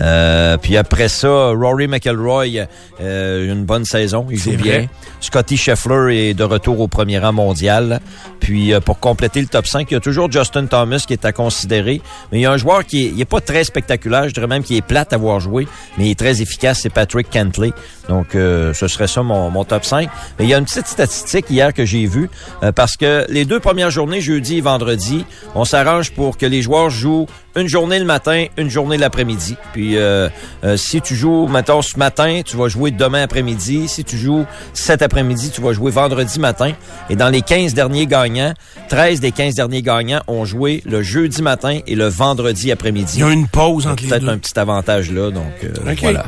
Euh, 0.00 0.56
puis 0.58 0.76
après 0.76 1.08
ça, 1.08 1.28
Rory 1.50 1.86
McElroy, 1.88 2.66
euh, 3.00 3.52
une 3.52 3.64
bonne 3.64 3.84
saison. 3.84 4.26
Il 4.30 4.38
joue 4.38 4.50
bien. 4.52 4.58
vrai. 4.74 4.88
Scotty 5.20 5.56
Scheffler 5.56 6.28
est 6.30 6.34
de 6.34 6.44
retour 6.44 6.80
au 6.80 6.88
premier 6.88 7.18
rang 7.18 7.32
mondial. 7.32 8.00
Puis 8.40 8.72
euh, 8.74 8.80
pour 8.80 8.98
compléter 9.00 9.40
le 9.40 9.46
top 9.46 9.66
5, 9.66 9.90
il 9.90 9.94
y 9.94 9.96
a 9.96 10.00
toujours 10.00 10.30
Justin 10.30 10.66
Thomas 10.66 11.02
qui 11.06 11.12
est 11.12 11.24
à 11.24 11.32
considérer. 11.32 12.00
Mais 12.32 12.38
il 12.38 12.42
y 12.42 12.46
a 12.46 12.52
un 12.52 12.56
joueur 12.56 12.84
qui 12.84 13.06
est, 13.06 13.10
il 13.10 13.20
est 13.20 13.24
pas 13.24 13.40
très 13.40 13.64
spectaculaire, 13.64 14.28
je 14.28 14.34
dirais 14.34 14.46
même 14.46 14.62
qu'il 14.62 14.76
est 14.76 14.82
plate 14.82 15.12
à 15.12 15.16
voir 15.16 15.40
jouer, 15.40 15.66
mais 15.98 16.06
il 16.06 16.10
est 16.10 16.18
très 16.18 16.42
efficace, 16.42 16.80
c'est 16.82 16.90
Patrick 16.90 17.30
Cantley. 17.30 17.72
Donc 18.08 18.34
euh, 18.34 18.74
ce 18.74 18.88
serait 18.88 19.06
ça 19.06 19.22
mon, 19.22 19.50
mon 19.50 19.64
top 19.64 19.84
5. 19.84 20.08
Mais 20.38 20.44
il 20.44 20.48
y 20.48 20.54
a 20.54 20.58
une 20.58 20.64
petite 20.64 20.86
statistique 20.86 21.46
hier 21.50 21.72
que 21.72 21.84
j'ai 21.84 22.06
vue, 22.06 22.28
euh, 22.62 22.72
parce 22.72 22.96
que 22.96 23.26
les 23.28 23.44
deux 23.44 23.60
premières 23.60 23.90
journées, 23.90 24.20
jeudi 24.20 24.58
et 24.58 24.60
vendredi, 24.60 25.24
on 25.54 25.64
s'arrange 25.64 26.12
pour 26.12 26.36
que 26.36 26.46
les 26.46 26.62
joueurs 26.62 26.90
jouent 26.90 27.26
une 27.56 27.68
journée 27.68 27.98
le 27.98 28.04
matin, 28.04 28.46
une 28.56 28.68
journée 28.70 28.96
l'après-midi. 28.96 29.56
Puis 29.72 29.96
euh, 29.96 30.28
euh, 30.64 30.76
si 30.76 31.00
tu 31.00 31.14
joues, 31.14 31.46
mettons, 31.48 31.82
ce 31.82 31.98
matin, 31.98 32.42
tu 32.44 32.56
vas 32.56 32.68
jouer 32.68 32.90
demain 32.90 33.22
après-midi. 33.22 33.88
Si 33.88 34.04
tu 34.04 34.16
joues 34.18 34.44
cet 34.72 35.02
après-midi, 35.02 35.50
tu 35.50 35.60
vas 35.60 35.72
jouer 35.72 35.90
vendredi 35.90 36.40
matin. 36.40 36.72
Et 37.10 37.16
dans 37.16 37.28
les 37.28 37.42
15 37.42 37.74
derniers 37.74 38.06
gagnants, 38.06 38.54
13 38.88 39.20
des 39.20 39.30
15 39.32 39.54
derniers 39.54 39.82
gagnants 39.82 40.20
ont 40.26 40.44
joué 40.44 40.82
le 40.86 41.02
jeudi 41.02 41.42
matin 41.42 41.80
et 41.86 41.94
le 41.94 42.06
vendredi 42.08 42.72
après-midi. 42.72 43.14
Il 43.16 43.20
y 43.20 43.24
a 43.24 43.30
une 43.30 43.46
pause 43.48 43.86
entre 43.86 44.02
les 44.02 44.08
Peut-être 44.08 44.22
deux. 44.22 44.28
un 44.30 44.38
petit 44.38 44.58
avantage 44.58 45.10
là, 45.10 45.30
donc 45.30 45.44
euh, 45.64 45.68
voilà. 46.00 46.26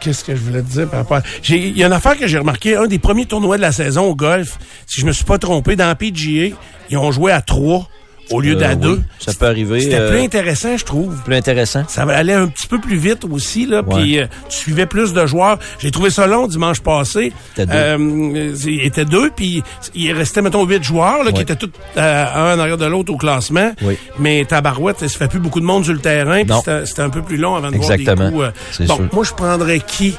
Qu'est-ce 0.00 0.24
que 0.24 0.34
je 0.34 0.40
voulais 0.40 0.62
te 0.62 0.68
dire 0.72 0.88
par 0.88 1.00
rapport 1.00 1.18
à- 1.18 1.22
Il 1.48 1.76
y 1.76 1.84
a 1.84 1.86
une 1.86 1.92
affaire 1.92 2.16
que 2.18 2.26
j'ai 2.26 2.38
remarqué, 2.38 2.76
un 2.76 2.86
des 2.86 2.98
premiers 2.98 3.26
tournois 3.26 3.56
de 3.56 3.62
la 3.62 3.72
saison 3.72 4.02
au 4.04 4.14
golf, 4.14 4.58
si 4.86 5.00
je 5.00 5.06
me 5.06 5.12
suis 5.12 5.24
pas 5.24 5.38
trompé, 5.38 5.76
dans 5.76 5.94
PGA, 5.94 6.54
ils 6.90 6.98
ont 6.98 7.12
joué 7.12 7.32
à 7.32 7.40
3 7.40 7.88
au 8.30 8.40
lieu 8.40 8.52
Euh, 8.54 8.58
d'à 8.60 8.70
oui, 8.70 8.76
2. 8.76 9.00
ça 9.18 9.32
peut 9.34 9.46
arriver, 9.46 9.80
C'était 9.80 9.96
euh, 9.98 10.10
plus 10.10 10.20
intéressant, 10.20 10.76
je 10.76 10.84
trouve. 10.84 11.14
Plus 11.24 11.34
intéressant. 11.34 11.84
Ça 11.88 12.02
allait 12.02 12.32
un 12.32 12.46
petit 12.48 12.66
peu 12.66 12.78
plus 12.80 12.96
vite 12.96 13.24
aussi, 13.30 13.66
là, 13.66 13.82
puis 13.82 14.18
euh, 14.18 14.26
tu 14.48 14.56
suivais 14.58 14.86
plus 14.86 15.12
de 15.12 15.26
joueurs. 15.26 15.58
J'ai 15.78 15.90
trouvé 15.90 16.10
ça 16.10 16.26
long 16.26 16.46
dimanche 16.46 16.80
passé. 16.80 17.32
C'était 17.54 17.66
deux. 17.66 17.72
Euh, 17.78 18.54
il 18.66 18.80
était 18.82 19.04
deux, 19.04 19.30
puis 19.34 19.62
il 19.94 20.12
restait, 20.12 20.40
mettons, 20.42 20.64
huit 20.66 20.82
joueurs, 20.82 21.24
là, 21.24 21.32
qui 21.32 21.42
étaient 21.42 21.56
tous 21.56 21.70
euh, 21.96 22.24
un 22.34 22.56
en 22.56 22.60
arrière 22.60 22.78
de 22.78 22.86
l'autre 22.86 23.12
au 23.12 23.16
classement. 23.16 23.72
Oui. 23.82 23.96
Mais 24.18 24.44
Tabarouette, 24.44 25.00
ça 25.00 25.08
fait 25.08 25.28
plus 25.28 25.40
beaucoup 25.40 25.60
de 25.60 25.66
monde 25.66 25.84
sur 25.84 25.92
le 25.94 26.00
terrain, 26.00 26.42
c'était 26.84 27.02
un 27.02 27.10
peu 27.10 27.22
plus 27.22 27.36
long 27.36 27.56
avant 27.56 27.70
de 27.70 27.76
Exactement. 27.76 28.30
voir 28.30 28.52
des 28.52 28.58
coups. 28.76 28.80
euh. 28.80 28.86
Bon, 28.86 28.96
sûr. 28.96 29.08
moi, 29.12 29.24
je 29.24 29.32
prendrais 29.32 29.80
qui? 29.80 30.14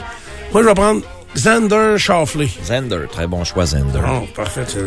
Moi, 0.54 0.62
je 0.62 0.68
vais 0.68 0.74
prendre 0.76 1.02
Xander 1.36 1.96
Schauffele. 1.98 2.48
Zender, 2.63 3.08
très 3.12 3.28
bon 3.28 3.43
choix 3.43 3.65
Zender. 3.65 4.00
Oh, 4.08 4.26
parfait. 4.36 4.62
c'est- 4.67 4.80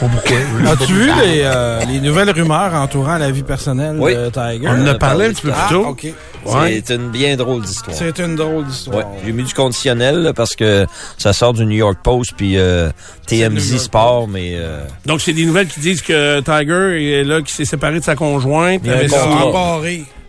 Pas 0.00 0.06
beaucoup. 0.06 0.72
As-tu 0.82 0.92
vu 0.92 1.06
les, 1.22 1.42
euh, 1.44 1.80
les 1.86 2.00
nouvelles 2.00 2.30
rumeurs 2.30 2.74
entourant 2.74 3.16
la 3.18 3.30
vie 3.30 3.42
personnelle 3.44 3.96
Oui. 3.98 4.14
de 4.14 4.28
Tiger? 4.30 4.66
On 4.68 4.82
en 4.82 4.86
a 4.86 4.94
parlé 4.94 5.26
un 5.26 5.30
petit 5.30 5.42
peu 5.42 5.52
Ah, 5.54 5.66
plus 5.68 5.74
tôt. 5.76 5.86
OK. 5.86 6.06
Ouais. 6.46 6.82
C'est 6.84 6.94
une 6.96 7.10
bien 7.10 7.36
drôle 7.36 7.62
d'histoire. 7.62 7.96
C'est 7.96 8.18
une 8.18 8.34
drôle 8.34 8.64
d'histoire. 8.66 8.98
Ouais, 8.98 9.04
j'ai 9.24 9.32
mis 9.32 9.44
du 9.44 9.54
conditionnel 9.54 10.16
là, 10.22 10.32
parce 10.32 10.56
que 10.56 10.86
ça 11.16 11.32
sort 11.32 11.52
du 11.52 11.64
New 11.64 11.76
York 11.76 11.98
Post 12.02 12.32
puis 12.36 12.58
euh, 12.58 12.90
TMZ 13.26 13.78
Sport, 13.78 14.26
mais 14.28 14.54
euh, 14.56 14.84
Donc, 15.06 15.20
c'est 15.20 15.32
des 15.32 15.46
nouvelles 15.46 15.68
qui 15.68 15.80
disent 15.80 16.02
que 16.02 16.40
Tiger 16.40 17.20
est 17.20 17.24
là, 17.24 17.40
qui 17.40 17.52
s'est 17.52 17.64
séparé 17.64 18.00
de 18.00 18.04
sa 18.04 18.16
conjointe. 18.16 18.80
Il 18.84 18.90
y 18.90 18.92
a 18.92 19.08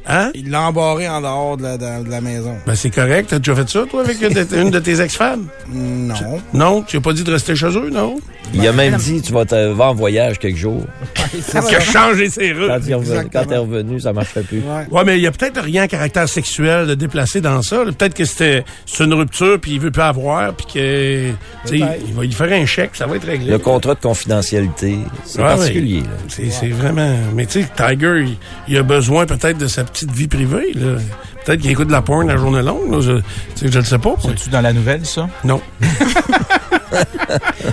Hein? 0.08 0.32
Il 0.36 0.50
l'a 0.52 0.62
embarré 0.62 1.08
en 1.10 1.22
dehors 1.22 1.58
de 1.58 1.64
la, 1.64 1.78
de, 1.78 2.04
de 2.06 2.10
la 2.10 2.22
maison. 2.22 2.56
Ben, 2.68 2.76
c'est 2.76 2.90
correct. 2.92 3.28
T'as 3.30 3.40
déjà 3.40 3.56
fait 3.56 3.70
ça, 3.70 3.84
toi, 3.90 4.04
avec 4.04 4.22
une 4.22 4.34
de, 4.34 4.46
une 4.62 4.70
de 4.70 4.80
tes 4.80 5.02
ex-femmes? 5.02 5.48
Non. 5.74 6.14
Non? 6.54 6.82
Tu 6.84 6.98
n'as 6.98 7.02
pas 7.02 7.14
dit 7.14 7.24
de 7.24 7.32
rester 7.32 7.56
chez 7.56 7.68
eux, 7.68 7.90
non? 7.92 8.16
il 8.54 8.66
a 8.68 8.72
même 8.72 8.96
dit 8.98 9.22
tu 9.24 9.34
vas 9.34 9.44
te 9.44 9.72
vas 9.74 9.90
en 9.90 9.96
voyage 9.96 10.38
quelques 10.38 10.56
jours. 10.58 10.86
Il 11.34 11.76
a 11.76 11.80
changé 11.80 12.30
ses 12.30 12.54
Quand 12.54 12.74
routes. 12.76 12.84
il 12.86 12.92
est 12.92 12.96
revenu, 12.96 13.30
quand 13.34 13.46
t'es 13.46 13.58
revenu, 13.58 14.00
ça 14.00 14.14
marchait 14.14 14.44
plus. 14.44 14.60
Ouais. 14.60 14.86
Ouais, 14.92 15.04
mais 15.04 15.18
il 15.18 15.24
y 15.24 15.28
a 15.28 15.32
peut-être 15.32 15.62
rien 15.62 15.84
à 15.84 15.88
caractère 15.88 16.30
sexuel 16.30 16.86
de 16.88 16.94
déplacé 16.94 17.42
dans 17.42 17.62
ça. 17.64 17.84
Peut-être 17.84 18.14
que 18.14 18.24
c'était 18.24 18.64
c'est 18.86 19.04
une 19.04 19.14
rupture, 19.16 19.60
puis 19.60 19.72
il 19.72 19.80
veut 19.80 19.90
plus 19.92 20.02
avoir, 20.04 20.54
puis 20.54 20.68
que 20.68 21.30
tu 21.32 21.34
sais, 21.66 21.78
Peut-être. 21.80 22.02
il 22.08 22.14
va 22.14 22.26
y 22.26 22.32
faire 22.32 22.54
un 22.54 22.66
chèque, 22.68 22.92
ça 22.94 23.08
va 23.08 23.16
être 23.16 23.26
réglé. 23.26 23.50
Le 23.52 23.58
contrat 23.58 23.96
de 23.96 24.00
confidentialité, 24.00 25.00
c'est 25.26 25.40
Ouais, 25.40 25.46
particulier. 25.46 26.04
C'est 26.28 26.68
vraiment. 26.70 27.16
Mais 27.34 27.48
tu 27.48 27.64
sais, 27.64 27.68
Tiger, 27.76 28.26
il, 28.28 28.38
il 28.68 28.78
a 28.78 28.84
besoin 28.84 29.26
peut-être 29.26 29.58
de 29.58 29.68
sa 29.68 29.84
petite 29.96 30.12
vie 30.12 30.28
privée. 30.28 30.74
là. 30.74 30.98
Peut-être 31.46 31.62
qu'il 31.62 31.72
écoute 31.72 31.88
de 31.88 31.92
la 31.94 32.02
porn 32.02 32.28
la 32.28 32.38
journée 32.38 32.62
longue. 32.64 32.92
là. 32.92 33.00
Je, 33.02 33.22
je 33.68 33.78
le 33.80 33.86
sais 33.86 34.00
pas. 34.00 34.16
C'est-tu 34.22 34.50
dans 34.50 34.62
la 34.62 34.74
nouvelle, 34.74 35.06
ça? 35.06 35.30
Non. 35.44 35.62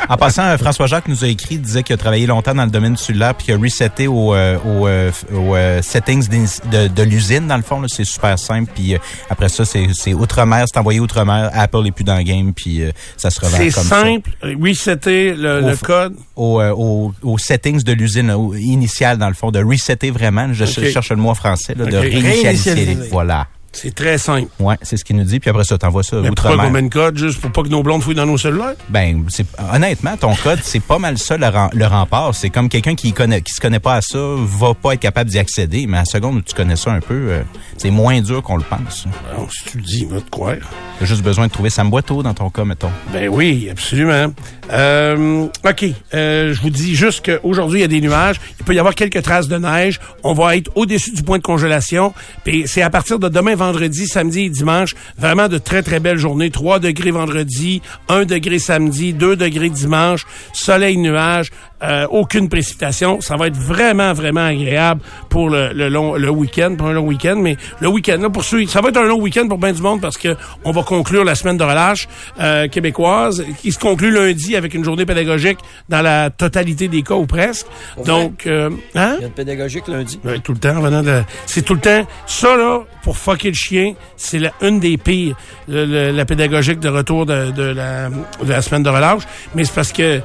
En 0.08 0.16
passant, 0.16 0.42
euh, 0.44 0.56
François 0.58 0.86
Jacques 0.86 1.06
nous 1.06 1.24
a 1.24 1.28
écrit, 1.28 1.58
disait 1.58 1.82
qu'il 1.82 1.94
a 1.94 1.96
travaillé 1.96 2.26
longtemps 2.26 2.54
dans 2.54 2.64
le 2.64 2.70
domaine 2.70 2.94
du 2.94 3.02
cellulaire 3.02 3.34
puis 3.34 3.46
qu'il 3.46 3.54
a 3.54 3.58
reseté 3.58 4.08
au, 4.08 4.34
euh, 4.34 4.56
au, 4.64 4.88
euh, 4.88 5.10
au, 5.32 5.54
euh, 5.54 5.80
settings 5.82 6.26
de, 6.28 6.88
de 6.88 7.02
l'usine, 7.02 7.46
dans 7.46 7.56
le 7.56 7.62
fond. 7.62 7.80
C'est 7.86 8.04
super 8.04 8.36
simple. 8.38 8.72
Puis 8.74 8.96
après 9.30 9.48
ça, 9.48 9.64
c'est 9.64 9.86
c'est 9.92 10.12
Outre-mer, 10.14 10.64
c'est 10.66 10.78
envoyé 10.78 10.98
Outre-mer. 10.98 11.50
Apple 11.52 11.86
est 11.86 11.92
plus 11.92 12.04
dans 12.04 12.16
le 12.16 12.24
game, 12.24 12.52
puis 12.52 12.82
ça 13.16 13.30
se 13.30 13.40
revend 13.40 13.56
C'est 13.56 13.70
comme 13.70 13.84
ça. 13.84 14.00
simple. 14.02 14.30
Resetter 14.42 15.34
le, 15.34 15.60
le 15.60 15.76
code. 15.76 16.16
Au, 16.34 16.60
euh, 16.60 16.72
au, 16.76 17.12
au 17.22 17.38
settings 17.38 17.82
de 17.82 17.92
l'usine 17.92 18.34
initiale, 18.58 19.18
dans 19.18 19.28
le 19.28 19.34
fond, 19.34 19.50
de 19.50 19.62
resetter 19.62 20.10
vraiment. 20.10 20.52
Je 20.52 20.64
cherche 20.64 21.10
le 21.10 21.16
mot 21.16 21.30
en 21.30 21.34
français, 21.34 21.74
là, 21.76 21.84
de. 21.86 21.96
Réinitialiser. 21.96 22.96
Voilà. 23.10 23.46
C'est 23.72 23.94
très 23.94 24.18
simple. 24.18 24.48
Ouais, 24.60 24.76
c'est 24.82 24.96
ce 24.96 25.04
qu'il 25.04 25.16
nous 25.16 25.24
dit. 25.24 25.40
Puis 25.40 25.50
après 25.50 25.64
ça, 25.64 25.78
t'envoies 25.78 26.02
ça 26.02 26.16
Mais 26.22 26.28
pourquoi 26.30 26.56
qu'on 26.56 26.70
met 26.70 26.80
une 26.80 26.90
code 26.90 27.16
juste 27.18 27.40
pour 27.40 27.50
pas 27.52 27.62
que 27.62 27.68
nos 27.68 27.82
blondes 27.82 28.02
fouillent 28.02 28.14
dans 28.14 28.26
nos 28.26 28.36
cellulaires? 28.38 28.74
Ben, 28.90 29.24
c'est 29.28 29.46
honnêtement, 29.72 30.16
ton 30.16 30.34
code, 30.34 30.60
c'est 30.62 30.80
pas 30.82 30.98
mal 30.98 31.16
ça 31.18 31.36
le, 31.36 31.46
rem- 31.46 31.70
le 31.72 31.86
rempart. 31.86 32.34
C'est 32.34 32.50
comme 32.50 32.68
quelqu'un 32.68 32.94
qui 32.94 33.12
connaît, 33.12 33.40
qui 33.42 33.52
se 33.52 33.60
connaît 33.60 33.80
pas 33.80 33.94
à 33.96 34.00
ça, 34.02 34.18
va 34.38 34.74
pas 34.74 34.94
être 34.94 35.00
capable 35.00 35.30
d'y 35.30 35.38
accéder. 35.38 35.86
Mais 35.86 35.96
à 35.96 36.00
la 36.00 36.04
seconde 36.06 36.36
où 36.36 36.42
tu 36.42 36.54
connais 36.54 36.76
ça 36.76 36.92
un 36.92 37.00
peu, 37.00 37.14
euh, 37.30 37.42
c'est 37.78 37.90
moins 37.90 38.20
dur 38.20 38.42
qu'on 38.42 38.56
le 38.56 38.62
pense. 38.64 39.06
Alors, 39.32 39.48
si 39.50 39.64
tu 39.70 39.78
le 39.78 39.82
dis, 39.84 40.04
va 40.04 40.20
te 40.20 40.30
croire. 40.30 40.56
T'as 40.98 41.06
juste 41.06 41.22
besoin 41.22 41.46
de 41.46 41.52
trouver 41.52 41.70
Sam 41.70 41.90
Boiteau 41.90 42.22
dans 42.22 42.34
ton 42.34 42.50
cas, 42.50 42.64
mettons. 42.64 42.90
Ben 43.12 43.28
oui, 43.28 43.68
absolument. 43.70 44.32
Euh, 44.70 45.46
OK. 45.68 45.84
Euh, 46.14 46.52
je 46.54 46.60
vous 46.60 46.70
dis 46.70 46.94
juste 46.94 47.24
qu'aujourd'hui, 47.24 47.80
il 47.80 47.82
y 47.82 47.84
a 47.84 47.88
des 47.88 48.00
nuages. 48.00 48.40
Il 48.58 48.64
peut 48.64 48.74
y 48.74 48.78
avoir 48.78 48.94
quelques 48.94 49.22
traces 49.22 49.48
de 49.48 49.56
neige. 49.58 50.00
On 50.22 50.32
va 50.34 50.56
être 50.56 50.70
au-dessus 50.74 51.12
du 51.12 51.22
point 51.22 51.38
de 51.38 51.42
congélation. 51.42 52.12
Puis 52.44 52.64
c'est 52.66 52.82
à 52.82 52.90
partir 52.90 53.18
de 53.18 53.28
demain, 53.28 53.54
vendredi, 53.66 54.06
samedi 54.06 54.40
et 54.42 54.50
dimanche, 54.50 54.94
vraiment 55.18 55.48
de 55.48 55.58
très, 55.58 55.82
très 55.82 56.00
belles 56.00 56.18
journées. 56.18 56.50
3 56.50 56.80
degrés 56.80 57.12
vendredi, 57.12 57.80
1 58.08 58.24
degré 58.24 58.58
samedi, 58.58 59.12
2 59.12 59.36
degrés 59.36 59.70
dimanche, 59.70 60.26
soleil, 60.52 60.96
nuage, 60.96 61.50
euh, 61.82 62.06
aucune 62.10 62.48
précipitation. 62.48 63.20
Ça 63.20 63.36
va 63.36 63.46
être 63.48 63.56
vraiment, 63.56 64.12
vraiment 64.12 64.46
agréable 64.46 65.00
pour 65.28 65.50
le, 65.50 65.72
le 65.72 65.88
long 65.88 66.14
le 66.14 66.30
week-end, 66.30 66.74
pour 66.76 66.88
un 66.88 66.92
long 66.92 67.06
week-end. 67.06 67.36
Mais 67.36 67.56
le 67.80 67.88
week-end, 67.88 68.18
là, 68.20 68.30
pour 68.30 68.44
ceux, 68.44 68.66
ça 68.66 68.80
va 68.80 68.90
être 68.90 68.98
un 68.98 69.04
long 69.06 69.20
week-end 69.20 69.48
pour 69.48 69.58
bien 69.58 69.72
du 69.72 69.82
monde 69.82 70.00
parce 70.00 70.16
que 70.18 70.36
on 70.64 70.70
va 70.72 70.82
conclure 70.82 71.24
la 71.24 71.34
semaine 71.34 71.56
de 71.56 71.64
relâche 71.64 72.08
euh, 72.40 72.68
québécoise 72.68 73.44
qui 73.60 73.72
se 73.72 73.78
conclut 73.78 74.10
lundi 74.12 74.56
avec 74.56 74.74
une 74.74 74.84
journée 74.84 75.06
pédagogique 75.06 75.58
dans 75.88 76.02
la 76.02 76.30
totalité 76.30 76.88
des 76.88 77.02
cas 77.02 77.14
ou 77.14 77.26
presque. 77.26 77.66
Donc, 78.04 78.46
euh, 78.46 78.70
hein? 78.94 79.14
Il 79.18 79.20
y 79.22 79.24
a 79.24 79.26
une 79.26 79.32
pédagogique 79.32 79.88
lundi. 79.88 80.20
Ouais, 80.24 80.38
tout 80.38 80.52
le 80.52 80.58
temps, 80.58 80.80
venant 80.80 81.02
de 81.02 81.22
C'est 81.46 81.62
tout 81.62 81.74
le 81.74 81.80
temps. 81.80 82.06
Ça, 82.26 82.56
là, 82.56 82.80
pour 83.02 83.16
fucker 83.18 83.48
le 83.48 83.54
chien, 83.54 83.94
c'est 84.16 84.38
la, 84.38 84.52
une 84.62 84.78
des 84.80 84.96
pires, 84.96 85.34
le- 85.68 85.84
le- 85.84 86.10
la 86.12 86.24
pédagogique 86.24 86.78
de 86.80 86.88
retour 86.88 87.26
de, 87.26 87.50
de 87.50 87.62
la, 87.64 88.08
de 88.08 88.48
la 88.48 88.62
semaine 88.62 88.82
de 88.82 88.90
relâche. 88.90 89.22
Mais 89.54 89.64
c'est 89.64 89.74
parce 89.74 89.92
que. 89.92 90.20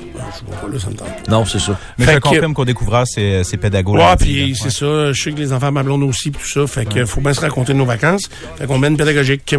Je 0.00 0.44
vois 0.46 0.56
pas 0.60 0.68
là, 0.68 0.78
ça 0.78 0.90
me 0.90 0.94
tantôt. 0.96 1.10
Non, 1.28 1.44
c'est 1.44 1.58
ça. 1.58 1.78
Mais 1.98 2.04
Fait 2.06 2.12
je 2.14 2.16
que- 2.18 2.22
confirme 2.28 2.54
qu'au 2.54 2.64
découvreur, 2.64 3.04
c'est 3.06 3.42
c'est 3.44 3.56
pédago. 3.56 3.96
Ouais, 3.96 4.16
puis 4.18 4.50
ouais. 4.52 4.54
c'est 4.60 4.70
ça. 4.70 5.12
Je 5.12 5.20
sais 5.22 5.32
que 5.32 5.38
les 5.38 5.52
enfants 5.52 5.72
ma 5.72 5.82
blonde 5.82 6.02
aussi, 6.04 6.30
puis 6.30 6.40
tout 6.42 6.48
ça. 6.60 6.66
Fait 6.66 6.86
que 6.86 7.04
faut 7.04 7.20
bien 7.20 7.32
se 7.34 7.40
raconter 7.40 7.74
nos 7.74 7.84
vacances. 7.84 8.28
Fait 8.56 8.66
qu'on 8.66 8.78
mène 8.78 8.96
pédagogique. 8.96 9.54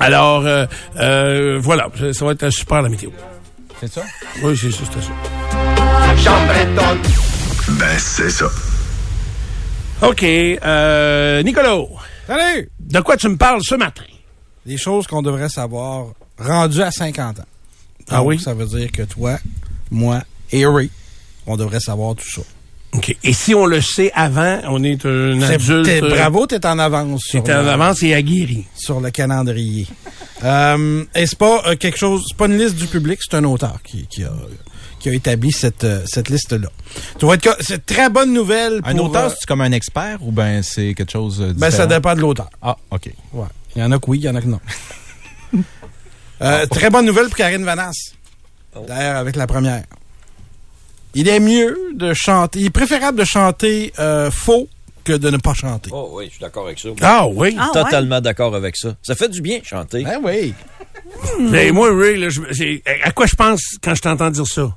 Alors, 0.00 0.46
euh, 0.46 0.64
euh, 0.96 1.58
voilà. 1.60 1.88
Ça, 1.98 2.12
ça 2.12 2.24
va 2.24 2.32
être 2.32 2.48
super, 2.50 2.80
la 2.82 2.88
météo. 2.88 3.10
C'est 3.80 3.92
ça? 3.92 4.02
Oui, 4.42 4.56
c'est 4.56 4.70
ça, 4.70 4.78
c'était 4.84 5.06
ça. 5.06 5.12
Ben, 7.68 7.98
c'est 7.98 8.30
ça. 8.30 8.46
OK. 10.02 10.22
Euh, 10.22 11.42
Nicolas. 11.42 11.76
Salut! 12.26 12.68
De 12.80 13.00
quoi 13.00 13.16
tu 13.16 13.28
me 13.28 13.36
parles 13.36 13.60
ce 13.62 13.74
matin? 13.74 14.02
Des 14.64 14.76
choses 14.78 15.06
qu'on 15.06 15.22
devrait 15.22 15.48
savoir 15.48 16.06
rendues 16.38 16.82
à 16.82 16.90
50 16.90 17.40
ans. 17.40 17.44
Ah 18.10 18.18
Donc, 18.18 18.28
oui? 18.28 18.38
Ça 18.38 18.54
veut 18.54 18.66
dire 18.66 18.90
que 18.92 19.02
toi, 19.02 19.38
moi 19.90 20.22
et 20.52 20.66
Ray, 20.66 20.90
on 21.46 21.56
devrait 21.56 21.80
savoir 21.80 22.14
tout 22.14 22.28
ça. 22.28 22.42
OK. 22.92 23.16
Et 23.24 23.32
si 23.32 23.54
on 23.54 23.66
le 23.66 23.80
sait 23.80 24.12
avant, 24.14 24.60
on 24.68 24.82
est 24.84 25.04
un 25.04 25.40
C'est- 25.40 25.54
adulte. 25.54 25.84
t'es- 25.86 26.02
euh, 26.02 26.08
bravo, 26.10 26.46
t'es 26.46 26.64
en 26.64 26.78
avance. 26.78 27.22
sur 27.24 27.42
T'es 27.42 27.52
en 27.52 27.66
avance 27.66 28.02
et 28.04 28.14
aguerri. 28.14 28.66
Sur 28.76 29.00
le 29.00 29.10
calendrier. 29.10 29.86
euh, 30.44 31.04
et 31.14 31.26
c'est 31.26 31.38
pas 31.38 31.62
euh, 31.66 31.76
quelque 31.76 31.98
chose, 31.98 32.24
c'est 32.28 32.36
pas 32.36 32.46
une 32.46 32.56
liste 32.58 32.76
du 32.76 32.86
public, 32.86 33.18
c'est 33.22 33.36
un 33.36 33.44
auteur 33.44 33.78
qui, 33.82 34.06
qui 34.06 34.22
a 34.24 34.32
qui 35.00 35.10
a 35.10 35.12
établi 35.12 35.52
cette, 35.52 35.84
euh, 35.84 36.00
cette 36.06 36.30
liste-là. 36.30 36.68
Tu 37.18 37.26
vois, 37.26 37.36
c'est 37.60 37.74
une 37.74 37.80
très 37.80 38.08
bonne 38.08 38.32
nouvelle 38.32 38.80
Un 38.84 38.94
pour, 38.94 39.06
auteur, 39.10 39.24
euh, 39.26 39.34
c'est 39.38 39.44
comme 39.46 39.60
un 39.60 39.72
expert 39.72 40.16
ou 40.22 40.32
ben 40.32 40.62
c'est 40.62 40.94
quelque 40.94 41.12
chose 41.12 41.38
de 41.40 41.52
Ben, 41.52 41.70
ça 41.70 41.86
dépend 41.86 42.14
de 42.14 42.20
l'auteur. 42.20 42.48
Ah, 42.62 42.74
OK. 42.90 43.10
Ouais. 43.34 43.46
Il 43.76 43.82
y 43.82 43.84
en 43.84 43.92
a 43.92 43.98
que 43.98 44.04
oui, 44.08 44.18
il 44.20 44.24
y 44.24 44.28
en 44.30 44.34
a 44.36 44.40
que 44.40 44.46
non. 44.46 44.60
Euh, 46.42 46.66
très 46.66 46.90
bonne 46.90 47.06
nouvelle 47.06 47.26
pour 47.26 47.36
Karine 47.36 47.64
Vanasse. 47.64 48.12
D'ailleurs, 48.88 49.16
avec 49.16 49.36
la 49.36 49.46
première. 49.46 49.84
Il 51.14 51.28
est 51.28 51.38
mieux 51.40 51.76
de 51.94 52.12
chanter. 52.12 52.58
Il 52.60 52.66
est 52.66 52.70
préférable 52.70 53.18
de 53.18 53.24
chanter 53.24 53.92
euh, 54.00 54.30
faux 54.32 54.68
que 55.04 55.12
de 55.12 55.30
ne 55.30 55.36
pas 55.36 55.54
chanter. 55.54 55.90
Oh 55.92 56.10
oui, 56.14 56.24
je 56.26 56.30
suis 56.32 56.40
d'accord 56.40 56.66
avec 56.66 56.78
ça. 56.80 56.88
Ah 57.02 57.26
oui? 57.28 57.54
Ah, 57.58 57.70
Totalement 57.72 58.20
d'accord 58.20 58.54
avec 58.56 58.76
ça. 58.76 58.96
Ça 59.02 59.14
fait 59.14 59.28
du 59.28 59.40
bien 59.40 59.60
chanter. 59.62 60.02
Ben 60.02 60.18
oui. 60.24 60.54
Mais 61.38 61.70
moi, 61.70 61.90
Ray, 61.96 62.16
là, 62.16 62.28
j'ai- 62.50 62.82
à 63.04 63.12
quoi 63.12 63.26
je 63.26 63.36
pense 63.36 63.76
quand 63.82 63.94
je 63.94 64.02
t'entends 64.02 64.30
dire 64.30 64.46
ça? 64.46 64.74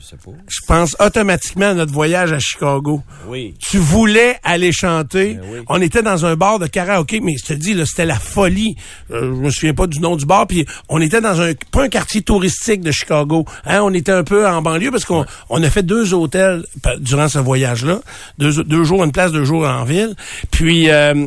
Je 0.00 0.16
pas. 0.16 0.30
Pense 0.66 0.96
automatiquement 1.00 1.70
à 1.70 1.74
notre 1.74 1.92
voyage 1.92 2.32
à 2.32 2.38
Chicago. 2.38 3.02
Oui. 3.26 3.54
Tu 3.58 3.78
voulais 3.78 4.38
aller 4.44 4.72
chanter. 4.72 5.34
Ben 5.34 5.42
oui. 5.50 5.58
On 5.68 5.80
était 5.82 6.02
dans 6.02 6.24
un 6.24 6.36
bar 6.36 6.58
de 6.58 6.66
karaoké, 6.66 7.20
mais 7.20 7.36
je 7.36 7.44
te 7.44 7.52
dis, 7.52 7.74
là, 7.74 7.84
c'était 7.84 8.04
la 8.06 8.18
folie. 8.18 8.76
Euh, 9.10 9.34
je 9.34 9.40
me 9.40 9.50
souviens 9.50 9.74
pas 9.74 9.86
du 9.86 10.00
nom 10.00 10.16
du 10.16 10.24
bar. 10.24 10.46
Puis 10.46 10.66
on 10.88 11.00
était 11.00 11.20
dans 11.20 11.40
un 11.40 11.52
pas 11.72 11.84
un 11.84 11.88
quartier 11.88 12.22
touristique 12.22 12.80
de 12.80 12.90
Chicago. 12.92 13.44
Hein, 13.64 13.80
on 13.82 13.92
était 13.92 14.12
un 14.12 14.24
peu 14.24 14.46
en 14.46 14.62
banlieue 14.62 14.90
parce 14.90 15.04
qu'on 15.04 15.24
on 15.48 15.62
a 15.62 15.70
fait 15.70 15.82
deux 15.82 16.14
hôtels 16.14 16.64
durant 17.00 17.28
ce 17.28 17.38
voyage-là. 17.38 18.00
Deux, 18.38 18.62
deux 18.64 18.84
jours 18.84 19.04
une 19.04 19.12
place, 19.12 19.32
deux 19.32 19.44
jours 19.44 19.66
en 19.66 19.84
ville. 19.84 20.14
Puis 20.50 20.90
euh, 20.90 21.26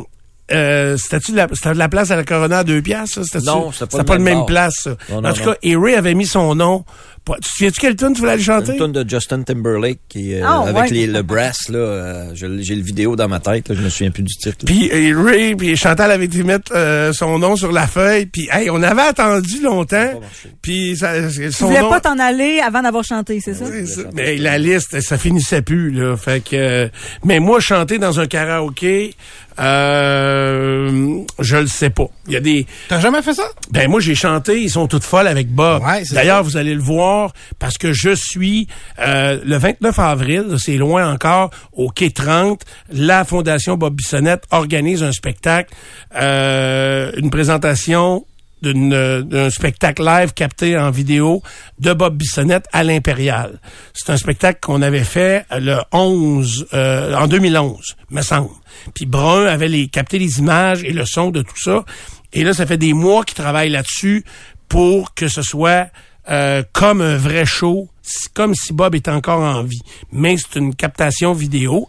euh, 0.50 0.96
c'était-tu 0.96 1.32
de 1.32 1.36
la, 1.36 1.48
c'était 1.52 1.72
de 1.72 1.78
la 1.78 1.88
place 1.88 2.10
à 2.10 2.16
la 2.16 2.24
Corona 2.24 2.58
à 2.58 2.64
deux 2.64 2.82
piastres? 2.82 3.24
ça? 3.24 3.38
Non, 3.40 3.72
c'était 3.72 3.86
pas 3.86 3.98
le 3.98 4.04
pas 4.04 4.16
le 4.16 4.22
même 4.22 4.44
place. 4.44 4.74
ça? 4.82 4.90
Non, 5.10 5.20
non, 5.22 5.30
en 5.30 5.32
tout 5.32 5.44
non. 5.44 5.52
cas, 5.52 5.80
Ray 5.80 5.94
avait 5.94 6.14
mis 6.14 6.26
son 6.26 6.54
nom. 6.54 6.84
Tu 7.24 7.40
te 7.40 7.46
souviens-tu 7.48 7.80
quelle 7.80 7.94
tune 7.96 8.12
tu 8.14 8.20
voulais 8.20 8.32
aller 8.32 8.42
chanter? 8.42 8.72
Une 8.72 8.78
tune 8.78 8.92
de 8.92 9.08
Justin 9.08 9.42
Timberlake 9.42 10.00
qui, 10.08 10.34
euh, 10.34 10.42
Ah, 10.44 10.62
avec 10.66 10.74
ouais. 10.82 10.88
les, 10.90 11.06
le 11.06 11.22
brass, 11.22 11.68
là, 11.68 11.78
euh, 11.78 12.30
j'ai 12.34 12.48
le 12.74 12.82
vidéo 12.82 13.14
dans 13.14 13.28
ma 13.28 13.38
tête, 13.38 13.68
là, 13.68 13.76
je 13.76 13.80
me 13.80 13.88
souviens 13.88 14.10
plus 14.10 14.24
du 14.24 14.34
titre. 14.34 14.64
Puis 14.66 14.90
euh, 14.92 15.22
Ray, 15.22 15.54
puis 15.54 15.76
Chantal 15.76 16.10
avait 16.10 16.24
été 16.24 16.42
mettre 16.42 16.72
euh, 16.74 17.12
son 17.12 17.38
nom 17.38 17.54
sur 17.54 17.70
la 17.70 17.86
feuille. 17.86 18.26
Puis 18.26 18.48
hey, 18.50 18.70
on 18.70 18.82
avait 18.82 19.02
attendu 19.02 19.62
longtemps. 19.62 20.20
Puis 20.62 20.96
ça, 20.96 21.12
Tu 21.30 21.52
son 21.52 21.66
voulais 21.68 21.80
nom. 21.80 21.90
pas 21.90 22.00
t'en 22.00 22.18
aller 22.18 22.58
avant 22.60 22.82
d'avoir 22.82 23.04
chanté, 23.04 23.38
c'est 23.40 23.54
ça? 23.54 23.66
C'est 23.70 23.86
ça. 23.86 24.02
Mais 24.14 24.36
la 24.36 24.58
liste, 24.58 25.00
ça 25.00 25.16
finissait 25.16 25.62
plus 25.62 25.92
là. 25.92 26.16
Fait 26.16 26.42
que, 26.42 26.56
euh, 26.56 26.88
mais 27.24 27.38
moi 27.38 27.60
chanter 27.60 27.98
dans 27.98 28.18
un 28.18 28.26
karaoké, 28.26 29.14
euh, 29.60 31.22
je 31.38 31.56
le 31.56 31.66
sais 31.66 31.90
pas. 31.90 32.06
Il 32.26 32.32
y 32.32 32.36
a 32.36 32.40
des. 32.40 32.66
T'as 32.88 33.00
jamais 33.00 33.22
fait 33.22 33.34
ça? 33.34 33.44
Ben 33.70 33.90
moi 33.90 34.00
j'ai 34.00 34.14
chanté, 34.14 34.60
ils 34.62 34.70
sont 34.70 34.86
toutes 34.86 35.04
folles 35.04 35.28
avec 35.28 35.48
Bob. 35.48 35.82
Ouais, 35.82 36.02
D'ailleurs 36.12 36.42
vous 36.42 36.56
allez 36.56 36.74
le 36.74 36.80
voir 36.80 37.32
parce 37.58 37.78
que 37.78 37.92
je 37.92 38.14
suis 38.14 38.68
euh, 38.98 39.38
le 39.44 39.56
29 39.56 39.98
avril, 39.98 40.56
c'est 40.58 40.76
loin 40.76 41.12
encore, 41.12 41.50
au 41.72 41.88
quai 41.90 42.10
30, 42.10 42.62
la 42.92 43.24
Fondation 43.24 43.76
Bob 43.76 43.94
Bissonnette 43.94 44.44
organise 44.50 45.02
un 45.02 45.12
spectacle, 45.12 45.74
euh, 46.16 47.12
une 47.16 47.30
présentation 47.30 48.24
d'un 48.62 49.50
spectacle 49.50 50.04
live 50.04 50.32
capté 50.34 50.78
en 50.78 50.90
vidéo 50.90 51.42
de 51.78 51.92
Bob 51.92 52.16
Bissonnette 52.16 52.66
à 52.72 52.84
l'Impérial. 52.84 53.60
C'est 53.92 54.12
un 54.12 54.16
spectacle 54.16 54.60
qu'on 54.60 54.82
avait 54.82 55.04
fait 55.04 55.44
le 55.50 55.78
11, 55.92 56.68
euh, 56.72 57.14
en 57.14 57.26
2011, 57.26 57.96
me 58.10 58.22
semble. 58.22 58.50
Puis 58.94 59.06
Brun 59.06 59.46
avait 59.46 59.68
les, 59.68 59.88
capté 59.88 60.18
les 60.18 60.38
images 60.38 60.84
et 60.84 60.92
le 60.92 61.04
son 61.04 61.30
de 61.30 61.42
tout 61.42 61.58
ça. 61.60 61.84
Et 62.32 62.44
là, 62.44 62.54
ça 62.54 62.66
fait 62.66 62.78
des 62.78 62.94
mois 62.94 63.24
qu'ils 63.24 63.36
travaillent 63.36 63.70
là-dessus 63.70 64.24
pour 64.68 65.14
que 65.14 65.28
ce 65.28 65.42
soit 65.42 65.88
euh, 66.30 66.62
comme 66.72 67.00
un 67.00 67.16
vrai 67.16 67.44
show, 67.44 67.88
comme 68.32 68.54
si 68.54 68.72
Bob 68.72 68.94
était 68.94 69.10
encore 69.10 69.40
en 69.40 69.64
vie. 69.64 69.82
Mais 70.12 70.36
c'est 70.36 70.58
une 70.58 70.74
captation 70.74 71.32
vidéo. 71.32 71.88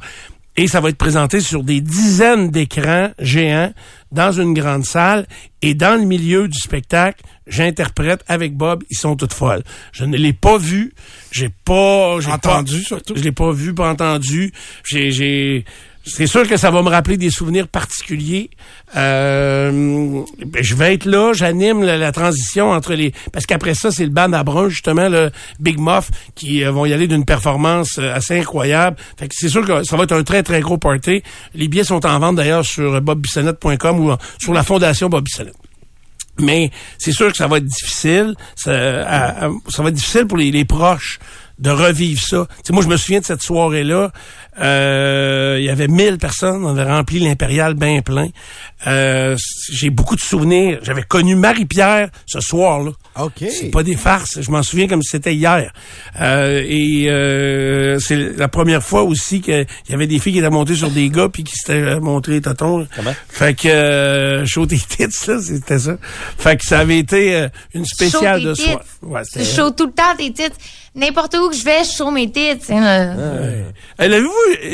Et 0.55 0.67
ça 0.67 0.79
va 0.81 0.89
être 0.89 0.97
présenté 0.97 1.39
sur 1.39 1.63
des 1.63 1.81
dizaines 1.81 2.51
d'écrans 2.51 3.09
géants 3.17 3.73
dans 4.11 4.31
une 4.31 4.53
grande 4.53 4.85
salle. 4.85 5.25
Et 5.63 5.73
dans 5.73 5.99
le 5.99 6.05
milieu 6.05 6.47
du 6.47 6.59
spectacle, 6.59 7.23
j'interprète 7.47 8.23
avec 8.27 8.55
Bob, 8.55 8.83
ils 8.91 8.97
sont 8.97 9.15
toutes 9.15 9.33
folles. 9.33 9.63
Je 9.91 10.05
ne 10.05 10.15
l'ai 10.15 10.33
pas 10.33 10.59
vu, 10.59 10.93
j'ai 11.31 11.49
pas... 11.65 12.19
j'ai 12.19 12.29
Entendu, 12.31 12.79
pas- 12.81 12.85
surtout. 12.85 13.15
Je 13.15 13.23
l'ai 13.23 13.31
pas 13.31 13.51
vu, 13.51 13.73
pas 13.73 13.89
entendu. 13.89 14.53
J'ai... 14.83 15.65
c'est 16.05 16.27
sûr 16.27 16.47
que 16.47 16.57
ça 16.57 16.69
va 16.69 16.81
me 16.81 16.89
rappeler 16.89 17.17
des 17.17 17.29
souvenirs 17.29 17.67
particuliers. 17.67 18.49
Euh, 18.97 20.21
ben, 20.45 20.63
je 20.63 20.75
vais 20.75 20.93
être 20.93 21.05
là, 21.05 21.31
j'anime 21.33 21.83
la, 21.83 22.11
transition 22.11 22.71
entre 22.71 22.93
les... 22.93 23.13
Parce 23.31 23.45
qu'après 23.45 23.73
ça, 23.73 23.89
c'est 23.89 24.03
le 24.03 24.11
band 24.11 24.33
à 24.33 24.43
Brun, 24.43 24.67
justement, 24.67 25.07
le 25.07 25.31
Big 25.59 25.79
Muff, 25.79 26.09
qui 26.35 26.63
euh, 26.63 26.71
vont 26.71 26.85
y 26.85 26.93
aller 26.93 27.07
d'une 27.07 27.23
performance 27.23 27.97
euh, 27.99 28.13
assez 28.13 28.37
incroyable. 28.37 28.97
Fait 29.17 29.29
que 29.29 29.33
c'est 29.37 29.49
sûr 29.49 29.65
que 29.65 29.83
ça 29.83 29.95
va 29.95 30.03
être 30.03 30.11
un 30.11 30.23
très, 30.23 30.43
très 30.43 30.59
gros 30.59 30.77
party. 30.77 31.23
Les 31.53 31.67
billets 31.69 31.85
sont 31.85 32.05
en 32.05 32.19
vente, 32.19 32.35
d'ailleurs, 32.35 32.65
sur 32.65 33.01
bobbissonnette.com 33.01 33.99
ou 33.99 34.11
euh, 34.11 34.17
sur 34.39 34.53
la 34.53 34.63
fondation 34.63 35.07
Bob 35.07 35.23
Bissonnette. 35.23 35.55
Mais 36.39 36.71
c'est 36.97 37.11
sûr 37.11 37.31
que 37.31 37.37
ça 37.37 37.47
va 37.47 37.57
être 37.57 37.65
difficile. 37.65 38.35
Ça, 38.55 38.71
va 38.71 39.89
être 39.89 39.91
difficile 39.91 40.25
pour 40.25 40.37
les, 40.37 40.65
proches 40.65 41.19
de 41.59 41.69
revivre 41.69 42.21
ça. 42.21 42.47
Moi, 42.71 42.83
je 42.83 42.87
me 42.87 42.97
souviens 42.97 43.19
de 43.19 43.25
cette 43.25 43.41
soirée-là. 43.41 44.11
Euh, 44.59 45.57
il 45.59 45.65
y 45.65 45.69
avait 45.69 45.87
1000 45.87 46.17
personnes. 46.17 46.63
On 46.65 46.77
avait 46.77 46.89
rempli 46.91 47.19
l'Impérial 47.19 47.73
bien 47.73 48.01
plein. 48.01 48.27
Euh, 48.85 49.35
J'ai 49.71 49.89
beaucoup 49.89 50.15
de 50.15 50.21
souvenirs. 50.21 50.79
J'avais 50.83 51.03
connu 51.03 51.35
Marie-Pierre 51.35 52.09
ce 52.25 52.39
soir-là. 52.39 52.91
OK. 53.19 53.33
C'est 53.49 53.71
pas 53.71 53.83
des 53.83 53.95
farces. 53.95 54.41
Je 54.41 54.51
m'en 54.51 54.61
souviens 54.63 54.87
comme 54.87 55.01
si 55.01 55.09
c'était 55.11 55.33
hier. 55.33 55.71
Euh, 56.19 56.63
et 56.67 57.05
euh, 57.09 57.97
c'est 57.99 58.37
la 58.37 58.47
première 58.47 58.83
fois 58.83 59.03
aussi 59.03 59.41
qu'il 59.41 59.65
y 59.89 59.93
avait 59.93 60.07
des 60.07 60.19
filles 60.19 60.33
qui 60.33 60.39
étaient 60.39 60.49
montées 60.49 60.75
sur 60.75 60.89
des 60.91 61.09
gars 61.09 61.29
puis 61.31 61.43
qui 61.43 61.55
s'étaient 61.55 61.99
montrés 61.99 62.41
tonton. 62.41 62.87
Comment? 62.95 63.15
Fait 63.29 63.53
que 63.53 63.67
euh, 63.67 64.45
show 64.45 64.65
tes 64.65 64.77
tits, 64.77 65.07
là, 65.27 65.39
c'était 65.41 65.79
ça. 65.79 65.97
Fait 66.37 66.57
que 66.57 66.65
ça 66.65 66.79
avait 66.79 66.99
été 66.99 67.35
euh, 67.35 67.47
une 67.73 67.85
spéciale 67.85 68.41
Show 68.41 68.47
de 68.49 68.53
soir. 68.55 68.81
Ouais, 69.01 69.21
Je 69.35 69.43
show 69.43 69.69
tout 69.71 69.85
le 69.87 69.93
temps 69.93 70.15
tes 70.17 70.31
titres. 70.31 70.57
N'importe 70.95 71.35
où 71.35 71.49
que 71.49 71.55
je 71.55 71.63
vais, 71.63 71.83
je 71.83 71.91
show 71.97 72.11
mes 72.11 72.29
titres. 72.29 72.67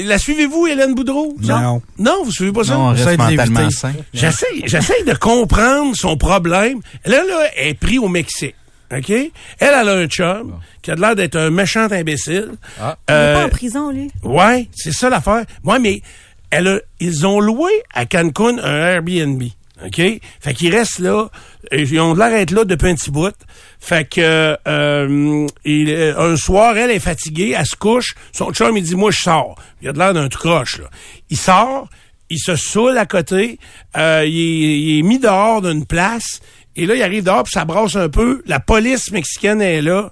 La 0.06 0.18
suivez-vous, 0.18 0.68
Hélène 0.68 0.96
Boudreau? 0.96 1.36
Non. 1.42 1.82
Non, 1.98 2.24
vous 2.24 2.32
suivez 2.32 2.52
pas 2.52 2.64
ça? 2.64 2.74
Non, 2.74 2.80
on 2.82 2.90
reste 2.90 3.04
J'essaie 3.04 3.18
mentalement 3.18 3.70
sain. 3.70 3.94
J'essaie, 4.14 4.46
j'essaie 4.66 5.04
de 5.06 5.14
comprendre 5.14 5.96
son 5.96 6.18
problème. 6.18 6.80
Là, 7.06 7.24
là, 7.24 7.48
elle 7.56 7.68
est 7.70 7.74
prise 7.74 8.00
au 8.00 8.08
Mexique. 8.08 8.56
OK? 8.92 9.10
Elle, 9.12 9.32
elle 9.60 9.74
a 9.74 9.94
un 9.94 10.08
chum 10.08 10.60
qui 10.82 10.90
a 10.92 10.96
l'air 10.96 11.16
d'être 11.16 11.36
un 11.36 11.52
méchant 11.52 11.88
imbécile. 11.92 12.52
Ah. 12.82 12.98
Il 13.08 13.12
est 13.12 13.16
Euh, 13.16 13.34
pas 13.36 13.46
en 13.46 13.50
prison, 13.50 13.92
lui. 13.92 14.10
Ouais, 14.24 14.68
c'est 14.76 14.92
ça 14.92 15.10
l'affaire. 15.10 15.46
Ouais, 15.64 15.78
mais 15.80 16.02
elle 16.50 16.68
a- 16.68 16.80
ils 17.00 17.28
ont 17.28 17.40
loué 17.40 17.70
à 17.94 18.06
Cancun 18.08 18.58
un 18.58 18.76
Airbnb. 18.88 19.44
OK? 19.86 20.02
Fait 20.40 20.54
qu'ils 20.54 20.76
restent 20.76 21.00
là. 21.00 21.30
Ils 21.72 22.00
ont 22.00 22.14
l'air 22.14 22.30
d'être 22.32 22.52
là 22.52 22.66
depuis 22.66 22.90
un 22.90 22.96
petit 22.96 23.12
bout. 23.12 23.34
Fait 23.80 24.08
que 24.08 24.58
euh, 24.68 25.48
il, 25.64 25.90
euh, 25.90 26.20
un 26.20 26.36
soir, 26.36 26.76
elle 26.78 26.92
est 26.92 27.00
fatiguée, 27.00 27.56
elle 27.58 27.66
se 27.66 27.76
couche. 27.76 28.16
Son 28.34 28.52
chum, 28.52 28.76
il 28.76 28.84
dit, 28.84 28.96
moi, 28.96 29.12
je 29.12 29.20
sors. 29.20 29.56
Il 29.82 29.88
a 29.88 29.94
de 29.94 29.98
l'air 29.98 30.14
d'un 30.14 30.28
croche, 30.28 30.80
là. 30.80 30.90
Il 31.30 31.38
sort, 31.38 31.88
il 32.30 32.40
se 32.40 32.56
saoule 32.56 32.98
à 32.98 33.06
côté, 33.06 33.58
euh, 33.98 34.24
il, 34.26 34.38
est, 34.38 34.80
il 34.80 35.00
est 35.00 35.04
mis 35.04 35.20
dehors 35.20 35.62
d'une 35.62 35.86
place. 35.86 36.42
Et 36.76 36.86
là, 36.86 36.96
il 36.96 37.02
arrive 37.04 37.24
dehors, 37.24 37.44
puis 37.44 37.54
ça 37.54 37.66
brasse 37.66 37.96
un 37.96 38.10
peu. 38.10 38.42
La 38.46 38.60
police 38.60 39.12
mexicaine 39.12 39.62
est 39.62 39.82
là. 39.82 40.12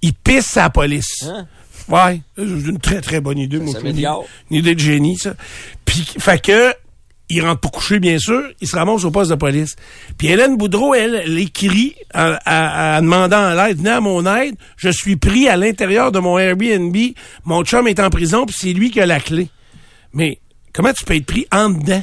Il 0.00 0.14
pisse 0.14 0.56
à 0.56 0.62
la 0.62 0.70
police. 0.70 1.24
Ouais, 1.88 2.20
c'est 2.36 2.42
une 2.44 2.78
très 2.78 3.00
très 3.00 3.20
bonne 3.20 3.38
idée, 3.38 3.58
moi. 3.58 3.72
Ça 3.72 3.78
Une, 3.80 3.86
m'améliore. 3.86 4.26
une 4.50 4.58
idée 4.58 4.74
de 4.74 4.80
génie, 4.80 5.16
ça. 5.16 5.34
Puis, 5.84 6.06
fait 6.18 6.40
que 6.42 6.72
il 7.30 7.44
rentre 7.44 7.60
pas 7.60 7.68
coucher, 7.68 7.98
bien 7.98 8.18
sûr, 8.18 8.42
il 8.60 8.68
se 8.68 8.76
ramasse 8.76 9.04
au 9.04 9.10
poste 9.10 9.30
de 9.30 9.36
police. 9.36 9.76
Puis 10.16 10.28
Hélène 10.28 10.56
Boudreau, 10.56 10.94
elle, 10.94 11.22
elle 11.24 11.38
écrit 11.38 11.94
en 12.14 13.00
demandant 13.00 13.44
à 13.44 13.54
l'aide, 13.54 13.78
venez 13.78 13.90
à 13.90 14.00
mon 14.00 14.24
aide, 14.26 14.54
je 14.76 14.88
suis 14.88 15.16
pris 15.16 15.48
à 15.48 15.56
l'intérieur 15.56 16.10
de 16.12 16.18
mon 16.18 16.38
Airbnb, 16.38 16.96
mon 17.44 17.64
chum 17.64 17.86
est 17.86 18.00
en 18.00 18.10
prison, 18.10 18.46
puis 18.46 18.56
c'est 18.58 18.72
lui 18.72 18.90
qui 18.90 19.00
a 19.00 19.06
la 19.06 19.20
clé. 19.20 19.48
Mais 20.12 20.40
comment 20.72 20.92
tu 20.92 21.04
peux 21.04 21.16
être 21.16 21.26
pris 21.26 21.46
en 21.52 21.70
dedans? 21.70 22.02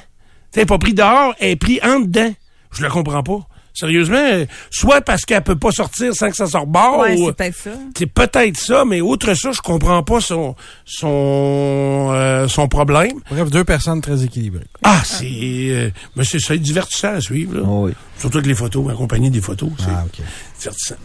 T'es 0.51 0.65
pas 0.65 0.77
pris 0.77 0.93
dehors, 0.93 1.33
elle 1.39 1.51
est 1.51 1.55
pris 1.55 1.79
en 1.83 1.99
dedans. 1.99 2.33
Je 2.71 2.83
le 2.83 2.89
comprends 2.89 3.23
pas. 3.23 3.39
Sérieusement, 3.75 4.45
soit 4.71 5.01
parce 5.01 5.23
qu'elle 5.25 5.43
peut 5.43 5.57
pas 5.57 5.71
sortir 5.71 6.15
sans 6.15 6.29
que 6.29 6.35
ça 6.35 6.47
sorte 6.47 6.67
bord. 6.69 6.99
Ouais, 6.99 7.15
ou- 7.17 7.27
c'est 7.27 7.33
peut-être 7.35 7.55
ça. 7.57 7.69
c'est 7.97 8.05
peut-être 8.05 8.57
ça, 8.57 8.85
mais 8.85 9.01
outre 9.01 9.33
ça, 9.33 9.51
je 9.51 9.59
comprends 9.61 10.01
pas 10.01 10.21
son 10.21 10.55
son 10.85 12.11
euh, 12.13 12.47
son 12.47 12.67
problème. 12.67 13.19
Bref, 13.29 13.49
deux 13.49 13.63
personnes 13.63 14.01
très 14.01 14.23
équilibrées. 14.23 14.65
Ah, 14.83 15.01
c'est 15.03 15.25
euh, 15.25 15.89
mais 16.15 16.23
c'est 16.23 16.39
ça, 16.39 16.55
divertissant 16.57 17.15
à 17.15 17.21
suivre. 17.21 17.55
là. 17.57 17.91
Surtout 18.17 18.37
avec 18.37 18.47
les 18.47 18.55
photos, 18.55 18.89
accompagné 18.91 19.29
des 19.29 19.41
photos. 19.41 19.69
C'est 19.77 19.85
Ah, 19.89 20.05
divertissant. 20.59 20.95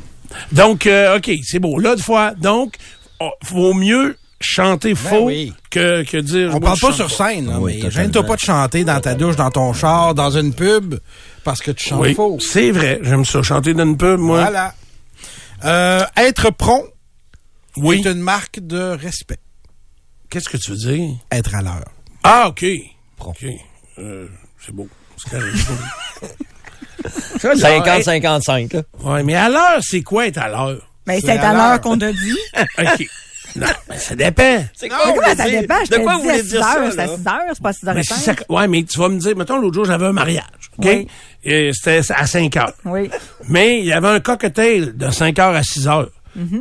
Donc, 0.52 0.86
euh, 0.86 1.16
OK, 1.16 1.30
c'est 1.42 1.58
beau. 1.58 1.78
Là, 1.78 1.96
de 1.96 2.00
fois, 2.00 2.32
donc, 2.40 2.76
oh, 3.18 3.30
vaut 3.50 3.74
mieux 3.74 4.16
chanter 4.40 4.94
faux 4.94 5.26
oui. 5.26 5.52
que, 5.70 6.02
que 6.04 6.16
dire... 6.16 6.52
On 6.54 6.60
parle 6.60 6.78
pas 6.78 6.92
sur 6.92 7.10
scène, 7.10 7.48
là, 7.48 7.58
Oui, 7.60 7.80
mais 7.82 7.90
gêne-toi 7.90 8.22
pas 8.22 8.36
de 8.36 8.40
chanter 8.40 8.84
dans 8.84 8.98
ta 9.00 9.14
douche, 9.14 9.36
dans 9.36 9.50
ton 9.50 9.72
char, 9.74 10.14
dans 10.14 10.30
une 10.30 10.54
pub, 10.54 10.94
parce 11.44 11.60
que 11.60 11.70
tu 11.70 11.88
chantes 11.88 12.00
Oui, 12.00 12.14
faux. 12.14 12.38
c'est 12.40 12.70
vrai. 12.70 12.98
J'aime 13.02 13.24
ça, 13.24 13.42
chanter 13.42 13.74
dans 13.74 13.84
une 13.84 13.96
pub, 13.96 14.18
moi. 14.18 14.40
Voilà. 14.42 14.74
Euh, 15.64 16.04
être 16.16 16.50
prompt 16.50 16.84
Oui. 17.76 18.00
est 18.04 18.10
une 18.10 18.20
marque 18.20 18.60
de 18.60 18.78
respect. 18.80 19.38
Qu'est-ce 20.30 20.48
que 20.48 20.56
tu 20.56 20.70
veux 20.70 20.76
dire? 20.76 21.10
Être 21.30 21.54
à 21.54 21.62
l'heure. 21.62 21.90
Ah, 22.22 22.48
OK. 22.48 22.64
OK. 23.26 23.44
Euh, 23.98 24.28
c'est 24.64 24.72
beau. 24.74 24.88
C'est 25.16 25.30
correct, 25.30 25.56
c'est 25.58 27.48
beau. 27.48 27.54
50-55, 27.54 28.74
là. 28.74 28.82
Ouais, 29.02 29.22
mais 29.22 29.34
à 29.34 29.48
l'heure, 29.48 29.80
c'est 29.82 30.02
quoi 30.02 30.26
être 30.26 30.38
à 30.38 30.48
l'heure? 30.48 30.86
Ben, 31.06 31.20
c'est 31.20 31.30
à 31.30 31.52
l'heure 31.52 31.80
qu'on 31.80 31.98
a 32.00 32.12
dit. 32.12 32.38
OK. 32.78 33.06
Non, 33.56 33.66
ben, 33.88 33.98
ça 33.98 34.14
dépend. 34.14 34.64
C'est 34.74 34.88
Mais 34.88 34.94
comment 35.14 35.36
ça 35.36 35.50
dépend? 35.50 35.84
Je 35.84 35.90
De 35.90 35.96
quoi 36.02 36.16
vous 36.16 36.22
voulez 36.22 36.42
6 36.42 36.48
dire 36.48 36.62
ça. 36.62 36.90
C'est 36.90 36.98
à 37.00 37.06
là? 37.06 37.16
6 37.16 37.26
heures, 37.26 37.40
c'est 37.52 37.62
pas 37.62 37.68
à 37.68 37.72
6 37.72 37.88
heures 37.88 37.94
Mais 37.94 38.00
et 38.00 38.04
si 38.04 38.20
ça, 38.20 38.32
ouais, 38.48 38.68
mais 38.68 38.82
tu 38.84 38.98
vas 38.98 39.08
me 39.08 39.18
dire, 39.18 39.36
mettons, 39.36 39.58
l'autre 39.58 39.74
jour, 39.74 39.84
j'avais 39.84 40.06
un 40.06 40.12
mariage, 40.12 40.44
OK? 40.78 40.86
Oui. 40.86 41.08
Et 41.44 41.70
c'était 41.72 42.00
à 42.12 42.26
5 42.26 42.56
heures. 42.56 42.72
Oui. 42.84 43.10
Mais 43.48 43.80
il 43.80 43.86
y 43.86 43.92
avait 43.92 44.08
un 44.08 44.20
cocktail 44.20 44.96
de 44.96 45.10
5 45.10 45.38
heures 45.38 45.54
à 45.54 45.62
6 45.62 45.88
heures. 45.88 46.10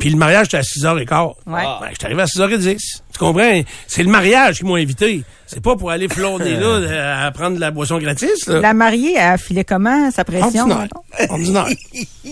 Puis 0.00 0.10
le 0.10 0.16
mariage, 0.16 0.46
était 0.46 0.56
à 0.58 0.62
6 0.62 0.84
heures 0.84 0.98
et 0.98 1.06
quart. 1.06 1.36
Ouais. 1.46 1.62
Ben, 1.62 1.88
je 1.90 1.94
suis 1.94 2.04
arrivé 2.04 2.22
à 2.22 2.26
6 2.26 2.40
heures 2.40 2.52
et 2.52 2.58
10. 2.58 2.76
Tu 3.12 3.18
comprends? 3.18 3.62
C'est 3.86 4.02
le 4.02 4.10
mariage 4.10 4.58
qui 4.58 4.64
m'ont 4.64 4.74
invité. 4.74 5.22
C'est 5.46 5.62
pas 5.62 5.76
pour 5.76 5.90
aller 5.90 6.08
flôner 6.08 6.56
là, 6.56 7.24
à 7.26 7.30
prendre 7.30 7.56
de 7.56 7.60
la 7.60 7.70
boisson 7.70 7.98
gratis, 7.98 8.46
là. 8.46 8.60
La 8.60 8.74
mariée, 8.74 9.14
elle 9.16 9.38
filait 9.38 9.64
comment, 9.64 10.10
sa 10.10 10.24
pression? 10.24 10.62
Ordinaire. 10.62 10.88
Ordinaire. 11.28 11.66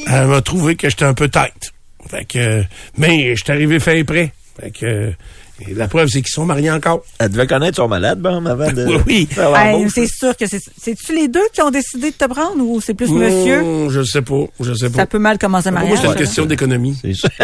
Elle 0.07 0.27
m'a 0.27 0.41
trouvé 0.41 0.77
que 0.77 0.89
j'étais 0.89 1.05
un 1.05 1.15
peu 1.15 1.29
tête. 1.29 1.73
Fait 2.09 2.25
que, 2.25 2.65
mais 2.97 3.35
je 3.37 3.43
suis 3.43 3.53
arrivé 3.53 3.79
fin 3.81 4.03
prêt. 4.05 4.33
Fait 4.61 4.71
que, 4.71 5.13
et 5.61 5.75
la 5.75 5.89
preuve, 5.89 6.09
c'est 6.09 6.23
qu'ils 6.23 6.33
sont 6.33 6.47
mariés 6.47 6.71
encore. 6.71 7.03
Elle 7.19 7.31
devait 7.31 7.47
connaître 7.47 7.77
son 7.77 7.89
malade, 7.89 8.21
bon, 8.21 8.45
avant 8.47 8.71
de. 8.73 8.85
Oui, 9.07 9.29
oui. 9.29 9.29
Hey, 9.55 9.91
c'est 9.91 10.07
sûr 10.07 10.37
que 10.37 10.47
c'est. 10.47 10.61
C'est-tu 10.81 11.15
les 11.15 11.29
deux 11.29 11.47
qui 11.53 11.63
ont 11.63 11.71
décidé 11.71 12.11
de 12.11 12.17
te 12.17 12.25
prendre 12.27 12.63
ou 12.65 12.81
c'est 12.81 12.95
plus 12.95 13.11
monsieur? 13.11 13.63
Mmh, 13.63 13.91
je 13.91 14.03
sais 14.03 14.23
pas, 14.23 14.45
je 14.61 14.73
sais 14.75 14.91
pas. 14.91 14.97
Ça 14.99 15.07
peut 15.07 15.19
mal 15.19 15.39
commencer 15.39 15.69
un 15.69 15.73
Pour 15.73 15.81
moi, 15.81 15.89
mariage. 15.91 16.03
c'est 16.03 16.13
une 16.13 16.19
question 16.19 16.47
d'économie. 16.47 16.97
C'est 17.01 17.15
ça. 17.15 17.29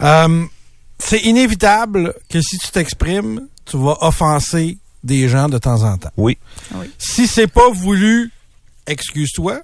Euh, 0.00 0.44
c'est 0.98 1.20
inévitable 1.20 2.14
que 2.28 2.40
si 2.40 2.58
tu 2.58 2.68
t'exprimes, 2.72 3.46
tu 3.64 3.76
vas 3.76 3.98
offenser 4.00 4.78
des 5.04 5.28
gens 5.28 5.48
de 5.48 5.58
temps 5.58 5.84
en 5.84 5.96
temps. 5.96 6.10
Oui. 6.16 6.38
Si 6.98 7.28
c'est 7.28 7.46
pas 7.46 7.70
voulu, 7.70 8.32
excuse-toi. 8.88 9.60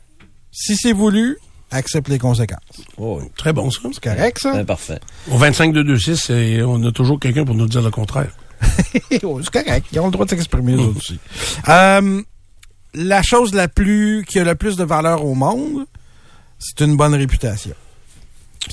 Si 0.52 0.76
c'est 0.76 0.92
voulu, 0.92 1.38
accepte 1.70 2.08
les 2.08 2.18
conséquences. 2.18 2.58
Oh, 2.96 3.20
Très 3.36 3.52
bon, 3.52 3.70
ça. 3.70 3.80
C'est 3.92 4.02
correct, 4.02 4.38
ça? 4.40 4.52
ben, 4.52 4.64
parfait. 4.64 5.00
Au 5.30 5.38
25-226, 5.38 6.16
c'est- 6.16 6.62
on 6.62 6.82
a 6.84 6.92
toujours 6.92 7.18
quelqu'un 7.20 7.44
pour 7.44 7.54
nous 7.54 7.66
dire 7.68 7.82
le 7.82 7.90
contraire. 7.90 8.30
Oh, 9.22 9.40
c'est 9.42 9.50
correct. 9.64 9.86
Ils 9.92 10.00
ont 10.00 10.06
le 10.06 10.10
droit 10.12 10.24
de 10.24 10.30
s'exprimer, 10.30 10.74
autres 10.76 10.96
aussi. 10.98 11.18
Euh, 11.68 12.22
la 12.94 13.22
chose 13.22 13.54
la 13.54 13.68
plus, 13.68 14.24
qui 14.28 14.38
a 14.38 14.44
le 14.44 14.54
plus 14.54 14.76
de 14.76 14.84
valeur 14.84 15.24
au 15.24 15.34
monde, 15.34 15.84
c'est 16.58 16.80
une 16.84 16.96
bonne 16.96 17.14
réputation. 17.14 17.74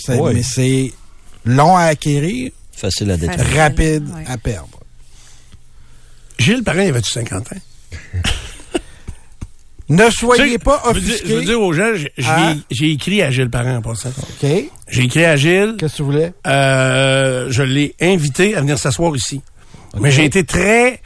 Oui. 0.10 0.32
Mais 0.34 0.44
c'est 0.44 0.94
long 1.46 1.76
à 1.78 1.84
acquérir, 1.84 2.52
Facile 2.72 3.12
à 3.12 3.18
détruire. 3.18 3.56
rapide 3.58 4.10
ouais. 4.14 4.24
à 4.28 4.38
perdre. 4.38 4.80
Gilles 6.40 6.64
Parent, 6.64 6.82
il 6.82 6.90
avait-tu 6.90 7.12
50 7.12 7.54
ans? 7.54 7.58
Ne 9.90 10.10
soyez 10.10 10.58
pas 10.58 10.82
je 10.88 10.94
veux 10.94 11.00
dire- 11.02 11.10
offusqués. 11.10 11.30
Je 11.30 11.34
veux 11.36 11.42
dire 11.44 11.62
aux 11.62 11.74
gens, 11.74 11.92
j'ai 12.72 12.92
écrit 12.92 13.22
à 13.22 13.30
Gilles 13.32 13.50
Parent 13.52 13.76
en 13.76 13.82
passant. 13.82 14.10
OK. 14.10 14.50
J'ai 14.90 15.04
écrit 15.04 15.26
à 15.26 15.36
Gilles. 15.36 15.76
Qu'est-ce 15.78 15.94
que 15.94 15.98
tu 15.98 16.04
voulais? 16.04 16.34
Euh, 16.48 17.48
je 17.52 17.62
l'ai 17.64 17.96
invité 18.02 18.56
à 18.56 18.62
venir 18.62 18.80
s'asseoir 18.80 19.16
ici. 19.16 19.42
Mais 20.00 20.12
j'ai 20.12 20.26
été 20.26 20.44
très, 20.44 21.02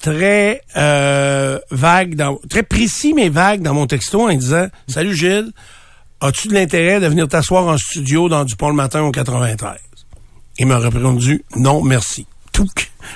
très 0.00 0.60
euh, 0.76 1.58
vague, 1.70 2.14
dans, 2.14 2.38
très 2.48 2.62
précis 2.62 3.12
mais 3.12 3.28
vague 3.28 3.60
dans 3.62 3.74
mon 3.74 3.86
texto 3.86 4.28
en 4.28 4.32
disant 4.34 4.68
Salut 4.88 5.14
Gilles, 5.14 5.50
as-tu 6.20 6.48
de 6.48 6.54
l'intérêt 6.54 7.00
de 7.00 7.06
venir 7.08 7.28
t'asseoir 7.28 7.66
en 7.66 7.76
studio 7.76 8.28
dans 8.28 8.44
Dupont 8.44 8.68
le 8.68 8.74
matin 8.74 9.02
au 9.02 9.10
93? 9.10 9.76
Il 10.58 10.66
m'a 10.66 10.78
répondu 10.78 11.44
Non, 11.56 11.82
merci. 11.82 12.26
Tout. 12.52 12.66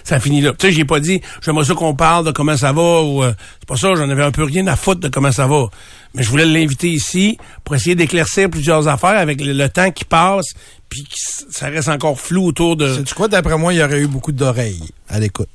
Ça 0.04 0.20
finit 0.20 0.40
là. 0.40 0.52
Tu 0.58 0.66
sais, 0.66 0.72
j'ai 0.72 0.84
pas 0.84 1.00
dit 1.00 1.20
j'aimerais 1.42 1.64
ça 1.64 1.74
qu'on 1.74 1.94
parle 1.94 2.26
de 2.26 2.30
comment 2.30 2.56
ça 2.56 2.72
va 2.72 3.02
ou 3.02 3.22
euh, 3.22 3.32
c'est 3.60 3.68
pas 3.68 3.76
ça, 3.76 3.94
j'en 3.94 4.08
avais 4.10 4.22
un 4.24 4.30
peu 4.32 4.44
rien 4.44 4.66
à 4.66 4.76
foutre 4.76 5.00
de 5.00 5.08
comment 5.08 5.32
ça 5.32 5.46
va. 5.46 5.66
Mais 6.14 6.22
je 6.22 6.28
voulais 6.28 6.44
l'inviter 6.46 6.88
ici 6.88 7.38
pour 7.64 7.74
essayer 7.76 7.94
d'éclaircir 7.94 8.50
plusieurs 8.50 8.88
affaires 8.88 9.18
avec 9.18 9.40
le, 9.40 9.52
le 9.52 9.68
temps 9.68 9.90
qui 9.90 10.04
passe 10.04 10.46
puis 10.88 11.04
ça 11.16 11.68
reste 11.68 11.88
encore 11.88 12.18
flou 12.18 12.46
autour 12.46 12.76
de 12.76 12.92
C'est 13.06 13.14
quoi, 13.14 13.28
d'après 13.28 13.56
moi, 13.56 13.72
il 13.72 13.78
y 13.78 13.82
aurait 13.82 14.00
eu 14.00 14.08
beaucoup 14.08 14.32
d'oreilles 14.32 14.82
à 15.08 15.20
l'écoute? 15.20 15.48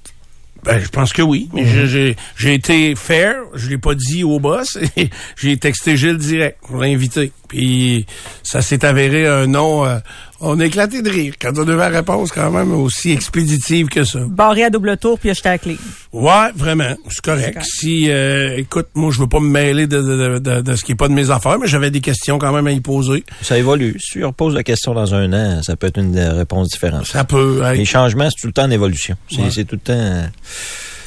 ben, 0.63 0.79
je 0.83 0.87
pense 0.89 1.13
que 1.13 1.21
oui, 1.21 1.47
mais 1.53 1.63
j'ai- 1.67 1.87
j'ai 1.87 2.15
j'ai 2.37 2.53
été 2.55 2.95
fair, 2.95 3.35
je 3.53 3.69
l'ai 3.69 3.77
pas 3.77 3.93
dit 3.93 4.23
au 4.23 4.39
boss, 4.39 4.79
j'ai 5.37 5.57
texté 5.57 5.95
Gilles 5.95 6.17
direct 6.17 6.57
pour 6.65 6.77
l'inviter. 6.77 7.31
Puis 7.49 8.05
ça 8.41 8.63
s'est 8.63 8.83
avéré 8.83 9.27
un 9.27 9.45
nom, 9.45 9.85
euh, 9.85 9.99
on 10.45 10.59
a 10.59 10.65
éclaté 10.65 11.01
de 11.01 11.09
rire 11.09 11.33
quand 11.41 11.51
on 11.57 11.63
avait 11.67 11.75
la 11.75 11.89
réponse 11.89 12.31
quand 12.31 12.51
même 12.51 12.71
aussi 12.73 13.11
expéditive 13.11 13.87
que 13.87 14.03
ça. 14.03 14.19
Barré 14.27 14.63
à 14.63 14.69
double 14.69 14.95
tour 14.97 15.19
puis 15.19 15.29
acheté 15.29 15.49
à 15.49 15.53
la 15.53 15.57
clé. 15.57 15.77
Ouais, 16.13 16.51
vraiment, 16.55 16.95
c'est 17.09 17.21
correct. 17.23 17.59
Si, 17.63 18.09
euh, 18.09 18.55
écoute, 18.57 18.87
moi 18.95 19.11
je 19.11 19.19
veux 19.19 19.27
pas 19.27 19.39
me 19.39 19.49
mêler 19.49 19.87
de, 19.87 20.01
de, 20.01 20.17
de, 20.33 20.39
de- 20.39 20.61
de 20.61 20.75
ce 20.75 20.83
qui 20.83 20.93
est 20.93 20.95
pas 20.95 21.07
de 21.07 21.13
mes 21.13 21.29
affaires, 21.31 21.59
mais 21.59 21.67
j'avais 21.67 21.91
des 21.91 22.01
questions 22.01 22.37
quand 22.39 22.53
même 22.53 22.67
à 22.67 22.71
y 22.71 22.79
poser. 22.79 23.23
Ça 23.41 23.57
évolue. 23.57 23.97
Si 23.99 24.11
tu 24.13 24.25
reposes 24.25 24.53
la 24.53 24.63
question 24.63 24.93
dans 24.93 25.13
un 25.13 25.33
an, 25.33 25.63
ça 25.63 25.75
peut 25.75 25.87
être 25.87 25.99
une 25.99 26.17
réponse 26.19 26.69
différente. 26.69 27.05
Ça 27.07 27.23
peut. 27.23 27.61
être- 27.63 27.77
Les 27.77 27.85
changements, 27.85 28.29
c'est 28.29 28.39
tout 28.41 28.47
le 28.47 28.53
temps 28.53 28.63
en 28.65 28.71
évolution. 28.71 29.15
C'est 29.29 29.41
Ouais. 29.41 29.51
c'est 29.51 29.65
tout 29.65 29.75
le 29.75 29.81
temps. 29.81 30.23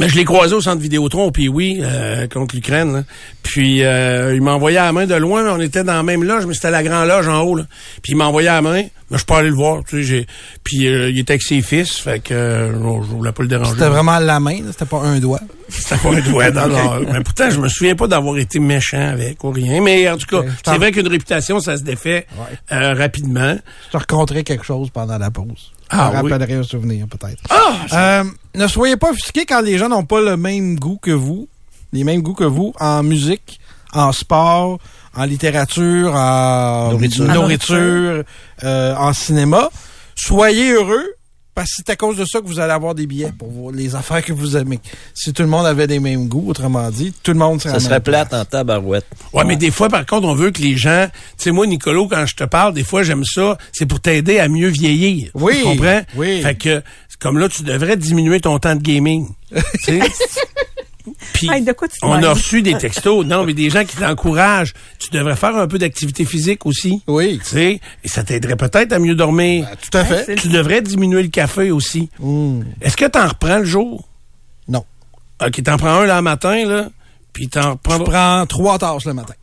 Mais 0.00 0.08
je 0.08 0.16
l'ai 0.16 0.24
croisé 0.24 0.54
au 0.54 0.60
centre 0.60 0.80
Vidéotron, 0.80 1.30
puis 1.32 1.48
oui, 1.48 1.80
euh, 1.82 2.26
contre 2.28 2.54
l'Ukraine. 2.54 2.92
là. 2.92 3.04
Puis 3.42 3.82
euh, 3.82 4.34
il 4.34 4.42
m'a 4.42 4.52
envoyé 4.52 4.78
à 4.78 4.84
la 4.84 4.92
main 4.92 5.06
de 5.06 5.14
loin, 5.14 5.42
mais 5.42 5.50
on 5.50 5.60
était 5.60 5.82
dans 5.82 5.94
la 5.94 6.02
même 6.02 6.22
loge, 6.22 6.46
mais 6.46 6.54
c'était 6.54 6.70
la 6.70 6.82
grande 6.82 7.08
loge 7.08 7.26
en 7.28 7.40
haut. 7.42 7.56
Là. 7.56 7.64
Puis 8.02 8.12
il 8.12 8.16
m'a 8.16 8.26
envoyé 8.26 8.48
à 8.48 8.56
la 8.56 8.62
main, 8.62 8.82
mais 8.82 8.90
je 9.12 9.16
suis 9.16 9.26
pas 9.26 9.38
allé 9.38 9.48
le 9.48 9.54
voir. 9.54 9.82
Tu 9.88 9.96
sais, 9.96 10.02
j'ai... 10.02 10.26
Puis 10.62 10.86
euh, 10.86 11.10
il 11.10 11.18
était 11.18 11.32
avec 11.32 11.42
ses 11.42 11.62
fils, 11.62 11.98
fait 11.98 12.20
que 12.20 12.34
euh, 12.34 12.72
je 12.72 13.08
voulais 13.08 13.32
pas 13.32 13.42
le 13.42 13.48
déranger. 13.48 13.72
C'était 13.72 13.88
vraiment 13.88 14.18
la 14.18 14.38
main, 14.38 14.58
là, 14.62 14.70
c'était 14.70 14.84
pas 14.84 15.00
un 15.00 15.18
doigt. 15.18 15.40
C'était 15.68 15.96
pas 15.96 16.10
un 16.10 16.20
doigt 16.20 16.50
dans 16.50 16.66
l'or. 16.68 17.00
Mais 17.12 17.20
pourtant, 17.22 17.50
je 17.50 17.58
me 17.58 17.68
souviens 17.68 17.94
pas 17.96 18.06
d'avoir 18.06 18.38
été 18.38 18.58
méchant 18.60 19.08
avec 19.08 19.42
ou 19.42 19.50
rien. 19.50 19.80
Mais 19.80 20.08
en 20.08 20.16
tout 20.16 20.26
cas, 20.26 20.46
c'est 20.64 20.76
vrai 20.76 20.92
qu'une 20.92 21.08
réputation, 21.08 21.58
ça 21.60 21.76
se 21.76 21.82
défait 21.82 22.26
euh, 22.70 22.94
rapidement. 22.94 23.56
Je 23.86 23.92
te 23.92 23.96
raconterai 23.96 24.44
quelque 24.44 24.64
chose 24.64 24.90
pendant 24.90 25.18
la 25.18 25.30
pause. 25.30 25.72
Ah, 25.90 26.10
oui. 26.22 26.30
rappellerai 26.32 26.54
un 26.54 26.62
souvenir, 26.62 27.06
peut-être. 27.08 27.42
Ah! 27.50 28.20
Euh, 28.20 28.24
ne 28.54 28.66
soyez 28.66 28.96
pas 28.96 29.10
offusqués 29.10 29.46
quand 29.46 29.60
les 29.60 29.78
gens 29.78 29.88
n'ont 29.88 30.04
pas 30.04 30.20
le 30.20 30.36
même 30.36 30.78
goût 30.78 30.98
que 31.00 31.10
vous, 31.10 31.48
les 31.92 32.04
mêmes 32.04 32.22
goûts 32.22 32.34
que 32.34 32.44
vous 32.44 32.72
en 32.78 33.02
musique, 33.02 33.60
en 33.92 34.12
sport, 34.12 34.78
en 35.16 35.24
littérature, 35.24 36.14
en 36.14 36.90
Nourriture. 36.92 37.24
nourriture, 37.24 38.24
euh, 38.64 38.94
en 38.96 39.12
cinéma. 39.12 39.70
Soyez 40.14 40.72
heureux 40.72 41.06
parce 41.58 41.70
que 41.70 41.74
c'est 41.78 41.90
à 41.90 41.96
cause 41.96 42.16
de 42.16 42.24
ça 42.24 42.40
que 42.40 42.46
vous 42.46 42.60
allez 42.60 42.72
avoir 42.72 42.94
des 42.94 43.08
billets 43.08 43.32
pour 43.36 43.50
voir 43.50 43.72
les 43.72 43.96
affaires 43.96 44.24
que 44.24 44.32
vous 44.32 44.56
aimez. 44.56 44.78
Si 45.12 45.32
tout 45.32 45.42
le 45.42 45.48
monde 45.48 45.66
avait 45.66 45.88
des 45.88 45.98
mêmes 45.98 46.28
goûts, 46.28 46.48
autrement 46.48 46.88
dit, 46.90 47.12
tout 47.24 47.32
le 47.32 47.38
monde 47.38 47.60
serait 47.60 47.74
Ça 47.74 47.80
serait 47.80 48.00
plate 48.00 48.32
en 48.32 48.44
tabarouette. 48.44 49.06
Ouais, 49.32 49.44
mais 49.44 49.56
des 49.56 49.72
fois, 49.72 49.88
par 49.88 50.06
contre, 50.06 50.28
on 50.28 50.34
veut 50.36 50.52
que 50.52 50.62
les 50.62 50.76
gens... 50.76 51.08
Tu 51.36 51.44
sais, 51.44 51.50
moi, 51.50 51.66
Nicolo, 51.66 52.06
quand 52.06 52.24
je 52.26 52.36
te 52.36 52.44
parle, 52.44 52.74
des 52.74 52.84
fois, 52.84 53.02
j'aime 53.02 53.24
ça. 53.24 53.58
C'est 53.72 53.86
pour 53.86 53.98
t'aider 53.98 54.38
à 54.38 54.46
mieux 54.48 54.68
vieillir. 54.68 55.30
Oui, 55.34 55.56
Tu 55.58 55.64
comprends? 55.64 56.02
oui. 56.16 56.40
Fait 56.42 56.54
que, 56.54 56.80
comme 57.18 57.38
là, 57.38 57.48
tu 57.48 57.64
devrais 57.64 57.96
diminuer 57.96 58.40
ton 58.40 58.56
temps 58.60 58.76
de 58.76 58.80
gaming. 58.82 59.26
tu 61.18 61.24
sais? 61.26 61.32
Puis, 61.34 61.48
Hey, 61.50 61.62
de 61.62 61.72
quoi 61.72 61.88
tu 61.88 61.98
te 61.98 62.04
on 62.06 62.12
a 62.22 62.32
reçu 62.32 62.62
des 62.62 62.74
textos. 62.78 63.24
Non, 63.26 63.44
mais 63.44 63.54
des 63.54 63.70
gens 63.70 63.84
qui 63.84 63.96
t'encouragent. 63.96 64.74
Tu 64.98 65.10
devrais 65.10 65.36
faire 65.36 65.56
un 65.56 65.66
peu 65.66 65.78
d'activité 65.78 66.24
physique 66.24 66.66
aussi. 66.66 67.02
Oui. 67.06 67.38
Tu 67.42 67.50
sais? 67.50 67.80
Et 68.04 68.08
ça 68.08 68.22
t'aiderait 68.24 68.56
peut-être 68.56 68.92
à 68.92 68.98
mieux 68.98 69.14
dormir. 69.14 69.68
tout 69.80 69.96
à 69.98 70.04
fait. 70.04 70.34
Tu 70.36 70.48
devrais 70.48 70.82
diminuer 70.82 71.22
le 71.22 71.28
café 71.28 71.70
aussi. 71.70 72.10
Mm. 72.20 72.62
Est-ce 72.80 72.96
que 72.96 73.04
t'en 73.06 73.28
reprends 73.28 73.58
le 73.58 73.64
jour? 73.64 74.08
Non. 74.68 74.84
OK, 75.44 75.62
t'en 75.62 75.76
prends 75.76 76.00
un 76.00 76.06
là 76.06 76.16
le 76.16 76.22
matin, 76.22 76.66
là, 76.66 76.88
puis 77.32 77.48
t'en 77.48 77.72
Je 77.72 77.76
prends 77.82 77.98
prends 78.04 78.46
trois 78.46 78.78
tasses 78.78 79.04
le 79.04 79.14
matin. 79.14 79.34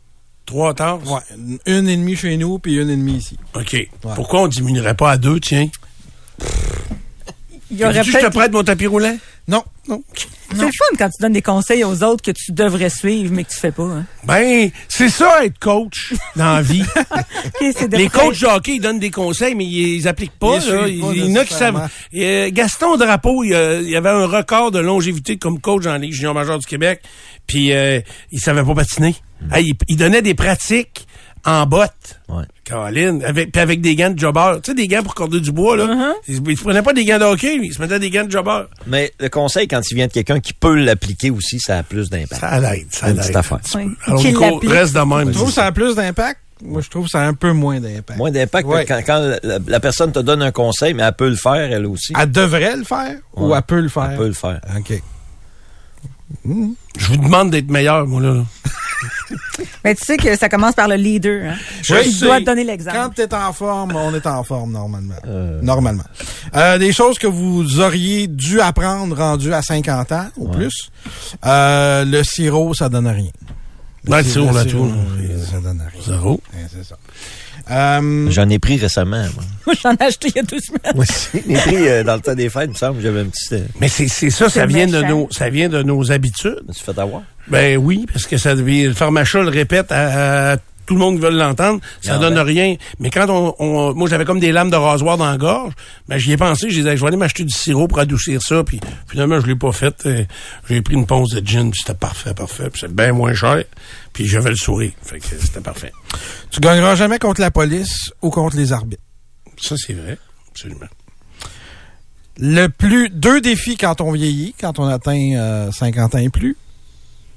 trois 0.44 0.74
tasses? 0.74 1.00
Ouais. 1.06 1.20
Une 1.66 1.88
et 1.88 1.96
demie 1.96 2.16
chez 2.16 2.36
nous, 2.36 2.58
puis 2.58 2.76
une 2.76 2.90
et 2.90 2.96
demie 2.96 3.16
ici. 3.16 3.38
OK. 3.54 3.88
Pourquoi 4.14 4.42
on 4.42 4.48
diminuerait 4.48 4.94
pas 4.94 5.12
à 5.12 5.16
deux, 5.16 5.40
tiens? 5.40 5.68
Il 7.70 7.78
y 7.78 7.84
aurait 7.84 8.02
Tu 8.02 8.12
je 8.12 8.18
te 8.18 8.26
prête 8.26 8.52
mon 8.52 8.62
tapis 8.62 8.86
roulant? 8.86 9.16
Non, 9.48 9.62
non. 9.88 10.02
C'est 10.50 10.62
le 10.62 10.72
fun 10.72 10.96
quand 10.98 11.08
tu 11.08 11.22
donnes 11.22 11.32
des 11.32 11.42
conseils 11.42 11.84
aux 11.84 12.02
autres 12.02 12.22
que 12.22 12.32
tu 12.32 12.50
devrais 12.50 12.90
suivre, 12.90 13.32
mais 13.32 13.44
que 13.44 13.50
tu 13.50 13.58
fais 13.58 13.70
pas. 13.70 13.84
Hein. 13.84 14.04
Ben, 14.24 14.70
c'est 14.88 15.08
ça, 15.08 15.44
être 15.44 15.58
coach 15.60 16.14
dans 16.34 16.54
la 16.54 16.62
vie. 16.62 16.82
Les 17.92 18.08
coachs 18.08 18.40
de 18.40 18.46
hockey, 18.46 18.76
ils 18.76 18.80
donnent 18.80 18.98
des 18.98 19.12
conseils, 19.12 19.54
mais 19.54 19.64
ils 19.64 19.98
les 19.98 20.06
appliquent 20.08 20.38
pas. 20.38 20.58
Ils 20.58 20.66
les 20.66 20.72
là. 20.72 20.86
suivent 20.86 21.00
pas 21.00 21.12
Il 21.14 21.24
y 21.26 21.32
en 21.32 21.40
a 21.40 21.44
qui 21.44 21.54
savent. 21.54 21.88
Euh, 22.14 22.50
Gaston 22.52 22.96
Drapeau, 22.96 23.44
il, 23.44 23.54
euh, 23.54 23.82
il 23.82 23.94
avait 23.94 24.10
un 24.10 24.26
record 24.26 24.72
de 24.72 24.80
longévité 24.80 25.36
comme 25.36 25.60
coach 25.60 25.84
dans 25.84 25.92
la 25.92 25.98
Ligue 25.98 26.12
junior 26.12 26.34
majeure 26.34 26.58
du 26.58 26.66
Québec, 26.66 27.02
puis 27.46 27.72
euh, 27.72 28.00
il 28.32 28.40
savait 28.40 28.64
pas 28.64 28.74
patiner. 28.74 29.14
Hey, 29.52 29.68
il, 29.68 29.74
il 29.88 29.96
donnait 29.96 30.22
des 30.22 30.34
pratiques 30.34 31.06
en 31.46 31.64
bottes. 31.66 32.20
Caroline, 32.64 33.22
avec, 33.24 33.52
puis 33.52 33.60
avec 33.62 33.80
des 33.80 33.94
gants 33.94 34.10
de 34.10 34.18
jobber. 34.18 34.54
Tu 34.62 34.72
sais, 34.72 34.74
des 34.74 34.88
gants 34.88 35.02
pour 35.04 35.14
corder 35.14 35.38
du 35.40 35.52
bois, 35.52 35.76
là. 35.76 36.14
il, 36.26 36.40
il 36.48 36.56
se 36.58 36.62
prenait 36.62 36.82
pas 36.82 36.92
des 36.92 37.04
gants 37.04 37.18
de 37.18 37.24
hockey, 37.24 37.56
lui. 37.56 37.68
Il 37.68 37.72
se 37.74 37.80
mettait 37.80 38.00
des 38.00 38.10
gants 38.10 38.24
de 38.24 38.30
jobber. 38.30 38.62
Mais 38.88 39.12
le 39.20 39.28
conseil, 39.28 39.68
quand 39.68 39.80
il 39.90 39.94
vient 39.94 40.08
de 40.08 40.12
quelqu'un 40.12 40.40
qui 40.40 40.52
peut 40.52 40.74
l'appliquer 40.74 41.30
aussi, 41.30 41.60
ça 41.60 41.78
a 41.78 41.82
plus 41.84 42.10
d'impact. 42.10 42.40
Ça 42.40 42.58
l'aide, 42.60 42.86
ça 42.90 43.06
C'est 43.06 43.12
l'aide. 43.12 43.18
petite 43.22 43.36
affaire. 43.36 43.58
Alors, 44.06 44.20
Qu'il 44.20 44.30
Nico, 44.32 44.40
l'applique. 44.50 44.70
reste 44.72 44.94
de 44.94 45.00
même. 45.00 45.28
Tu 45.28 45.34
trouves 45.34 45.48
que 45.48 45.54
ça 45.54 45.66
a 45.66 45.72
plus 45.72 45.94
d'impact? 45.94 46.40
Moi, 46.62 46.80
je 46.80 46.88
trouve 46.90 47.04
que 47.04 47.10
ça 47.10 47.20
a 47.20 47.26
un 47.26 47.34
peu 47.34 47.52
moins 47.52 47.78
d'impact. 47.80 48.18
Moins 48.18 48.30
d'impact 48.32 48.66
Ouais. 48.66 48.84
quand, 48.86 49.00
quand 49.06 49.18
la, 49.44 49.58
la 49.64 49.80
personne 49.80 50.10
te 50.10 50.18
donne 50.18 50.42
un 50.42 50.50
conseil, 50.52 50.94
mais 50.94 51.02
elle 51.04 51.12
peut 51.12 51.28
le 51.28 51.36
faire, 51.36 51.70
elle 51.72 51.86
aussi. 51.86 52.12
Elle 52.20 52.32
devrait 52.32 52.76
le 52.76 52.84
faire 52.84 53.16
ou 53.34 53.48
Ouais. 53.50 53.58
elle 53.58 53.62
peut 53.62 53.80
le 53.80 53.88
faire? 53.90 54.10
Elle 54.10 54.16
peut 54.16 54.26
le 54.26 54.32
faire. 54.32 54.60
OK. 54.76 55.02
Je 56.44 57.06
vous 57.08 57.16
demande 57.18 57.50
d'être 57.50 57.70
meilleur, 57.70 58.06
moi, 58.06 58.20
là. 58.20 58.42
Mais 59.86 59.94
tu 59.94 60.04
sais 60.04 60.16
que 60.16 60.36
ça 60.36 60.48
commence 60.48 60.74
par 60.74 60.88
le 60.88 60.96
leader. 60.96 61.52
Hein. 61.52 61.54
Je 61.80 61.94
sais. 61.94 62.24
doit 62.26 62.40
te 62.40 62.44
donner 62.46 62.64
l'exemple. 62.64 62.96
Quand 62.96 63.10
tu 63.14 63.22
es 63.22 63.32
en 63.32 63.52
forme, 63.52 63.94
on 63.94 64.12
est 64.12 64.26
en 64.26 64.42
forme 64.42 64.72
normalement. 64.72 65.14
Normalement. 65.62 66.02
Euh, 66.56 66.76
des 66.76 66.92
choses 66.92 67.20
que 67.20 67.28
vous 67.28 67.78
auriez 67.78 68.26
dû 68.26 68.60
apprendre 68.60 69.16
rendu 69.16 69.54
à 69.54 69.62
50 69.62 70.10
ans 70.10 70.26
ou 70.38 70.48
plus. 70.48 70.90
Euh, 71.44 72.04
le 72.04 72.24
sirop, 72.24 72.74
ça 72.74 72.88
donne 72.88 73.06
rien. 73.06 73.30
Ben, 74.02 74.18
le 74.18 74.24
sirop, 74.24 74.64
tout, 74.64 74.90
euh, 75.20 75.44
Ça 75.44 75.60
donne 75.60 75.80
rien. 75.80 76.02
Zéro. 76.04 76.40
Ouais, 76.52 76.66
c'est 76.68 76.84
ça. 76.84 76.96
Euh, 77.70 78.30
J'en 78.30 78.48
ai 78.48 78.58
pris 78.58 78.76
récemment. 78.78 79.22
Moi, 79.34 79.44
Moi, 79.66 79.74
j'en 79.82 79.92
ai 79.96 80.02
acheté 80.04 80.28
il 80.28 80.36
y 80.36 80.38
a 80.38 80.42
deux 80.42 80.60
semaines. 80.60 80.80
Moi 80.94 81.04
aussi. 81.08 81.28
J'en 81.46 81.54
ai 81.54 81.58
pris 81.58 81.88
euh, 81.88 82.04
dans 82.04 82.14
le 82.14 82.20
temps 82.20 82.34
des 82.34 82.48
fêtes, 82.48 82.64
il 82.66 82.70
me 82.70 82.74
semble, 82.74 83.02
j'avais 83.02 83.20
un 83.20 83.24
petit... 83.26 83.54
euh, 83.54 83.60
Mais 83.80 83.88
c'est 83.88 84.06
c'est 84.08 84.30
ça, 84.30 84.48
ça 84.48 84.66
vient 84.66 84.86
de 84.86 85.02
nos, 85.02 85.28
ça 85.32 85.48
vient 85.50 85.68
de 85.68 85.82
nos 85.82 86.12
habitudes. 86.12 86.58
Je 86.62 86.68
me 86.68 86.72
suis 86.72 86.84
fait 86.84 86.98
avoir. 86.98 87.22
Ben 87.48 87.76
oui, 87.76 88.06
parce 88.12 88.26
que 88.26 88.36
ça 88.36 88.54
devient, 88.54 88.84
le 88.86 88.92
pharmachat 88.94 89.42
le 89.42 89.48
répète 89.48 89.90
à, 89.90 90.52
à 90.52 90.56
tout 90.86 90.94
le 90.94 91.00
monde 91.00 91.18
veut 91.18 91.30
l'entendre, 91.30 91.80
ça 92.00 92.14
Ah, 92.14 92.18
donne 92.18 92.34
ben. 92.34 92.42
rien. 92.42 92.76
Mais 93.00 93.10
quand 93.10 93.28
on, 93.28 93.54
on- 93.58 93.94
moi 93.94 94.08
j'avais 94.08 94.24
comme 94.24 94.40
des 94.40 94.52
lames 94.52 94.70
de 94.70 94.76
rasoir 94.76 95.16
dans 95.18 95.30
la 95.30 95.36
gorge, 95.36 95.72
ben 96.08 96.16
j'y 96.18 96.32
ai 96.32 96.36
pensé, 96.36 96.70
je 96.70 96.76
disais, 96.76 96.96
je 96.96 97.00
vais 97.02 97.08
aller 97.08 97.16
m'acheter 97.16 97.44
du 97.44 97.52
sirop 97.52 97.88
pour 97.88 97.98
adoucir 97.98 98.40
ça, 98.42 98.62
puis 98.64 98.80
finalement 99.08 99.40
je 99.40 99.46
l'ai 99.46 99.56
pas 99.56 99.72
fait. 99.72 99.94
Euh, 100.06 100.24
J'ai 100.68 100.80
pris 100.82 100.94
une 100.94 101.06
ponce 101.06 101.30
de 101.30 101.46
gin, 101.46 101.72
c'était 101.74 101.94
parfait, 101.98 102.34
parfait, 102.34 102.70
puis 102.70 102.80
c'est 102.80 102.94
bien 102.94 103.12
moins 103.12 103.34
cher, 103.34 103.64
puis 104.12 104.26
j'avais 104.26 104.50
le 104.50 104.56
sourire, 104.56 104.92
fait 105.02 105.18
que 105.18 105.26
c'était 105.26 105.60
parfait. 105.60 105.92
tu 106.50 106.60
gagneras 106.60 106.94
jamais 106.94 107.18
contre 107.18 107.40
la 107.40 107.50
police 107.50 108.12
ou 108.22 108.30
contre 108.30 108.56
les 108.56 108.72
arbitres. 108.72 109.02
Ça 109.60 109.74
c'est 109.76 109.94
vrai, 109.94 110.18
absolument. 110.50 110.86
Le 112.38 112.66
plus 112.68 113.08
deux 113.08 113.40
défis 113.40 113.76
quand 113.78 114.00
on 114.02 114.12
vieillit, 114.12 114.54
quand 114.60 114.78
on 114.78 114.84
atteint 114.86 115.32
euh, 115.36 115.72
50 115.72 116.14
ans 116.14 116.18
et 116.18 116.28
plus. 116.28 116.56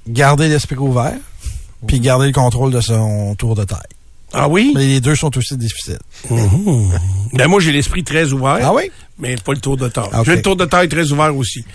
Garder 0.06 0.48
l'esprit 0.48 0.76
ouvert, 0.76 1.16
puis 1.86 2.00
garder 2.00 2.26
le 2.26 2.32
contrôle 2.32 2.70
de 2.70 2.80
son 2.80 3.34
tour 3.36 3.54
de 3.54 3.64
taille. 3.64 3.78
Ah 4.32 4.48
oui? 4.48 4.72
Mais 4.74 4.86
les 4.86 5.00
deux 5.00 5.16
sont 5.16 5.36
aussi 5.36 5.56
difficiles. 5.56 5.98
Mhm. 6.30 6.90
Ben 7.32 7.48
moi 7.48 7.60
j'ai 7.60 7.72
l'esprit 7.72 8.04
très 8.04 8.32
ouvert. 8.32 8.58
Ah 8.62 8.72
oui? 8.74 8.90
Mais 9.20 9.36
pas 9.36 9.52
le 9.52 9.58
tour 9.58 9.76
de 9.76 9.88
taille. 9.88 10.08
Ah. 10.12 10.22
J'ai 10.24 10.36
le 10.36 10.42
tour 10.42 10.56
de 10.56 10.64
taille 10.64 10.88
très 10.88 11.10
ouvert 11.12 11.36
aussi. 11.36 11.64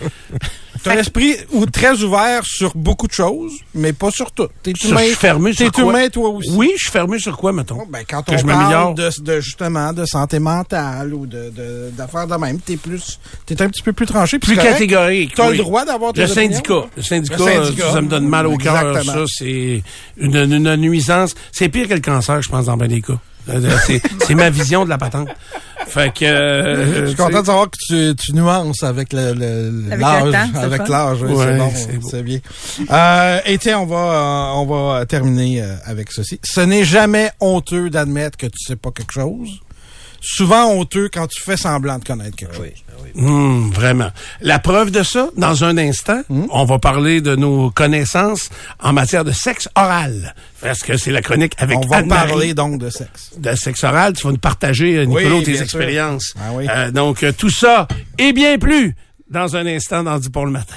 T'as 0.82 0.94
l'esprit 0.94 1.34
ou 1.52 1.66
très 1.66 2.02
ouvert 2.02 2.44
sur 2.44 2.72
beaucoup 2.76 3.08
de 3.08 3.12
choses, 3.12 3.54
mais 3.74 3.92
pas 3.92 4.10
sur 4.12 4.30
tout. 4.30 4.46
T'es 4.62 4.72
humain, 4.84 5.00
je 5.00 5.06
suis 5.06 5.14
fermé 5.16 5.52
sur 5.52 5.64
t'es 5.64 5.82
quoi? 5.82 5.90
humain 5.90 6.08
toi 6.08 6.28
aussi. 6.28 6.50
Oui, 6.52 6.72
je 6.76 6.82
suis 6.82 6.92
fermé 6.92 7.18
sur 7.18 7.36
quoi, 7.36 7.52
mettons? 7.52 7.86
Ben, 7.88 8.04
quand 8.08 8.22
que 8.22 8.34
on 8.34 8.38
je 8.38 8.46
parle 8.46 8.94
de, 8.94 9.10
de, 9.22 9.40
justement 9.40 9.92
de 9.92 10.04
santé 10.04 10.38
mentale 10.38 11.12
ou 11.12 11.26
de 11.26 11.52
d'affaires 11.96 12.28
de, 12.28 12.36
même, 12.36 12.60
t'es 12.60 12.76
plus 12.76 13.18
t'es 13.46 13.60
un 13.62 13.68
petit 13.68 13.82
peu 13.82 13.92
plus 13.92 14.06
tranché. 14.06 14.38
Plus 14.38 14.56
catégorique. 14.56 15.34
T'as 15.34 15.50
oui. 15.50 15.56
le 15.56 15.64
droit 15.64 15.84
d'avoir 15.84 16.12
tes 16.12 16.20
Le 16.20 16.28
syndicat. 16.28 16.84
Le 16.96 17.02
syndicat, 17.02 17.36
Le 17.36 17.44
syndicat. 17.44 17.86
ça, 17.86 17.92
ça 17.92 18.00
me 18.00 18.08
donne 18.08 18.28
mal 18.28 18.46
au 18.46 18.56
cœur. 18.56 19.02
Ça, 19.02 19.24
c'est 19.26 19.82
une, 20.18 20.36
une 20.36 20.76
nuisance. 20.76 21.34
C'est 21.50 21.68
pire 21.68 21.88
que 21.88 21.94
le 21.94 22.00
cancer, 22.00 22.42
je 22.42 22.48
pense, 22.48 22.66
dans 22.66 22.76
bien 22.76 22.88
des 22.88 23.00
cas. 23.00 23.18
Euh, 23.48 23.70
c'est 24.26 24.34
ma 24.34 24.50
vision 24.50 24.84
de 24.84 24.88
la 24.88 24.98
patente. 24.98 25.28
Fait 25.88 26.12
que... 26.12 26.24
euh, 26.24 27.00
Je 27.02 27.06
suis 27.06 27.16
content 27.16 27.40
de 27.40 27.46
savoir 27.46 27.66
que 27.70 27.76
tu, 28.10 28.16
tu 28.16 28.32
nuances 28.34 28.82
avec 28.82 29.12
le, 29.12 29.32
le- 29.34 29.84
Avec 29.92 30.00
l'âge, 30.00 30.24
le 30.24 30.58
avec 30.58 30.80
le 30.80 30.86
fun. 30.86 30.92
l'âge, 30.92 31.22
oui, 31.22 31.32
Ouais, 31.32 31.72
c'est 31.74 31.98
bon, 31.98 32.08
c'est 32.10 32.22
bien. 32.22 32.38
Euh, 32.90 33.40
et 33.46 33.58
tiens, 33.58 33.78
on 33.80 33.86
va, 33.86 34.52
on 34.56 34.66
va 34.66 35.06
terminer 35.06 35.62
euh, 35.62 35.74
avec 35.84 36.10
ceci. 36.12 36.40
Ce 36.44 36.60
n'est 36.60 36.84
jamais 36.84 37.30
honteux 37.40 37.88
d'admettre 37.90 38.36
que 38.36 38.46
tu 38.46 38.58
sais 38.66 38.76
pas 38.76 38.90
quelque 38.90 39.12
chose. 39.12 39.60
Souvent 40.28 40.72
honteux 40.72 41.08
quand 41.12 41.28
tu 41.28 41.40
fais 41.40 41.56
semblant 41.56 41.98
de 42.00 42.04
connaître 42.04 42.34
quelque 42.34 42.56
chose. 42.56 42.66
Hum, 43.14 43.70
vraiment. 43.72 44.10
La 44.40 44.58
preuve 44.58 44.90
de 44.90 45.04
ça, 45.04 45.28
dans 45.36 45.62
un 45.62 45.78
instant, 45.78 46.20
Hmm? 46.28 46.46
on 46.50 46.64
va 46.64 46.78
parler 46.80 47.20
de 47.20 47.36
nos 47.36 47.70
connaissances 47.70 48.50
en 48.82 48.92
matière 48.92 49.22
de 49.24 49.30
sexe 49.30 49.68
oral. 49.76 50.34
Parce 50.60 50.80
que 50.80 50.96
c'est 50.96 51.12
la 51.12 51.22
chronique 51.22 51.54
avec 51.58 51.78
On 51.78 51.86
va 51.86 52.02
parler 52.02 52.54
donc 52.54 52.78
de 52.80 52.90
sexe. 52.90 53.30
de 53.38 53.54
sexe 53.54 53.84
oral. 53.84 54.14
Tu 54.14 54.26
vas 54.26 54.32
nous 54.32 54.38
partager, 54.38 54.96
euh, 54.96 55.04
Nicolas, 55.04 55.36
Oui, 55.36 55.44
tes 55.44 55.62
expériences. 55.62 56.34
Ah 56.38 56.50
oui. 56.54 56.66
Euh, 56.68 56.90
donc, 56.90 57.22
euh, 57.22 57.30
tout 57.32 57.50
ça 57.50 57.86
et 58.18 58.32
bien 58.32 58.58
plus 58.58 58.96
dans 59.30 59.54
un 59.56 59.66
instant 59.66 60.02
dans 60.02 60.18
Du 60.18 60.28
pour 60.30 60.44
le 60.44 60.50
matin. 60.52 60.74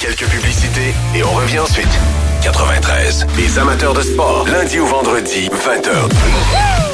Quelques 0.00 0.24
publicités 0.26 0.94
et 1.14 1.22
on 1.22 1.32
revient 1.32 1.58
ensuite. 1.58 1.88
93. 2.42 3.26
Les 3.36 3.58
amateurs 3.58 3.92
de 3.92 4.00
sport. 4.02 4.46
Lundi 4.48 4.78
au 4.78 4.86
vendredi, 4.86 5.48
20h. 5.50 6.87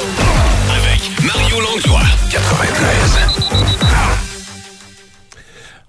Mario 1.23 1.59
Langlois. 1.59 2.05
93. 2.29 3.44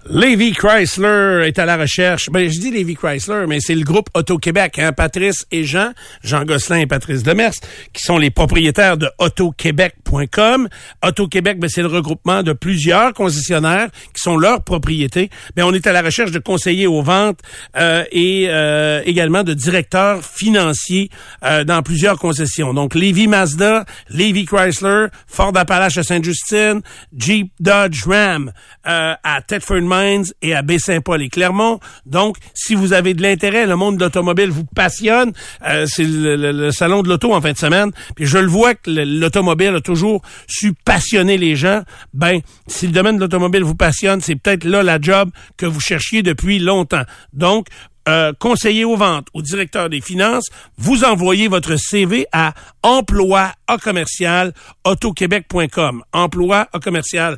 Levi 0.09 0.53
Chrysler 0.53 1.47
est 1.47 1.59
à 1.59 1.65
la 1.65 1.75
recherche. 1.75 2.29
Ben, 2.31 2.49
je 2.49 2.59
dis 2.59 2.71
Levi 2.71 2.95
Chrysler, 2.95 3.45
mais 3.45 3.59
c'est 3.59 3.75
le 3.75 3.83
groupe 3.83 4.07
Auto-Québec, 4.13 4.79
hein? 4.79 4.93
Patrice 4.93 5.45
et 5.51 5.65
Jean, 5.65 5.91
Jean 6.23 6.45
Gosselin 6.45 6.77
et 6.77 6.85
Patrice 6.85 7.23
Demers, 7.23 7.51
qui 7.91 8.01
sont 8.01 8.17
les 8.17 8.29
propriétaires 8.29 8.97
de 8.97 9.09
autoquebec.com. 9.19 10.69
Auto-Québec, 11.05 11.59
ben, 11.59 11.69
c'est 11.69 11.81
le 11.81 11.87
regroupement 11.87 12.41
de 12.41 12.53
plusieurs 12.53 13.13
concessionnaires 13.13 13.89
qui 14.13 14.21
sont 14.21 14.37
leurs 14.37 14.63
propriétés. 14.63 15.29
Ben, 15.57 15.65
on 15.65 15.73
est 15.73 15.85
à 15.87 15.91
la 15.91 16.01
recherche 16.01 16.31
de 16.31 16.39
conseillers 16.39 16.87
aux 16.87 17.01
ventes 17.01 17.39
euh, 17.75 18.05
et 18.11 18.47
euh, 18.47 19.01
également 19.05 19.43
de 19.43 19.53
directeurs 19.53 20.23
financiers 20.23 21.09
euh, 21.43 21.65
dans 21.65 21.81
plusieurs 21.83 22.17
concessions. 22.17 22.73
Donc, 22.73 22.95
Levi 22.95 23.27
Mazda, 23.27 23.83
Levi 24.09 24.45
Chrysler, 24.45 25.07
Ford 25.27 25.51
Appalache 25.55 25.97
à 25.97 26.03
Sainte-Justine, 26.03 26.81
Jeep 27.17 27.51
Dodge 27.59 28.05
Ram 28.05 28.53
euh, 28.87 29.15
à 29.21 29.41
Thetford 29.41 29.81
Et 30.41 30.53
à 30.53 30.61
Baie-Saint-Paul 30.61 31.21
et 31.21 31.29
Clermont. 31.29 31.79
Donc, 32.05 32.37
si 32.53 32.75
vous 32.75 32.93
avez 32.93 33.13
de 33.13 33.21
l'intérêt, 33.21 33.65
le 33.65 33.75
monde 33.75 33.97
de 33.97 34.03
l'automobile 34.03 34.49
vous 34.49 34.65
passionne, 34.65 35.33
euh, 35.67 35.85
c'est 35.87 36.05
le, 36.05 36.71
salon 36.71 37.01
de 37.03 37.09
l'auto 37.09 37.33
en 37.33 37.41
fin 37.41 37.51
de 37.51 37.57
semaine. 37.57 37.91
Puis 38.15 38.25
je 38.25 38.37
le 38.37 38.47
vois 38.47 38.75
que 38.75 38.89
le- 38.89 39.03
l'automobile 39.03 39.75
a 39.75 39.81
toujours 39.81 40.21
su 40.47 40.73
passionner 40.73 41.37
les 41.37 41.55
gens. 41.55 41.81
Ben, 42.13 42.39
si 42.67 42.87
le 42.87 42.93
domaine 42.93 43.15
de 43.15 43.21
l'automobile 43.21 43.63
vous 43.63 43.75
passionne, 43.75 44.21
c'est 44.21 44.35
peut-être 44.35 44.63
là 44.63 44.83
la 44.83 44.99
job 45.01 45.29
que 45.57 45.65
vous 45.65 45.79
cherchiez 45.79 46.23
depuis 46.23 46.59
longtemps. 46.59 47.03
Donc, 47.33 47.67
euh, 48.07 48.33
conseiller 48.39 48.85
aux 48.85 48.95
ventes, 48.95 49.27
au 49.33 49.41
directeur 49.41 49.89
des 49.89 50.01
finances, 50.01 50.47
vous 50.77 51.03
envoyez 51.03 51.47
votre 51.47 51.75
CV 51.75 52.25
à 52.31 52.53
emploi 52.83 53.51
à 53.67 53.77
commercial. 53.77 54.53
Emploi 54.85 56.67
à 56.71 56.79
commercial. 56.79 57.37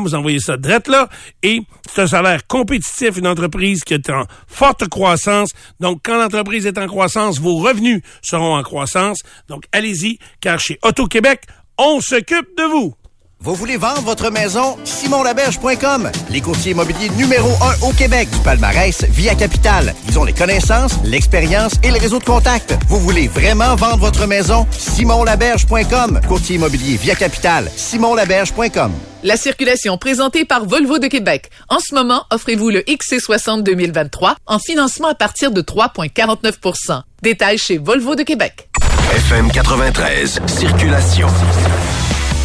Vous 0.00 0.14
envoyez 0.14 0.40
ça 0.40 0.56
direct 0.56 0.88
là 0.88 1.08
et 1.42 1.60
c'est 1.88 2.02
un 2.02 2.06
salaire 2.06 2.46
compétitif, 2.46 3.16
une 3.16 3.26
entreprise 3.26 3.84
qui 3.84 3.94
est 3.94 4.10
en 4.10 4.24
forte 4.46 4.88
croissance. 4.88 5.50
Donc, 5.80 6.00
quand 6.04 6.18
l'entreprise 6.18 6.66
est 6.66 6.78
en 6.78 6.86
croissance, 6.86 7.38
vos 7.38 7.56
revenus 7.56 8.02
seront 8.22 8.56
en 8.56 8.62
croissance. 8.62 9.18
Donc, 9.48 9.64
allez-y, 9.72 10.18
car 10.40 10.58
chez 10.58 10.78
Auto-Québec, 10.82 11.42
on 11.78 12.00
s'occupe 12.00 12.56
de 12.56 12.64
vous. 12.64 12.94
Vous 13.40 13.54
voulez 13.54 13.76
vendre 13.76 14.00
votre 14.02 14.30
maison? 14.30 14.76
simonlaberge.com. 14.82 16.10
Les 16.28 16.40
courtiers 16.40 16.72
immobiliers 16.72 17.08
numéro 17.10 17.48
un 17.62 17.86
au 17.86 17.92
Québec 17.92 18.28
du 18.30 18.38
palmarès 18.40 19.04
Via 19.10 19.36
Capital. 19.36 19.94
Ils 20.08 20.18
ont 20.18 20.24
les 20.24 20.32
connaissances, 20.32 20.94
l'expérience 21.04 21.74
et 21.84 21.92
le 21.92 21.98
réseau 21.98 22.18
de 22.18 22.24
contacts. 22.24 22.74
Vous 22.88 22.98
voulez 22.98 23.28
vraiment 23.28 23.76
vendre 23.76 23.98
votre 23.98 24.26
maison? 24.26 24.66
simonlaberge.com. 24.72 26.20
Courtier 26.26 26.56
immobilier 26.56 26.96
Via 26.96 27.14
Capital. 27.14 27.70
simonlaberge.com. 27.76 28.92
La 29.22 29.36
circulation 29.36 29.98
présentée 29.98 30.44
par 30.44 30.64
Volvo 30.64 30.98
de 30.98 31.06
Québec. 31.06 31.48
En 31.68 31.78
ce 31.78 31.94
moment, 31.94 32.24
offrez-vous 32.32 32.70
le 32.70 32.80
XC60 32.80 33.62
2023 33.62 34.34
en 34.46 34.58
financement 34.58 35.08
à 35.08 35.14
partir 35.14 35.52
de 35.52 35.62
3,49% 35.62 37.02
Détails 37.22 37.58
chez 37.58 37.78
Volvo 37.78 38.16
de 38.16 38.24
Québec. 38.24 38.68
FM 39.14 39.50
93, 39.52 40.40
circulation. 40.46 41.28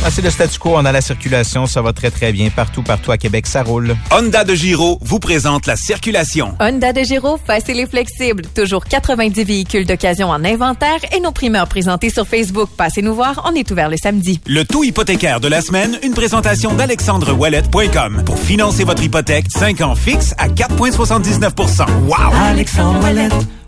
Ah, 0.06 0.10
c'est 0.12 0.22
le 0.22 0.30
statu 0.30 0.60
quo, 0.60 0.74
on 0.76 0.84
a 0.84 0.92
la 0.92 1.00
circulation, 1.00 1.66
ça 1.66 1.82
va 1.82 1.94
très 1.94 2.12
très 2.12 2.34
bien 2.34 2.50
partout, 2.50 2.84
partout 2.84 3.12
à 3.12 3.18
Québec, 3.18 3.48
ça 3.48 3.64
roule. 3.64 3.96
Honda 4.12 4.44
de 4.44 4.54
Giro 4.54 5.00
vous 5.02 5.20
présente 5.20 5.66
la 5.66 5.78
circulation. 5.78 6.56
Honda 6.60 6.92
de 6.92 7.02
Giro, 7.04 7.38
facile 7.38 7.80
et 7.80 7.86
flexible. 7.88 8.44
Toujours 8.54 8.84
90 8.84 9.44
véhicules 9.46 9.86
d'occasion 9.86 10.28
en 10.28 10.44
inventaire 10.44 11.00
et 11.16 11.22
nos 11.22 11.32
primeurs 11.32 11.68
présentés 11.68 12.10
sur 12.10 12.28
Facebook. 12.28 12.70
Passez 12.76 13.02
nous 13.02 13.16
voir, 13.16 13.50
on 13.50 13.56
est 13.56 13.72
ouvert 13.72 13.88
le 13.90 13.96
samedi. 13.96 14.42
Le 14.46 14.66
taux 14.66 14.84
hypothécaire 14.84 15.40
de 15.40 15.48
la 15.48 15.62
semaine, 15.62 15.98
une 16.04 16.14
présentation 16.14 16.74
d'alexandrewallet.com. 16.74 18.24
Pour 18.26 18.38
financer 18.38 18.84
votre 18.84 19.04
hypothèque, 19.04 19.46
5 19.50 19.80
ans 19.82 19.96
fixe 19.96 20.36
à 20.38 20.50
4,79% 20.50 21.86
Wow! 22.08 23.63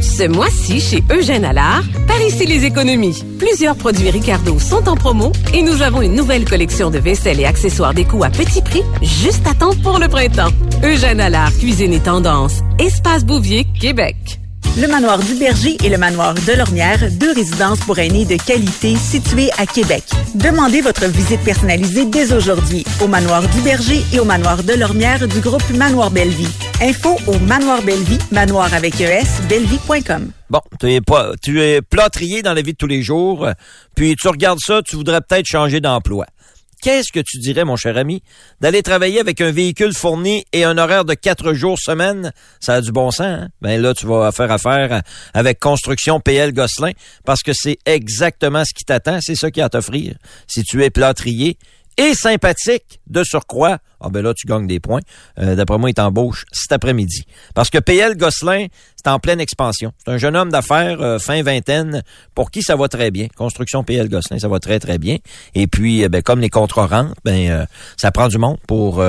Ce 0.00 0.26
mois-ci, 0.26 0.80
chez 0.80 1.04
Eugène 1.12 1.44
Allard, 1.44 1.84
par 2.08 2.20
ici 2.20 2.46
les 2.46 2.64
économies. 2.64 3.22
Plusieurs 3.38 3.76
produits 3.76 4.10
Ricardo 4.10 4.58
sont 4.58 4.88
en 4.88 4.96
promo 4.96 5.30
et 5.54 5.62
nous 5.62 5.82
avons 5.82 6.02
une 6.02 6.16
nouvelle 6.16 6.44
collection 6.44 6.90
de 6.90 6.98
vaisselle 6.98 7.38
et 7.38 7.44
accessoires 7.44 7.94
déco 7.94 8.24
à 8.24 8.30
petit 8.30 8.60
prix, 8.60 8.82
juste 9.00 9.46
à 9.46 9.54
temps 9.54 9.76
pour 9.84 10.00
le 10.00 10.08
printemps. 10.08 10.50
Eugène 10.82 11.20
Allard, 11.20 11.56
cuisine 11.56 11.92
et 11.92 12.00
tendance. 12.00 12.60
Espace 12.80 13.24
Bouvier, 13.24 13.66
Québec. 13.80 14.16
Le 14.80 14.86
manoir 14.86 15.18
du 15.18 15.34
Berger 15.34 15.76
et 15.84 15.88
le 15.88 15.98
manoir 15.98 16.34
de 16.34 16.52
Lormière, 16.56 17.10
deux 17.12 17.32
résidences 17.32 17.80
pour 17.80 17.98
aînés 17.98 18.24
de 18.24 18.36
qualité 18.36 18.94
situées 18.96 19.50
à 19.58 19.66
Québec. 19.66 20.04
Demandez 20.34 20.80
votre 20.80 21.06
visite 21.06 21.40
personnalisée 21.42 22.04
dès 22.04 22.32
aujourd'hui 22.32 22.84
au 23.02 23.08
manoir 23.08 23.42
du 23.48 23.60
Berger 23.62 24.02
et 24.12 24.20
au 24.20 24.24
manoir 24.24 24.62
de 24.62 24.74
Lormière 24.74 25.26
du 25.26 25.40
groupe 25.40 25.68
Manoir 25.70 26.10
Bellevie. 26.10 26.48
Info 26.80 27.16
au 27.26 27.38
manoir 27.40 27.82
Bellevie, 27.82 28.18
manoir 28.30 28.72
avec 28.72 29.00
ES, 29.00 29.26
bellevie.com. 29.48 30.30
Bon, 30.48 30.60
tu 30.78 30.92
es 30.92 31.00
pas, 31.00 31.32
tu 31.42 31.60
es 31.60 31.82
plâtrier 31.82 32.42
dans 32.42 32.54
la 32.54 32.62
vie 32.62 32.72
de 32.72 32.78
tous 32.78 32.86
les 32.86 33.02
jours, 33.02 33.48
puis 33.96 34.14
tu 34.14 34.28
regardes 34.28 34.60
ça, 34.60 34.80
tu 34.82 34.94
voudrais 34.94 35.20
peut-être 35.20 35.46
changer 35.46 35.80
d'emploi. 35.80 36.26
Qu'est-ce 36.80 37.12
que 37.12 37.20
tu 37.20 37.38
dirais, 37.38 37.64
mon 37.64 37.76
cher 37.76 37.96
ami, 37.96 38.22
d'aller 38.60 38.82
travailler 38.82 39.20
avec 39.20 39.40
un 39.40 39.50
véhicule 39.50 39.94
fourni 39.94 40.44
et 40.52 40.64
un 40.64 40.78
horaire 40.78 41.04
de 41.04 41.14
quatre 41.14 41.52
jours 41.52 41.78
semaine? 41.78 42.32
Ça 42.60 42.74
a 42.74 42.80
du 42.80 42.92
bon 42.92 43.10
sens, 43.10 43.26
hein? 43.26 43.48
Ben 43.60 43.80
là, 43.80 43.94
tu 43.94 44.06
vas 44.06 44.30
faire 44.32 44.50
affaire 44.50 45.02
avec 45.34 45.58
Construction 45.58 46.20
PL 46.20 46.52
Gosselin 46.52 46.92
parce 47.24 47.42
que 47.42 47.52
c'est 47.54 47.78
exactement 47.84 48.64
ce 48.64 48.72
qui 48.74 48.84
t'attend, 48.84 49.18
c'est 49.20 49.34
ça 49.34 49.50
qui 49.50 49.60
a 49.60 49.66
à 49.66 49.68
t'offrir. 49.68 50.14
Si 50.46 50.62
tu 50.62 50.82
es 50.82 50.90
plâtrier 50.90 51.58
et 51.96 52.14
sympathique 52.14 53.00
de 53.06 53.22
surcroît, 53.24 53.78
ah 54.00 54.10
ben 54.10 54.22
là, 54.22 54.32
tu 54.34 54.46
gagnes 54.46 54.66
des 54.66 54.80
points. 54.80 55.00
Euh, 55.38 55.56
D'après 55.56 55.78
moi, 55.78 55.90
il 55.90 55.94
t'embauche 55.94 56.44
cet 56.52 56.72
après-midi. 56.72 57.24
Parce 57.54 57.70
que 57.70 57.78
PL 57.78 58.16
Gosselin, 58.16 58.66
c'est 58.96 59.10
en 59.10 59.18
pleine 59.18 59.40
expansion. 59.40 59.92
C'est 60.04 60.12
un 60.12 60.18
jeune 60.18 60.36
homme 60.36 60.50
d'affaires 60.50 61.00
euh, 61.00 61.18
fin 61.18 61.42
vingtaine 61.42 62.02
pour 62.34 62.50
qui 62.50 62.62
ça 62.62 62.76
va 62.76 62.88
très 62.88 63.10
bien. 63.10 63.26
Construction 63.36 63.82
PL 63.82 64.08
Gosselin, 64.08 64.38
ça 64.38 64.48
va 64.48 64.60
très, 64.60 64.78
très 64.78 64.98
bien. 64.98 65.16
Et 65.54 65.66
puis, 65.66 66.04
euh, 66.04 66.08
ben, 66.08 66.22
comme 66.22 66.40
les 66.40 66.50
contrats 66.50 66.86
rentrent, 66.86 67.14
ben, 67.24 67.66
ça 67.96 68.10
prend 68.12 68.28
du 68.28 68.38
monde 68.38 68.58
pour 68.66 69.02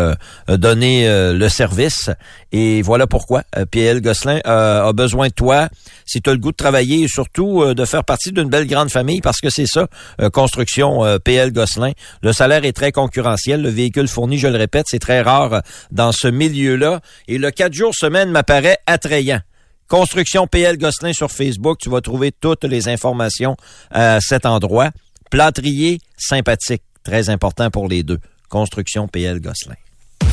donner 0.48 1.08
le 1.34 1.50
service. 1.50 2.10
Et 2.52 2.82
voilà 2.82 3.08
pourquoi 3.08 3.44
PL 3.72 4.02
Gosselin 4.02 4.40
a 4.44 4.92
besoin 4.94 5.28
de 5.28 5.34
toi 5.34 5.70
si 6.06 6.22
tu 6.22 6.30
as 6.30 6.34
le 6.34 6.40
goût 6.40 6.52
de 6.52 6.58
travailler 6.58 7.04
et 7.04 7.08
surtout 7.08 7.74
de 7.74 7.86
faire 7.86 8.04
partie 8.04 8.32
d'une 8.32 8.50
belle 8.50 8.68
grande 8.68 8.90
famille 8.90 9.22
parce 9.22 9.40
que 9.40 9.50
c'est 9.50 9.66
ça, 9.66 9.88
construction 10.32 11.04
PL 11.24 11.52
Gosselin. 11.52 11.92
Le 12.22 12.34
salaire 12.34 12.66
est 12.66 12.74
très 12.74 12.92
concurrentiel. 12.92 13.62
Le 13.62 13.70
véhicule 13.70 14.08
fourni, 14.08 14.38
je 14.38 14.48
le 14.48 14.58
répète, 14.58 14.79
c'est 14.88 15.00
très 15.00 15.22
rare 15.22 15.62
dans 15.92 16.12
ce 16.12 16.28
milieu-là. 16.28 17.02
Et 17.28 17.38
le 17.38 17.52
4 17.52 17.74
jours 17.74 17.96
semaine 17.96 18.32
m'apparaît 18.32 18.78
attrayant. 18.86 19.42
Construction 19.88 20.46
PL 20.46 20.78
Gosselin 20.78 21.14
sur 21.14 21.32
Facebook, 21.32 21.80
tu 21.80 21.90
vas 21.90 22.02
trouver 22.02 22.32
toutes 22.32 22.64
les 22.64 22.88
informations 22.88 23.58
à 23.90 24.20
cet 24.22 24.46
endroit. 24.46 24.92
Plâtrier 25.32 26.00
sympathique, 26.18 26.84
très 27.04 27.30
important 27.30 27.72
pour 27.72 27.88
les 27.88 28.04
deux. 28.04 28.20
Construction 28.50 29.08
PL 29.08 29.40
Gosselin. 29.40 29.76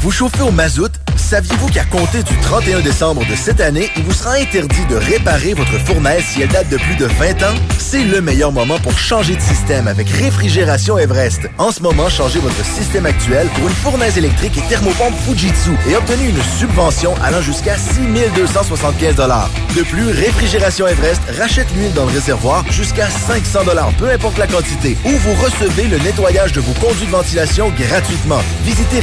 Vous 0.07 0.13
chauffez 0.13 0.43
au 0.43 0.53
mazout? 0.53 0.93
Saviez-vous 1.17 1.67
qu'à 1.67 1.83
compter 1.85 2.23
du 2.23 2.37
31 2.37 2.81
décembre 2.81 3.27
de 3.27 3.35
cette 3.35 3.61
année, 3.61 3.91
il 3.97 4.05
vous 4.05 4.13
sera 4.13 4.35
interdit 4.35 4.87
de 4.89 4.95
réparer 4.95 5.55
votre 5.55 5.77
fournaise 5.85 6.23
si 6.25 6.43
elle 6.43 6.49
date 6.49 6.69
de 6.69 6.77
plus 6.77 6.95
de 6.95 7.07
20 7.07 7.43
ans? 7.43 7.55
C'est 7.79 8.05
le 8.05 8.21
meilleur 8.21 8.53
moment 8.53 8.79
pour 8.79 8.97
changer 8.97 9.35
de 9.35 9.41
système 9.41 9.89
avec 9.89 10.09
Réfrigération 10.09 10.97
Everest. 10.99 11.49
En 11.59 11.73
ce 11.73 11.83
moment, 11.83 12.09
changez 12.09 12.39
votre 12.39 12.65
système 12.65 13.07
actuel 13.07 13.49
pour 13.57 13.67
une 13.67 13.75
fournaise 13.75 14.17
électrique 14.17 14.57
et 14.59 14.69
thermopompe 14.69 15.17
Fujitsu 15.25 15.71
et 15.89 15.97
obtenez 15.97 16.29
une 16.29 16.43
subvention 16.61 17.15
allant 17.25 17.41
jusqu'à 17.41 17.77
6 17.77 18.01
275 18.37 19.17
De 19.17 19.83
plus, 19.83 20.11
Réfrigération 20.11 20.87
Everest 20.87 21.23
rachète 21.37 21.67
l'huile 21.75 21.93
dans 21.95 22.05
le 22.05 22.13
réservoir 22.13 22.65
jusqu'à 22.71 23.09
500 23.11 23.61
peu 23.99 24.11
importe 24.11 24.39
la 24.39 24.47
quantité, 24.47 24.97
ou 25.05 25.11
vous 25.11 25.35
recevez 25.43 25.89
le 25.89 25.99
nettoyage 25.99 26.53
de 26.53 26.61
vos 26.61 26.75
conduits 26.75 27.07
de 27.07 27.11
ventilation 27.11 27.71
gratuitement. 27.71 28.43
Visitez 28.65 29.01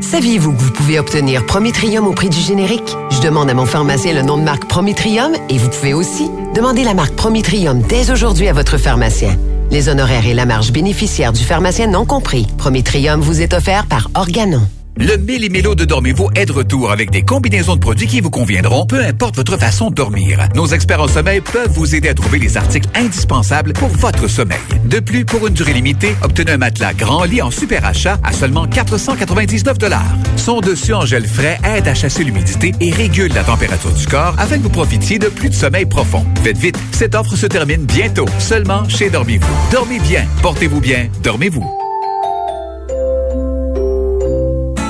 Saviez-vous 0.00 0.52
que 0.52 0.62
vous 0.62 0.70
pouvez 0.70 0.98
obtenir 0.98 1.44
Promitrium 1.44 2.06
au 2.06 2.12
prix 2.12 2.28
du 2.28 2.38
générique? 2.38 2.96
Je 3.10 3.20
demande 3.20 3.50
à 3.50 3.54
mon 3.54 3.66
pharmacien 3.66 4.12
le 4.12 4.22
nom 4.22 4.38
de 4.38 4.42
marque 4.42 4.66
Promitrium 4.66 5.32
et 5.48 5.58
vous 5.58 5.68
pouvez 5.68 5.92
aussi 5.92 6.30
demander 6.54 6.84
la 6.84 6.94
marque 6.94 7.14
Promitrium 7.14 7.82
dès 7.82 8.10
aujourd'hui 8.10 8.48
à 8.48 8.52
votre 8.52 8.78
pharmacien. 8.78 9.36
Les 9.70 9.88
honoraires 9.88 10.26
et 10.26 10.34
la 10.34 10.46
marge 10.46 10.70
bénéficiaire 10.70 11.32
du 11.32 11.42
pharmacien 11.42 11.88
non 11.88 12.04
compris. 12.04 12.46
Promitrium 12.58 13.20
vous 13.20 13.40
est 13.42 13.54
offert 13.54 13.86
par 13.86 14.08
Organon. 14.14 14.62
Le 14.98 15.18
Méli-Mélo 15.18 15.74
de 15.74 15.84
Dormez-vous 15.84 16.30
est 16.34 16.46
de 16.46 16.52
retour 16.52 16.90
avec 16.90 17.10
des 17.10 17.20
combinaisons 17.20 17.74
de 17.74 17.80
produits 17.80 18.06
qui 18.06 18.22
vous 18.22 18.30
conviendront, 18.30 18.86
peu 18.86 19.04
importe 19.04 19.36
votre 19.36 19.58
façon 19.58 19.90
de 19.90 19.94
dormir. 19.94 20.48
Nos 20.54 20.68
experts 20.68 21.02
en 21.02 21.06
sommeil 21.06 21.42
peuvent 21.42 21.70
vous 21.70 21.94
aider 21.94 22.08
à 22.08 22.14
trouver 22.14 22.38
les 22.38 22.56
articles 22.56 22.88
indispensables 22.94 23.74
pour 23.74 23.88
votre 23.88 24.26
sommeil. 24.26 24.56
De 24.86 24.98
plus, 25.00 25.26
pour 25.26 25.46
une 25.46 25.52
durée 25.52 25.74
limitée, 25.74 26.14
obtenez 26.22 26.52
un 26.52 26.56
matelas 26.56 26.94
grand 26.94 27.24
lit 27.24 27.42
en 27.42 27.50
super 27.50 27.84
achat 27.84 28.18
à 28.24 28.32
seulement 28.32 28.66
499 28.66 29.76
Son 30.36 30.60
dessus 30.60 30.94
en 30.94 31.04
gel 31.04 31.26
frais 31.26 31.58
aide 31.62 31.88
à 31.88 31.94
chasser 31.94 32.24
l'humidité 32.24 32.72
et 32.80 32.90
régule 32.90 33.34
la 33.34 33.44
température 33.44 33.92
du 33.92 34.06
corps 34.06 34.34
afin 34.38 34.56
que 34.56 34.62
vous 34.62 34.70
profitiez 34.70 35.18
de 35.18 35.28
plus 35.28 35.50
de 35.50 35.54
sommeil 35.54 35.84
profond. 35.84 36.24
Faites 36.42 36.56
vite, 36.56 36.78
cette 36.92 37.14
offre 37.14 37.36
se 37.36 37.46
termine 37.46 37.84
bientôt, 37.84 38.26
seulement 38.38 38.88
chez 38.88 39.10
Dormez-vous. 39.10 39.70
Dormez 39.70 39.98
bien, 40.00 40.24
portez-vous 40.40 40.80
bien, 40.80 41.08
dormez-vous. 41.22 41.85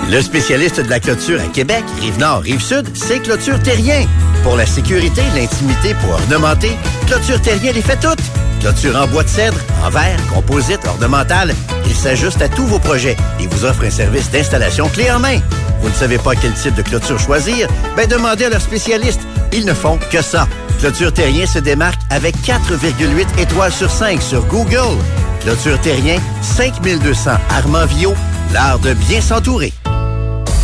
Le 0.09 0.23
spécialiste 0.23 0.81
de 0.81 0.89
la 0.89 1.01
clôture 1.01 1.41
à 1.41 1.49
Québec, 1.49 1.83
Rive-Nord, 2.01 2.43
Rive-Sud, 2.43 2.87
c'est 2.95 3.19
Clôture 3.19 3.61
Terrien. 3.61 4.07
Pour 4.45 4.55
la 4.55 4.65
sécurité, 4.65 5.23
l'intimité, 5.35 5.95
pour 5.95 6.11
ornementer, 6.11 6.71
Clôture 7.09 7.43
Terrien 7.43 7.73
les 7.73 7.83
fait 7.83 7.97
toutes. 7.97 8.23
Clôture 8.61 8.95
en 8.95 9.09
bois 9.09 9.25
de 9.25 9.29
cèdre, 9.29 9.59
en 9.85 9.91
verre, 9.91 10.19
composite, 10.33 10.87
ornemental, 10.87 11.53
il 11.87 11.95
s'ajuste 11.95 12.41
à 12.41 12.49
tous 12.49 12.67
vos 12.67 12.79
projets 12.79 13.17
et 13.41 13.49
vous 13.49 13.65
offre 13.65 13.85
un 13.85 13.91
service 13.91 14.31
d'installation 14.31 14.89
clé 14.89 15.11
en 15.11 15.19
main. 15.19 15.41
Vous 15.81 15.89
ne 15.89 15.95
savez 15.95 16.19
pas 16.19 16.37
quel 16.37 16.55
type 16.55 16.77
de 16.77 16.83
clôture 16.83 17.19
choisir? 17.19 17.69
Ben 17.97 18.09
demandez 18.09 18.45
à 18.45 18.51
leurs 18.51 18.61
spécialistes. 18.61 19.23
Ils 19.53 19.67
ne 19.67 19.75
font 19.75 19.99
que 20.13 20.23
ça. 20.23 20.47
Clôture 20.79 21.13
Terrien 21.13 21.47
se 21.47 21.59
démarque 21.59 22.01
avec 22.11 22.37
4,8 22.45 23.41
étoiles 23.41 23.73
sur 23.73 23.91
5 23.91 24.23
sur 24.23 24.45
Google. 24.47 24.99
Clôture 25.41 25.81
Terrien, 25.81 26.21
5200 26.43 27.33
Armand-Vio, 27.51 28.15
l'art 28.53 28.79
de 28.79 28.95
bien 28.95 29.21
s'entourer. 29.21 29.73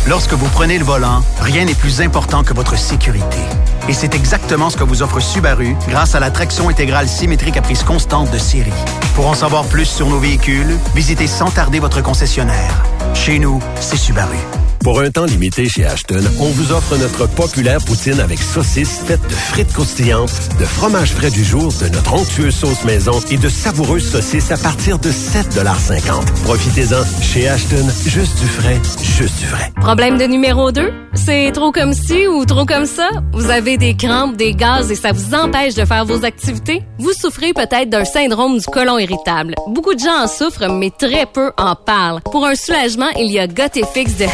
Lorsque 0.05 0.33
vous 0.33 0.49
prenez 0.49 0.77
le 0.77 0.83
volant, 0.83 1.23
rien 1.39 1.63
n'est 1.63 1.73
plus 1.73 2.01
important 2.01 2.43
que 2.43 2.53
votre 2.53 2.77
sécurité. 2.77 3.37
Et 3.87 3.93
c'est 3.93 4.15
exactement 4.15 4.69
ce 4.69 4.75
que 4.75 4.83
vous 4.83 5.01
offre 5.01 5.21
Subaru 5.21 5.75
grâce 5.87 6.13
à 6.13 6.19
la 6.19 6.29
traction 6.29 6.67
intégrale 6.67 7.07
symétrique 7.07 7.55
à 7.55 7.61
prise 7.61 7.83
constante 7.83 8.29
de 8.29 8.37
série. 8.37 8.73
Pour 9.15 9.27
en 9.27 9.33
savoir 9.33 9.65
plus 9.65 9.85
sur 9.85 10.09
nos 10.09 10.19
véhicules, 10.19 10.77
visitez 10.93 11.27
sans 11.27 11.49
tarder 11.51 11.79
votre 11.79 12.01
concessionnaire. 12.01 12.83
Chez 13.13 13.39
nous, 13.39 13.61
c'est 13.79 13.97
Subaru. 13.97 14.37
Pour 14.83 14.99
un 14.99 15.09
temps 15.11 15.23
limité 15.23 15.69
chez 15.69 15.85
Ashton, 15.85 16.21
on 16.41 16.49
vous 16.49 16.73
offre 16.73 16.97
notre 16.97 17.25
populaire 17.25 17.79
poutine 17.85 18.19
avec 18.19 18.39
saucisses 18.39 18.99
faites 19.05 19.21
de 19.21 19.33
frites 19.33 19.71
croustillantes, 19.71 20.29
de 20.59 20.65
fromage 20.65 21.13
frais 21.13 21.31
du 21.31 21.45
jour, 21.45 21.71
de 21.81 21.87
notre 21.87 22.13
onctueuse 22.13 22.53
sauce 22.53 22.83
maison 22.83 23.17
et 23.31 23.37
de 23.37 23.47
savoureuses 23.47 24.11
saucisses 24.11 24.51
à 24.51 24.57
partir 24.57 24.99
de 24.99 25.09
7,50 25.09 26.43
Profitez-en. 26.43 27.21
Chez 27.21 27.47
Ashton, 27.47 27.87
juste 28.05 28.37
du 28.39 28.47
frais, 28.47 28.81
juste 29.01 29.39
du 29.39 29.45
vrai. 29.45 29.71
Problème 29.79 30.17
de 30.17 30.25
numéro 30.25 30.73
2? 30.73 30.91
C'est 31.13 31.51
trop 31.53 31.71
comme 31.71 31.93
ci 31.93 32.27
ou 32.27 32.43
trop 32.43 32.65
comme 32.65 32.85
ça? 32.85 33.09
Vous 33.33 33.49
avez 33.49 33.77
des 33.77 33.95
crampes, 33.95 34.35
des 34.35 34.53
gaz 34.53 34.91
et 34.91 34.95
ça 34.95 35.11
vous 35.13 35.33
empêche 35.33 35.75
de 35.75 35.85
faire 35.85 36.05
vos 36.05 36.25
activités? 36.25 36.81
Vous 36.97 37.13
souffrez 37.13 37.53
peut-être 37.53 37.89
d'un 37.89 38.03
syndrome 38.03 38.57
du 38.57 38.65
côlon 38.65 38.97
irritable. 38.97 39.55
Beaucoup 39.67 39.93
de 39.93 39.99
gens 39.99 40.23
en 40.23 40.27
souffrent, 40.27 40.67
mais 40.69 40.89
très 40.89 41.25
peu 41.25 41.51
en 41.57 41.75
parlent. 41.75 42.21
Pour 42.31 42.45
un 42.45 42.55
soulagement, 42.55 43.09
il 43.17 43.31
y 43.31 43.39
a 43.39 43.47
Gotifix 43.47 44.17
de 44.17 44.25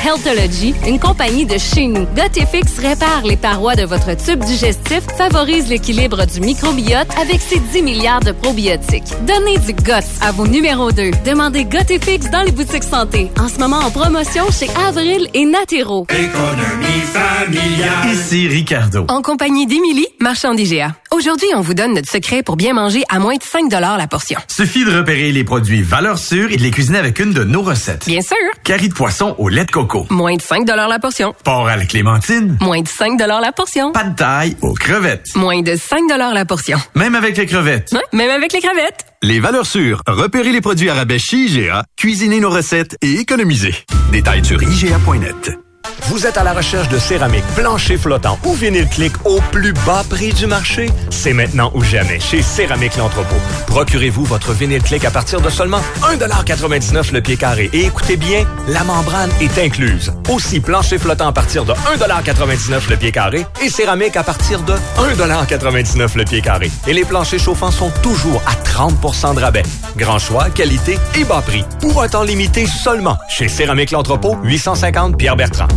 Une 0.87 0.99
compagnie 0.99 1.45
de 1.45 1.57
chez 1.57 1.85
nous. 1.85 2.05
Gotifix 2.15 2.79
répare 2.79 3.23
les 3.25 3.35
parois 3.35 3.75
de 3.75 3.83
votre 3.83 4.15
tube 4.15 4.39
digestif, 4.39 5.01
favorise 5.17 5.67
l'équilibre 5.67 6.25
du 6.25 6.39
microbiote 6.39 7.09
avec 7.21 7.41
ses 7.41 7.59
10 7.59 7.83
milliards 7.83 8.21
de 8.21 8.31
probiotiques. 8.31 9.03
Donnez 9.27 9.57
du 9.57 9.73
GOT 9.73 10.05
à 10.21 10.31
vos 10.31 10.47
numéros 10.47 10.93
2. 10.93 11.11
Demandez 11.25 11.65
Gotifix 11.65 12.29
dans 12.31 12.43
les 12.43 12.53
boutiques 12.53 12.85
santé. 12.85 13.29
En 13.37 13.49
ce 13.49 13.59
moment 13.59 13.79
en 13.79 13.91
promotion 13.91 14.45
chez 14.49 14.69
Avril 14.87 15.27
et 15.33 15.43
Natero. 15.43 16.07
Économie 16.09 17.01
familiale. 17.11 18.13
Ici 18.13 18.47
Ricardo. 18.47 19.05
En 19.09 19.21
compagnie 19.21 19.67
d'Émilie, 19.67 20.07
marchand 20.21 20.53
d'IGA. 20.53 20.95
Aujourd'hui, 21.11 21.47
on 21.55 21.61
vous 21.61 21.73
donne 21.73 21.95
notre 21.95 22.09
secret 22.09 22.43
pour 22.43 22.55
bien 22.55 22.73
manger 22.73 23.03
à 23.09 23.19
moins 23.19 23.35
de 23.35 23.43
5 23.43 23.69
la 23.71 24.07
portion. 24.07 24.39
Suffit 24.47 24.85
de 24.85 24.95
repérer 24.95 25.33
les 25.33 25.43
produits 25.43 25.81
valeurs 25.81 26.17
sûres 26.17 26.51
et 26.51 26.55
de 26.55 26.61
les 26.61 26.71
cuisiner 26.71 26.99
avec 26.99 27.19
une 27.19 27.33
de 27.33 27.43
nos 27.43 27.61
recettes. 27.61 28.05
Bien 28.05 28.21
sûr. 28.21 28.37
Carrie 28.63 28.89
de 28.89 28.93
poisson 28.93 29.35
au 29.37 29.49
lait 29.49 29.65
de 29.65 29.71
coco. 29.71 30.05
Moins 30.09 30.28
de 30.35 30.41
5 30.41 30.67
la 30.67 30.99
portion. 30.99 31.33
Porc 31.43 31.67
à 31.67 31.77
la 31.77 31.85
clémentine. 31.85 32.57
Moins 32.61 32.81
de 32.81 32.87
5 32.87 33.19
la 33.19 33.51
portion. 33.51 33.91
Pas 33.91 34.03
de 34.03 34.15
taille 34.15 34.57
aux 34.61 34.73
crevettes. 34.73 35.27
Moins 35.35 35.61
de 35.61 35.75
5 35.75 36.01
la 36.17 36.45
portion. 36.45 36.77
Même 36.95 37.15
avec 37.15 37.37
les 37.37 37.45
crevettes. 37.45 37.89
Ouais, 37.93 38.03
même 38.13 38.29
avec 38.29 38.53
les 38.53 38.61
crevettes. 38.61 39.05
Les 39.21 39.39
valeurs 39.39 39.65
sûres. 39.65 40.01
Repérez 40.07 40.51
les 40.51 40.61
produits 40.61 40.89
à 40.89 40.93
rabais 40.93 41.19
chez 41.19 41.37
IGA. 41.37 41.83
Cuisinez 41.97 42.39
nos 42.39 42.49
recettes 42.49 42.97
et 43.01 43.15
économisez. 43.19 43.75
Détails 44.11 44.43
sur 44.45 44.61
IGA.net. 44.61 45.68
Vous 46.09 46.25
êtes 46.25 46.39
à 46.39 46.43
la 46.43 46.53
recherche 46.53 46.89
de 46.89 46.97
céramique, 46.97 47.43
plancher 47.55 47.95
flottant 47.95 48.39
ou 48.43 48.53
vinyle 48.53 48.87
clic 48.87 49.13
au 49.25 49.39
plus 49.51 49.73
bas 49.85 50.03
prix 50.09 50.33
du 50.33 50.47
marché? 50.47 50.89
C'est 51.11 51.33
maintenant 51.33 51.69
ou 51.75 51.83
jamais 51.83 52.19
chez 52.19 52.41
Céramique 52.41 52.97
L'Entrepôt. 52.97 53.35
Procurez-vous 53.67 54.25
votre 54.25 54.53
vinyle 54.53 54.81
clic 54.81 55.05
à 55.05 55.11
partir 55.11 55.39
de 55.39 55.51
seulement 55.51 55.81
1,99 56.01 57.13
le 57.13 57.21
pied 57.21 57.37
carré. 57.37 57.69
Et 57.73 57.85
écoutez 57.85 58.17
bien, 58.17 58.43
la 58.67 58.83
membrane 58.83 59.29
est 59.39 59.55
incluse. 59.59 60.11
Aussi, 60.29 60.59
plancher 60.59 60.97
flottant 60.97 61.27
à 61.27 61.31
partir 61.31 61.63
de 61.63 61.73
1,99 61.73 62.89
le 62.89 62.97
pied 62.97 63.11
carré 63.11 63.45
et 63.61 63.69
céramique 63.69 64.17
à 64.17 64.23
partir 64.23 64.61
de 64.63 64.73
1,99 64.97 66.17
le 66.17 66.25
pied 66.25 66.41
carré. 66.41 66.71
Et 66.87 66.93
les 66.93 67.05
planchers 67.05 67.39
chauffants 67.39 67.69
sont 67.69 67.91
toujours 68.01 68.41
à 68.47 68.55
30% 68.67 69.35
de 69.35 69.41
rabais. 69.41 69.63
Grand 69.95 70.17
choix, 70.17 70.49
qualité 70.49 70.97
et 71.15 71.23
bas 71.23 71.43
prix. 71.45 71.63
Pour 71.81 72.01
un 72.01 72.07
temps 72.07 72.23
limité 72.23 72.65
seulement 72.65 73.17
chez 73.29 73.47
Céramique 73.47 73.91
L'Entrepôt, 73.91 74.37
850 74.43 75.15
Pierre-Bertrand. 75.15 75.67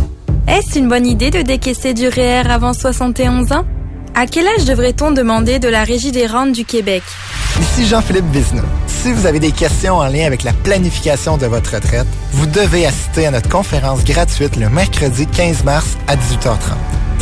Est-ce 0.47 0.77
une 0.77 0.89
bonne 0.89 1.07
idée 1.07 1.31
de 1.31 1.41
décaisser 1.41 1.93
du 1.93 2.09
REER 2.09 2.49
avant 2.49 2.73
71 2.73 3.53
ans? 3.53 3.65
À 4.13 4.25
quel 4.27 4.45
âge 4.45 4.65
devrait-on 4.65 5.11
demander 5.11 5.57
de 5.57 5.69
la 5.69 5.85
Régie 5.85 6.11
des 6.11 6.27
rentes 6.27 6.51
du 6.51 6.65
Québec? 6.65 7.01
Ici 7.61 7.87
Jean-Philippe 7.87 8.29
Vizina. 8.31 8.61
Si 8.87 9.13
vous 9.13 9.25
avez 9.25 9.39
des 9.39 9.53
questions 9.53 9.95
en 9.95 10.07
lien 10.07 10.25
avec 10.25 10.43
la 10.43 10.51
planification 10.51 11.37
de 11.37 11.45
votre 11.45 11.73
retraite, 11.73 12.07
vous 12.33 12.45
devez 12.45 12.85
assister 12.85 13.25
à 13.25 13.31
notre 13.31 13.47
conférence 13.47 14.03
gratuite 14.03 14.57
le 14.57 14.69
mercredi 14.69 15.27
15 15.27 15.63
mars 15.63 15.97
à 16.07 16.17
18h30. 16.17 16.57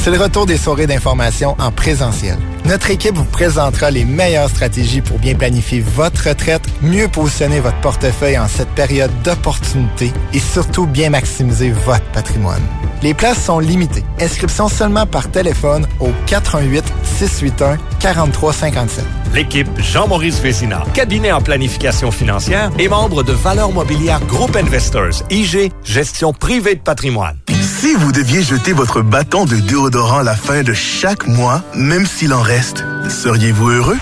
C'est 0.04 0.10
le 0.10 0.18
retour 0.18 0.48
des 0.48 0.58
soirées 0.58 0.88
d'information 0.88 1.56
en 1.60 1.72
présentiel. 1.72 2.36
Notre 2.66 2.90
équipe 2.90 3.16
vous 3.16 3.24
présentera 3.24 3.92
les 3.92 4.04
meilleures 4.04 4.50
stratégies 4.50 5.02
pour 5.02 5.20
bien 5.20 5.36
planifier 5.36 5.80
votre 5.80 6.28
retraite, 6.28 6.64
mieux 6.82 7.08
positionner 7.08 7.60
votre 7.60 7.80
portefeuille 7.82 8.40
en 8.40 8.48
cette 8.48 8.70
période 8.70 9.12
d'opportunité 9.24 10.12
et 10.34 10.40
surtout 10.40 10.88
bien 10.88 11.12
maximiser 11.12 11.70
votre 11.70 12.04
patrimoine. 12.14 12.64
Les 13.04 13.14
places 13.14 13.46
sont 13.46 13.60
limitées. 13.60 14.04
Inscription 14.20 14.70
seulement 14.70 15.06
par 15.06 15.30
téléphone 15.30 15.86
au 16.00 16.10
418 16.26 16.84
681 17.04 17.78
4357. 18.00 19.06
L'équipe 19.36 19.70
Jean-Maurice 19.78 20.40
Vézina, 20.40 20.84
cabinet 20.96 21.32
en 21.32 21.42
planification 21.42 22.10
financière 22.10 22.72
et 22.80 22.88
membre 22.88 23.22
de 23.22 23.34
Valeur 23.34 23.72
Mobilière 23.72 24.20
Group 24.22 24.56
Investors, 24.56 25.24
IG, 25.30 25.72
gestion 25.84 26.34
privée 26.34 26.74
de 26.74 26.82
patrimoine. 26.82 27.38
Si 27.82 27.96
vous 27.96 28.12
deviez 28.12 28.44
jeter 28.44 28.74
votre 28.74 29.02
bâton 29.02 29.46
de 29.46 29.56
déodorant 29.56 30.20
à 30.20 30.24
la 30.24 30.36
fin 30.36 30.62
de 30.62 30.72
chaque 30.72 31.28
mois, 31.28 31.64
même 31.74 32.06
s'il 32.06 32.32
en 32.32 32.44
reste, 32.44 32.86
seriez-vous 33.10 33.70
heureux? 33.70 33.98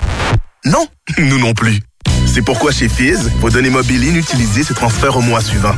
Non, 0.66 0.86
nous 1.16 1.38
non 1.38 1.54
plus. 1.54 1.80
C'est 2.26 2.42
pourquoi 2.42 2.72
chez 2.72 2.90
Fizz, 2.90 3.30
vos 3.40 3.48
données 3.48 3.70
mobiles 3.70 4.04
inutilisées 4.04 4.64
se 4.64 4.74
transfèrent 4.74 5.16
au 5.16 5.22
mois 5.22 5.40
suivant. 5.40 5.72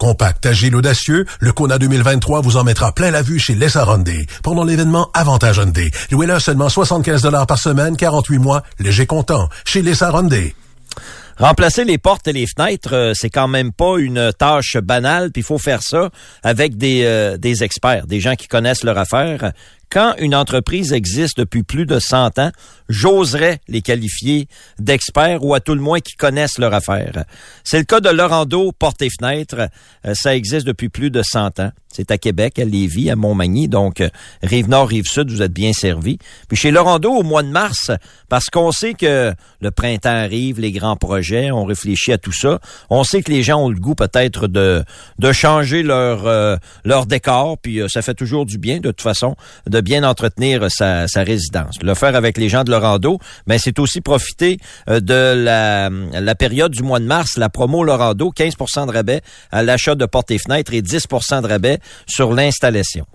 Compact, 0.00 0.46
agile, 0.46 0.76
audacieux, 0.76 1.26
le 1.40 1.52
Kona 1.52 1.76
2023 1.76 2.40
vous 2.40 2.56
en 2.56 2.64
mettra 2.64 2.92
plein 2.92 3.10
la 3.10 3.20
vue 3.20 3.38
chez 3.38 3.54
Lessa 3.54 3.84
Hyundai 3.84 4.24
pendant 4.42 4.64
l'événement 4.64 5.10
Avantage 5.12 5.58
Hyundai. 5.58 5.90
Louez-le 6.10 6.38
seulement 6.40 6.70
75 6.70 7.28
par 7.46 7.58
semaine, 7.58 7.98
48 7.98 8.38
mois, 8.38 8.62
léger 8.78 9.04
comptant, 9.04 9.50
chez 9.66 9.82
Lessa 9.82 10.10
Hyundai. 10.10 10.54
Remplacer 11.38 11.84
les 11.84 11.98
portes 11.98 12.28
et 12.28 12.32
les 12.32 12.46
fenêtres, 12.46 12.94
euh, 12.94 13.12
c'est 13.14 13.30
quand 13.30 13.48
même 13.48 13.72
pas 13.72 13.98
une 13.98 14.32
tâche 14.38 14.76
banale, 14.76 15.32
puis 15.32 15.40
il 15.42 15.44
faut 15.44 15.58
faire 15.58 15.82
ça 15.82 16.10
avec 16.42 16.76
des, 16.76 17.02
euh, 17.04 17.36
des 17.36 17.64
experts, 17.64 18.06
des 18.06 18.20
gens 18.20 18.36
qui 18.36 18.46
connaissent 18.46 18.84
leur 18.84 18.98
affaire. 18.98 19.52
Quand 19.94 20.16
une 20.18 20.34
entreprise 20.34 20.92
existe 20.92 21.38
depuis 21.38 21.62
plus 21.62 21.86
de 21.86 22.00
100 22.00 22.40
ans, 22.40 22.50
j'oserais 22.88 23.60
les 23.68 23.80
qualifier 23.80 24.48
d'experts 24.80 25.44
ou 25.44 25.54
à 25.54 25.60
tout 25.60 25.76
le 25.76 25.80
moins 25.80 26.00
qui 26.00 26.16
connaissent 26.16 26.58
leur 26.58 26.74
affaire. 26.74 27.22
C'est 27.62 27.78
le 27.78 27.84
cas 27.84 28.00
de 28.00 28.08
Laurando 28.08 28.72
Portes 28.72 29.02
et 29.02 29.08
Fenêtres. 29.08 29.68
Euh, 30.04 30.14
ça 30.14 30.34
existe 30.34 30.66
depuis 30.66 30.88
plus 30.88 31.10
de 31.10 31.22
100 31.22 31.60
ans. 31.60 31.70
C'est 31.88 32.10
à 32.10 32.18
Québec, 32.18 32.58
à 32.58 32.64
Lévis, 32.64 33.08
à 33.08 33.14
Montmagny. 33.14 33.68
Donc, 33.68 34.00
euh, 34.00 34.08
Rive-Nord, 34.42 34.88
Rive-Sud, 34.88 35.30
vous 35.30 35.42
êtes 35.42 35.52
bien 35.52 35.72
servis. 35.72 36.18
Puis 36.48 36.56
chez 36.56 36.72
Laurando, 36.72 37.12
au 37.12 37.22
mois 37.22 37.44
de 37.44 37.48
mars, 37.48 37.92
parce 38.28 38.46
qu'on 38.46 38.72
sait 38.72 38.94
que 38.94 39.32
le 39.60 39.70
printemps 39.70 40.08
arrive, 40.08 40.58
les 40.58 40.72
grands 40.72 40.96
projets, 40.96 41.52
on 41.52 41.64
réfléchit 41.64 42.10
à 42.10 42.18
tout 42.18 42.32
ça. 42.32 42.58
On 42.90 43.04
sait 43.04 43.22
que 43.22 43.30
les 43.30 43.44
gens 43.44 43.62
ont 43.62 43.68
le 43.68 43.78
goût 43.78 43.94
peut-être 43.94 44.48
de, 44.48 44.82
de 45.20 45.32
changer 45.32 45.84
leur, 45.84 46.26
euh, 46.26 46.56
leur 46.84 47.06
décor. 47.06 47.58
Puis 47.58 47.80
ça 47.86 48.02
fait 48.02 48.14
toujours 48.14 48.44
du 48.44 48.58
bien, 48.58 48.78
de 48.78 48.88
toute 48.88 49.02
façon, 49.02 49.36
de 49.70 49.80
bien 49.84 50.02
entretenir 50.02 50.66
sa, 50.70 51.06
sa 51.06 51.22
résidence. 51.22 51.76
Le 51.82 51.94
faire 51.94 52.16
avec 52.16 52.38
les 52.38 52.48
gens 52.48 52.64
de 52.64 52.70
Lorando, 52.70 53.18
mais 53.46 53.58
c'est 53.58 53.78
aussi 53.78 54.00
profiter 54.00 54.58
euh, 54.88 54.98
de 55.00 55.34
la, 55.34 55.90
la 55.90 56.34
période 56.34 56.72
du 56.72 56.82
mois 56.82 56.98
de 56.98 57.04
mars, 57.04 57.36
la 57.36 57.48
promo 57.48 57.84
Lorando, 57.84 58.32
15% 58.34 58.86
de 58.86 58.92
rabais 58.92 59.20
à 59.52 59.62
l'achat 59.62 59.94
de 59.94 60.06
portes 60.06 60.30
et 60.30 60.38
fenêtres 60.38 60.72
et 60.74 60.82
10% 60.82 61.42
de 61.42 61.46
rabais 61.46 61.78
sur 62.06 62.32
l'installation. 62.32 63.06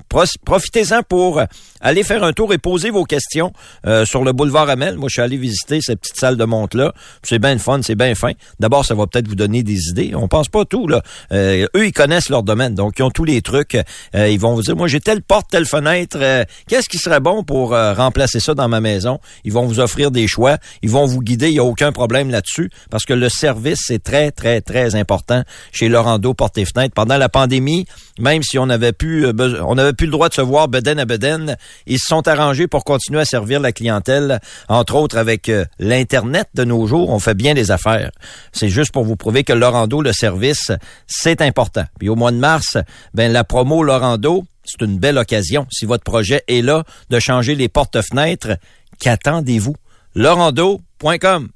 Profitez-en 0.45 1.01
pour 1.03 1.41
aller 1.81 2.03
faire 2.03 2.23
un 2.23 2.33
tour 2.33 2.53
et 2.53 2.57
poser 2.57 2.91
vos 2.91 3.03
questions 3.03 3.51
euh, 3.85 4.05
sur 4.05 4.23
le 4.23 4.31
boulevard 4.31 4.69
Amel. 4.69 4.95
Moi, 4.95 5.09
je 5.09 5.13
suis 5.13 5.21
allé 5.21 5.37
visiter 5.37 5.81
cette 5.81 6.01
petite 6.01 6.17
salle 6.17 6.37
de 6.37 6.45
monte-là. 6.45 6.93
C'est 7.23 7.39
bien 7.39 7.57
fun, 7.57 7.81
c'est 7.81 7.95
bien 7.95 8.13
fin. 8.15 8.33
D'abord, 8.59 8.85
ça 8.85 8.93
va 8.93 9.07
peut-être 9.07 9.27
vous 9.27 9.35
donner 9.35 9.63
des 9.63 9.89
idées. 9.89 10.13
On 10.15 10.27
pense 10.27 10.49
pas 10.49 10.65
tout, 10.65 10.87
là. 10.87 11.01
Euh, 11.31 11.67
eux, 11.75 11.87
ils 11.87 11.93
connaissent 11.93 12.29
leur 12.29 12.43
domaine, 12.43 12.75
donc 12.75 12.99
ils 12.99 13.03
ont 13.03 13.11
tous 13.11 13.25
les 13.25 13.41
trucs. 13.41 13.77
ils 14.13 14.39
vont 14.39 14.53
vous 14.53 14.61
dire, 14.61 14.75
moi, 14.75 14.87
j'ai 14.87 14.99
telle 14.99 15.23
porte, 15.23 15.47
telle 15.49 15.65
fenêtre. 15.65 16.19
Qu'est-ce 16.67 16.89
qui 16.89 16.97
serait 16.97 17.19
bon 17.19 17.43
pour 17.43 17.71
remplacer 17.71 18.39
ça 18.39 18.53
dans 18.53 18.67
ma 18.67 18.81
maison? 18.81 19.19
Ils 19.43 19.53
vont 19.53 19.65
vous 19.65 19.79
offrir 19.79 20.11
des 20.11 20.27
choix. 20.27 20.57
Ils 20.81 20.89
vont 20.89 21.05
vous 21.05 21.21
guider. 21.21 21.47
Il 21.49 21.53
n'y 21.53 21.59
a 21.59 21.63
aucun 21.63 21.91
problème 21.91 22.29
là-dessus 22.29 22.69
parce 22.89 23.05
que 23.05 23.13
le 23.13 23.29
service, 23.29 23.79
c'est 23.85 24.03
très, 24.03 24.31
très, 24.31 24.61
très 24.61 24.95
important 24.95 25.43
chez 25.71 25.89
Laurando 25.89 26.33
Porte 26.33 26.57
et 26.57 26.65
Fenêtres. 26.65 26.93
Pendant 26.93 27.17
la 27.17 27.29
pandémie, 27.29 27.85
même 28.19 28.43
si 28.43 28.57
on 28.59 28.65
n'avait 28.65 28.91
plus, 28.93 29.27
on 29.27 29.75
n'avait 29.75 29.93
plus 29.93 30.05
le 30.05 30.11
droit 30.11 30.29
de 30.29 30.33
se 30.33 30.41
voir 30.41 30.67
beden 30.67 30.99
à 30.99 31.05
beden, 31.05 31.57
ils 31.87 31.99
se 31.99 32.07
sont 32.07 32.27
arrangés 32.27 32.67
pour 32.67 32.83
continuer 32.83 33.21
à 33.21 33.25
servir 33.25 33.59
la 33.59 33.71
clientèle, 33.71 34.39
entre 34.67 34.95
autres 34.95 35.17
avec 35.17 35.51
l'Internet 35.79 36.47
de 36.53 36.63
nos 36.63 36.87
jours. 36.87 37.09
On 37.09 37.19
fait 37.19 37.33
bien 37.33 37.53
des 37.53 37.71
affaires. 37.71 38.11
C'est 38.51 38.69
juste 38.69 38.91
pour 38.91 39.03
vous 39.03 39.15
prouver 39.15 39.43
que 39.43 39.53
Laurando, 39.53 40.01
le 40.01 40.13
service, 40.13 40.71
c'est 41.07 41.41
important. 41.41 41.85
Puis 41.99 42.09
au 42.09 42.15
mois 42.15 42.31
de 42.31 42.37
mars, 42.37 42.77
ben, 43.13 43.31
la 43.31 43.43
promo 43.43 43.83
Laurando, 43.83 44.45
c'est 44.69 44.85
une 44.85 44.97
belle 44.97 45.17
occasion, 45.17 45.65
si 45.71 45.85
votre 45.85 46.03
projet 46.03 46.43
est 46.47 46.61
là, 46.61 46.83
de 47.09 47.19
changer 47.19 47.55
les 47.55 47.69
portes-fenêtres. 47.69 48.57
Qu'attendez-vous? 48.99 49.75
Laurando.com 50.15 51.49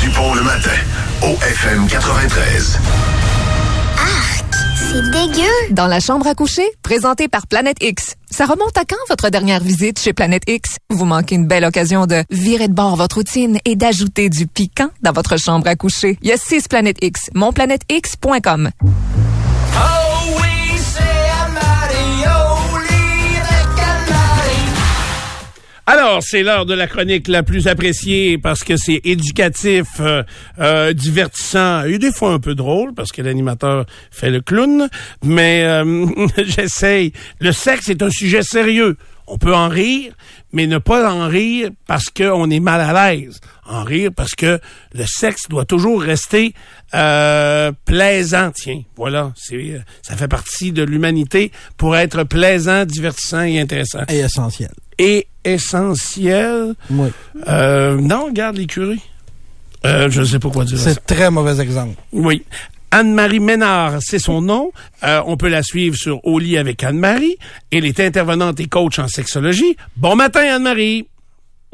Dupont 0.00 0.34
le 0.34 0.42
matin, 0.42 0.70
au 1.22 1.34
FM 1.42 1.86
93. 1.88 2.78
c'est 4.76 5.10
dégueu. 5.10 5.50
Dans 5.70 5.86
la 5.86 6.00
chambre 6.00 6.26
à 6.26 6.34
coucher, 6.34 6.66
présenté 6.82 7.28
par 7.28 7.46
Planète 7.46 7.76
X. 7.80 8.14
Ça 8.30 8.46
remonte 8.46 8.76
à 8.76 8.84
quand 8.84 8.96
votre 9.08 9.28
dernière 9.28 9.60
visite 9.60 9.98
chez 9.98 10.12
Planète 10.12 10.44
X? 10.46 10.76
Vous 10.90 11.04
manquez 11.04 11.34
une 11.34 11.46
belle 11.46 11.64
occasion 11.64 12.06
de 12.06 12.22
virer 12.30 12.68
de 12.68 12.74
bord 12.74 12.96
votre 12.96 13.16
routine 13.16 13.58
et 13.64 13.76
d'ajouter 13.76 14.28
du 14.30 14.46
piquant 14.46 14.90
dans 15.02 15.12
votre 15.12 15.36
chambre 15.36 15.66
à 15.66 15.76
coucher. 15.76 16.18
Il 16.22 16.28
y 16.28 16.32
a 16.32 16.36
six 16.36 16.68
Planète 16.68 16.98
X. 17.02 17.30
Monplanètex.com. 17.34 18.70
Alors, 25.90 26.22
c'est 26.22 26.42
l'heure 26.42 26.66
de 26.66 26.74
la 26.74 26.86
chronique 26.86 27.28
la 27.28 27.42
plus 27.42 27.66
appréciée 27.66 28.36
parce 28.36 28.62
que 28.62 28.76
c'est 28.76 29.00
éducatif, 29.04 29.86
euh, 30.00 30.22
euh, 30.58 30.92
divertissant 30.92 31.84
et 31.84 31.96
des 31.96 32.12
fois 32.12 32.34
un 32.34 32.38
peu 32.38 32.54
drôle 32.54 32.92
parce 32.92 33.10
que 33.10 33.22
l'animateur 33.22 33.86
fait 34.10 34.28
le 34.28 34.42
clown. 34.42 34.90
Mais 35.24 35.62
euh, 35.64 36.06
j'essaye. 36.44 37.14
Le 37.40 37.52
sexe 37.52 37.88
est 37.88 38.02
un 38.02 38.10
sujet 38.10 38.42
sérieux. 38.42 38.98
On 39.26 39.38
peut 39.38 39.54
en 39.54 39.70
rire, 39.70 40.12
mais 40.52 40.66
ne 40.66 40.76
pas 40.76 41.10
en 41.10 41.26
rire 41.26 41.70
parce 41.86 42.10
qu'on 42.14 42.50
est 42.50 42.60
mal 42.60 42.82
à 42.82 43.14
l'aise. 43.14 43.40
En 43.66 43.82
rire 43.82 44.10
parce 44.14 44.34
que 44.34 44.60
le 44.92 45.04
sexe 45.06 45.48
doit 45.48 45.64
toujours 45.64 46.02
rester 46.02 46.52
euh, 46.92 47.72
plaisant. 47.86 48.50
Tiens, 48.54 48.82
voilà, 48.94 49.32
ça 50.02 50.16
fait 50.18 50.28
partie 50.28 50.70
de 50.70 50.82
l'humanité 50.82 51.50
pour 51.78 51.96
être 51.96 52.24
plaisant, 52.24 52.84
divertissant 52.84 53.44
et 53.44 53.58
intéressant. 53.58 54.00
Et 54.10 54.18
essentiel. 54.18 54.68
Et 54.98 55.26
essentiel. 55.44 56.74
Oui. 56.90 57.08
Euh, 57.46 57.96
non, 58.00 58.26
regarde 58.26 58.56
l'écurie. 58.56 59.00
Euh, 59.86 60.10
je 60.10 60.20
ne 60.20 60.24
sais 60.24 60.38
pas 60.38 60.50
quoi 60.50 60.64
dire. 60.64 60.78
C'est 60.78 61.06
très 61.06 61.30
mauvais 61.30 61.60
exemple. 61.60 61.94
Oui. 62.12 62.44
Anne-Marie 62.90 63.40
Ménard, 63.40 63.98
c'est 64.00 64.18
son 64.18 64.40
nom. 64.40 64.72
Euh, 65.04 65.22
on 65.26 65.36
peut 65.36 65.48
la 65.48 65.62
suivre 65.62 65.96
sur 65.96 66.24
Au 66.24 66.38
lit 66.38 66.56
avec 66.56 66.82
Anne-Marie. 66.82 67.36
Elle 67.70 67.84
est 67.84 68.00
intervenante 68.00 68.60
et 68.60 68.66
coach 68.66 68.98
en 68.98 69.08
sexologie. 69.08 69.76
Bon 69.96 70.16
matin, 70.16 70.40
Anne-Marie. 70.54 71.06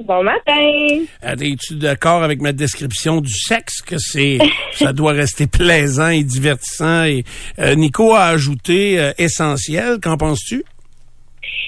Bon 0.03 0.25
matin. 0.25 1.05
Euh, 1.25 1.37
Es-tu 1.41 1.77
d'accord 1.77 2.25
avec 2.25 2.41
ma 2.43 2.53
description 2.53 3.21
du 3.21 3.33
sexe, 3.33 3.81
que 3.81 3.97
c'est 3.97 4.39
ça 4.75 4.93
doit 4.93 5.13
rester 5.13 5.47
plaisant 5.47 6.09
et 6.09 6.25
divertissant? 6.25 7.05
Et 7.05 7.25
euh, 7.61 7.77
Nico 7.77 8.13
a 8.13 8.25
ajouté 8.25 8.99
euh, 8.99 9.13
essentiel. 9.19 10.01
Qu'en 10.03 10.17
penses-tu? 10.17 10.65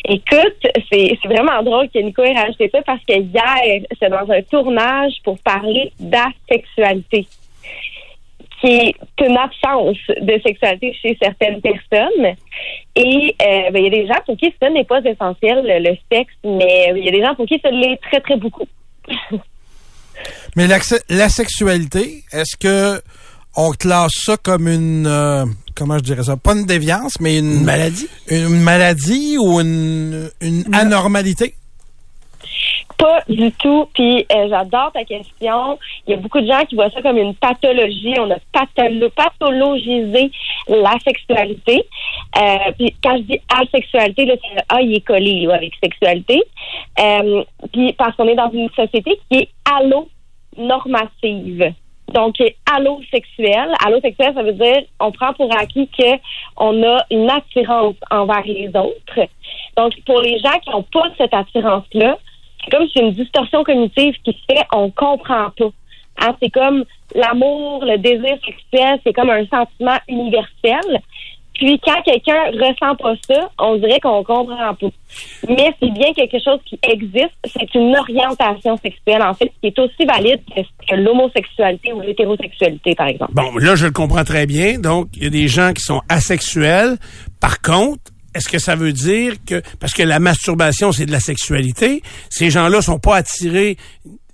Écoute, 0.08 0.66
c'est 0.90 1.18
vraiment 1.24 1.62
drôle 1.62 1.88
que 1.88 1.98
Nico 1.98 2.22
ait 2.22 2.32
rajouté 2.32 2.70
ça 2.72 2.82
parce 2.82 3.04
que 3.04 3.14
hier, 3.14 3.82
c'est 3.98 4.08
dans 4.08 4.30
un 4.30 4.42
tournage 4.42 5.14
pour 5.24 5.38
parler 5.40 5.92
d'asexualité, 5.98 7.26
qui 8.60 8.66
est 8.68 8.94
une 9.20 9.36
absence 9.36 9.98
de 10.20 10.40
sexualité 10.44 10.96
chez 11.02 11.16
certaines 11.20 11.60
personnes. 11.60 12.36
Et 12.94 13.34
euh, 13.42 13.70
ben, 13.70 13.78
il 13.78 13.84
y 13.84 13.86
a 13.86 13.90
des 13.90 14.06
gens 14.06 14.20
pour 14.24 14.36
qui 14.36 14.52
ça 14.60 14.70
n'est 14.70 14.84
pas 14.84 15.00
essentiel, 15.00 15.62
le, 15.64 15.96
sexe, 16.10 16.34
mais 16.44 16.92
il 16.94 17.04
y 17.04 17.08
a 17.08 17.12
des 17.12 17.22
gens 17.22 17.34
pour 17.34 17.46
qui 17.46 17.58
ça 17.60 17.70
l'est 17.70 17.96
très, 18.08 18.20
très 18.20 18.36
beaucoup. 18.36 18.66
Mais 20.56 20.66
l'accès- 20.66 21.02
la 21.10 21.28
sexualité, 21.28 22.22
est-ce 22.32 22.56
que 22.56 23.02
on 23.56 23.70
classe 23.70 24.12
ça 24.14 24.36
comme 24.36 24.68
une 24.68 25.06
euh, 25.06 25.44
comment 25.74 25.96
je 25.98 26.02
dirais 26.02 26.22
ça? 26.22 26.36
Pas 26.36 26.52
une 26.54 26.66
déviance 26.66 27.18
mais 27.20 27.38
une, 27.38 27.64
maladie? 27.64 28.08
Une, 28.28 28.60
maladie 28.60 29.36
ou 29.38 29.60
une, 29.60 30.30
une 30.40 30.64
anormalité? 30.74 31.54
Pas 32.98 33.22
du 33.28 33.52
tout. 33.52 33.86
Puis 33.94 34.26
euh, 34.32 34.48
j'adore 34.48 34.90
ta 34.92 35.04
question. 35.04 35.78
Il 36.06 36.12
y 36.12 36.14
a 36.14 36.16
beaucoup 36.16 36.40
de 36.40 36.46
gens 36.46 36.64
qui 36.64 36.76
voient 36.76 36.90
ça 36.90 37.02
comme 37.02 37.18
une 37.18 37.34
pathologie. 37.34 38.14
On 38.18 38.30
a 38.30 38.38
patholo- 38.54 39.10
pathologisé 39.10 40.30
la 40.68 40.96
sexualité. 41.04 41.84
Euh, 42.38 42.72
puis 42.78 42.94
quand 43.02 43.18
je 43.18 43.22
dis 43.22 43.40
asexualité, 43.54 44.24
là, 44.24 44.34
c'est 44.42 44.54
le 44.54 44.62
A, 44.68 44.80
il 44.80 44.94
est 44.94 45.06
collé 45.06 45.42
là, 45.46 45.56
avec 45.56 45.74
sexualité. 45.82 46.42
Euh, 46.98 47.44
puis 47.72 47.92
parce 47.92 48.16
qu'on 48.16 48.28
est 48.28 48.34
dans 48.34 48.50
une 48.50 48.70
société 48.70 49.20
qui 49.30 49.38
est 49.40 49.48
allo-normative. 49.64 51.74
Donc, 52.12 52.36
allosexuel. 52.72 53.72
Allosexuel, 53.84 54.32
ça 54.34 54.42
veut 54.42 54.52
dire 54.52 54.82
on 55.00 55.12
prend 55.12 55.32
pour 55.34 55.52
acquis 55.56 55.88
que 55.88 56.18
on 56.56 56.82
a 56.82 57.04
une 57.10 57.28
attirance 57.28 57.96
envers 58.10 58.44
les 58.46 58.68
autres. 58.68 59.28
Donc, 59.76 59.92
pour 60.06 60.20
les 60.20 60.38
gens 60.38 60.58
qui 60.62 60.70
n'ont 60.70 60.84
pas 60.84 61.10
cette 61.18 61.34
attirance-là, 61.34 62.18
c'est 62.64 62.70
comme 62.70 62.88
si 62.88 63.00
une 63.00 63.12
distorsion 63.12 63.64
cognitive 63.64 64.14
qui 64.24 64.32
se 64.32 64.54
fait, 64.54 64.64
on 64.72 64.90
comprend 64.90 65.50
pas. 65.58 65.70
Hein, 66.18 66.34
c'est 66.40 66.50
comme 66.50 66.84
l'amour, 67.14 67.84
le 67.84 67.98
désir 67.98 68.38
sexuel, 68.44 68.98
c'est 69.04 69.12
comme 69.12 69.30
un 69.30 69.46
sentiment 69.46 69.98
universel. 70.08 71.00
Puis 71.58 71.80
quand 71.84 72.00
quelqu'un 72.02 72.50
ressent 72.52 72.94
pas 72.96 73.14
ça, 73.28 73.50
on 73.58 73.76
dirait 73.76 74.00
qu'on 74.00 74.22
comprend 74.22 74.74
pas. 74.74 74.86
Mais 75.48 75.72
c'est 75.80 75.90
bien 75.90 76.12
quelque 76.14 76.38
chose 76.42 76.58
qui 76.66 76.78
existe. 76.82 77.34
C'est 77.46 77.74
une 77.74 77.96
orientation 77.96 78.76
sexuelle, 78.76 79.22
en 79.22 79.34
fait, 79.34 79.50
qui 79.60 79.68
est 79.68 79.78
aussi 79.78 80.04
valide 80.06 80.40
que, 80.54 80.94
l'homosexualité 80.94 81.92
ou 81.92 82.00
l'hétérosexualité, 82.00 82.94
par 82.94 83.08
exemple. 83.08 83.32
Bon, 83.34 83.56
là, 83.56 83.74
je 83.74 83.86
le 83.86 83.92
comprends 83.92 84.24
très 84.24 84.46
bien. 84.46 84.78
Donc, 84.78 85.08
il 85.16 85.24
y 85.24 85.26
a 85.26 85.30
des 85.30 85.48
gens 85.48 85.72
qui 85.72 85.82
sont 85.82 86.00
asexuels. 86.08 86.96
Par 87.40 87.60
contre, 87.60 88.12
est-ce 88.34 88.48
que 88.48 88.58
ça 88.58 88.76
veut 88.76 88.92
dire 88.92 89.34
que, 89.46 89.62
parce 89.80 89.94
que 89.94 90.02
la 90.02 90.18
masturbation, 90.18 90.92
c'est 90.92 91.06
de 91.06 91.12
la 91.12 91.20
sexualité, 91.20 92.02
ces 92.28 92.50
gens-là 92.50 92.82
sont 92.82 92.98
pas 92.98 93.16
attirés 93.16 93.76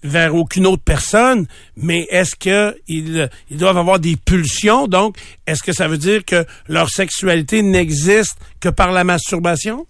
vers 0.02 0.34
aucune 0.34 0.66
autre 0.66 0.82
personne, 0.84 1.46
mais 1.76 2.06
est-ce 2.10 2.36
que 2.36 2.76
ils, 2.88 3.28
ils 3.50 3.56
doivent 3.56 3.78
avoir 3.78 3.98
des 3.98 4.16
pulsions? 4.16 4.86
Donc, 4.86 5.16
est-ce 5.46 5.62
que 5.62 5.72
ça 5.72 5.88
veut 5.88 5.98
dire 5.98 6.24
que 6.24 6.44
leur 6.68 6.88
sexualité 6.88 7.62
n'existe 7.62 8.38
que 8.60 8.68
par 8.68 8.92
la 8.92 9.04
masturbation? 9.04 9.86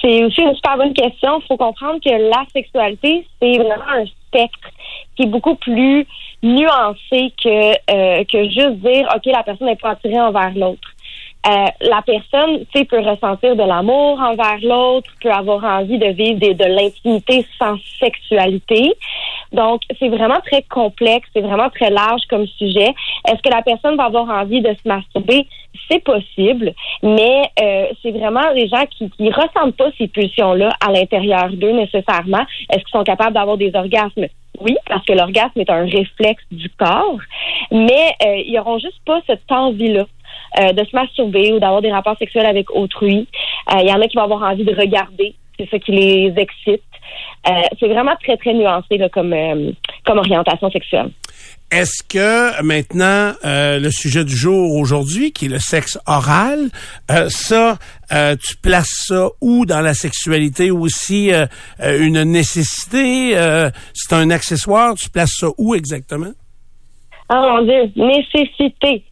C'est 0.00 0.24
aussi 0.24 0.40
une 0.40 0.54
super 0.54 0.76
bonne 0.76 0.94
question. 0.94 1.40
Il 1.40 1.46
faut 1.46 1.56
comprendre 1.56 2.00
que 2.04 2.10
la 2.10 2.44
sexualité, 2.52 3.24
c'est 3.40 3.58
vraiment 3.58 3.88
un 3.88 4.04
spectre 4.06 4.68
qui 5.16 5.22
est 5.22 5.26
beaucoup 5.26 5.54
plus 5.54 6.06
nuancé 6.42 7.32
que, 7.42 7.72
euh, 7.90 8.24
que 8.24 8.44
juste 8.44 8.80
dire, 8.80 9.08
OK, 9.14 9.26
la 9.26 9.44
personne 9.44 9.68
n'est 9.68 9.76
pas 9.76 9.90
attirée 9.90 10.20
envers 10.20 10.52
l'autre. 10.56 10.88
Euh, 11.44 11.66
la 11.80 12.02
personne, 12.02 12.64
tu 12.72 12.78
sais, 12.78 12.84
peut 12.84 13.00
ressentir 13.00 13.56
de 13.56 13.62
l'amour 13.62 14.20
envers 14.20 14.58
l'autre, 14.62 15.10
peut 15.20 15.30
avoir 15.32 15.64
envie 15.64 15.98
de 15.98 16.06
vivre 16.06 16.38
de 16.38 16.64
l'intimité 16.64 17.44
sans 17.58 17.76
sexualité. 17.98 18.92
Donc, 19.52 19.82
c'est 19.98 20.08
vraiment 20.08 20.40
très 20.40 20.62
complexe, 20.62 21.28
c'est 21.34 21.40
vraiment 21.40 21.68
très 21.68 21.90
large 21.90 22.22
comme 22.30 22.46
sujet. 22.46 22.94
Est-ce 23.28 23.42
que 23.42 23.50
la 23.50 23.62
personne 23.62 23.96
va 23.96 24.04
avoir 24.04 24.28
envie 24.30 24.60
de 24.60 24.72
se 24.72 24.88
masturber? 24.88 25.46
C'est 25.90 26.02
possible, 26.04 26.74
mais 27.02 27.42
euh, 27.60 27.86
c'est 28.02 28.12
vraiment 28.12 28.50
les 28.54 28.68
gens 28.68 28.84
qui 28.86 29.10
qui 29.10 29.30
ressentent 29.30 29.76
pas 29.76 29.90
ces 29.98 30.06
pulsions-là 30.06 30.70
à 30.80 30.92
l'intérieur 30.92 31.48
d'eux 31.50 31.72
nécessairement. 31.72 32.44
Est-ce 32.70 32.84
qu'ils 32.84 32.92
sont 32.92 33.04
capables 33.04 33.34
d'avoir 33.34 33.56
des 33.56 33.72
orgasmes? 33.74 34.26
Oui, 34.60 34.76
parce 34.86 35.04
que 35.04 35.12
l'orgasme 35.12 35.58
est 35.60 35.70
un 35.70 35.84
réflexe 35.84 36.44
du 36.50 36.68
corps, 36.70 37.18
mais 37.70 38.14
euh, 38.24 38.42
ils 38.46 38.58
auront 38.58 38.78
juste 38.78 39.00
pas 39.04 39.20
cette 39.26 39.50
envie-là. 39.50 40.04
Euh, 40.60 40.72
de 40.72 40.84
se 40.84 40.94
masturber 40.94 41.52
ou 41.52 41.58
d'avoir 41.58 41.82
des 41.82 41.92
rapports 41.92 42.16
sexuels 42.18 42.46
avec 42.46 42.70
autrui. 42.70 43.28
Euh, 43.72 43.80
Il 43.80 43.88
y 43.88 43.92
en 43.92 44.00
a 44.00 44.06
qui 44.08 44.16
vont 44.16 44.24
avoir 44.24 44.42
envie 44.42 44.64
de 44.64 44.74
regarder, 44.74 45.34
c'est 45.58 45.68
ça 45.70 45.78
qui 45.78 45.92
les 45.92 46.32
excite. 46.36 46.82
Euh, 47.48 47.50
c'est 47.78 47.88
vraiment 47.88 48.14
très, 48.22 48.36
très 48.36 48.54
nuancé 48.54 48.96
là, 48.96 49.08
comme, 49.08 49.34
comme 50.04 50.18
orientation 50.18 50.70
sexuelle. 50.70 51.10
Est-ce 51.72 52.02
que 52.06 52.62
maintenant 52.62 53.32
euh, 53.46 53.78
le 53.78 53.90
sujet 53.90 54.24
du 54.24 54.36
jour 54.36 54.76
aujourd'hui, 54.76 55.32
qui 55.32 55.46
est 55.46 55.48
le 55.48 55.58
sexe 55.58 55.98
oral, 56.06 56.68
euh, 57.10 57.30
ça, 57.30 57.78
euh, 58.12 58.36
tu 58.36 58.58
places 58.58 59.06
ça 59.06 59.28
où 59.40 59.64
dans 59.64 59.80
la 59.80 59.94
sexualité 59.94 60.70
aussi 60.70 61.30
une 61.80 62.24
nécessité, 62.24 63.34
c'est 63.94 64.14
un 64.14 64.30
accessoire, 64.30 64.94
tu 64.96 65.08
places 65.08 65.38
ça 65.38 65.48
où 65.56 65.74
exactement? 65.74 66.32
Oh 67.30 67.34
mon 67.34 67.62
Dieu, 67.62 67.90
nécessité. 67.96 69.02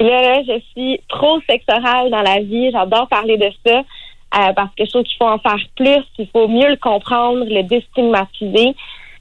Là, 0.00 0.22
là, 0.22 0.42
je 0.42 0.60
suis 0.72 1.00
trop 1.08 1.40
sexe 1.48 1.64
oral 1.68 2.10
dans 2.10 2.22
la 2.22 2.40
vie. 2.40 2.70
J'adore 2.72 3.06
parler 3.08 3.36
de 3.36 3.50
ça 3.66 3.78
euh, 3.78 4.52
parce 4.54 4.74
que 4.74 4.84
je 4.84 4.90
trouve 4.90 5.02
qu'il 5.02 5.16
faut 5.18 5.28
en 5.28 5.38
faire 5.38 5.58
plus. 5.76 6.02
Il 6.18 6.26
faut 6.28 6.48
mieux 6.48 6.68
le 6.70 6.76
comprendre, 6.76 7.44
le 7.44 7.62
déstigmatiser. 7.62 8.74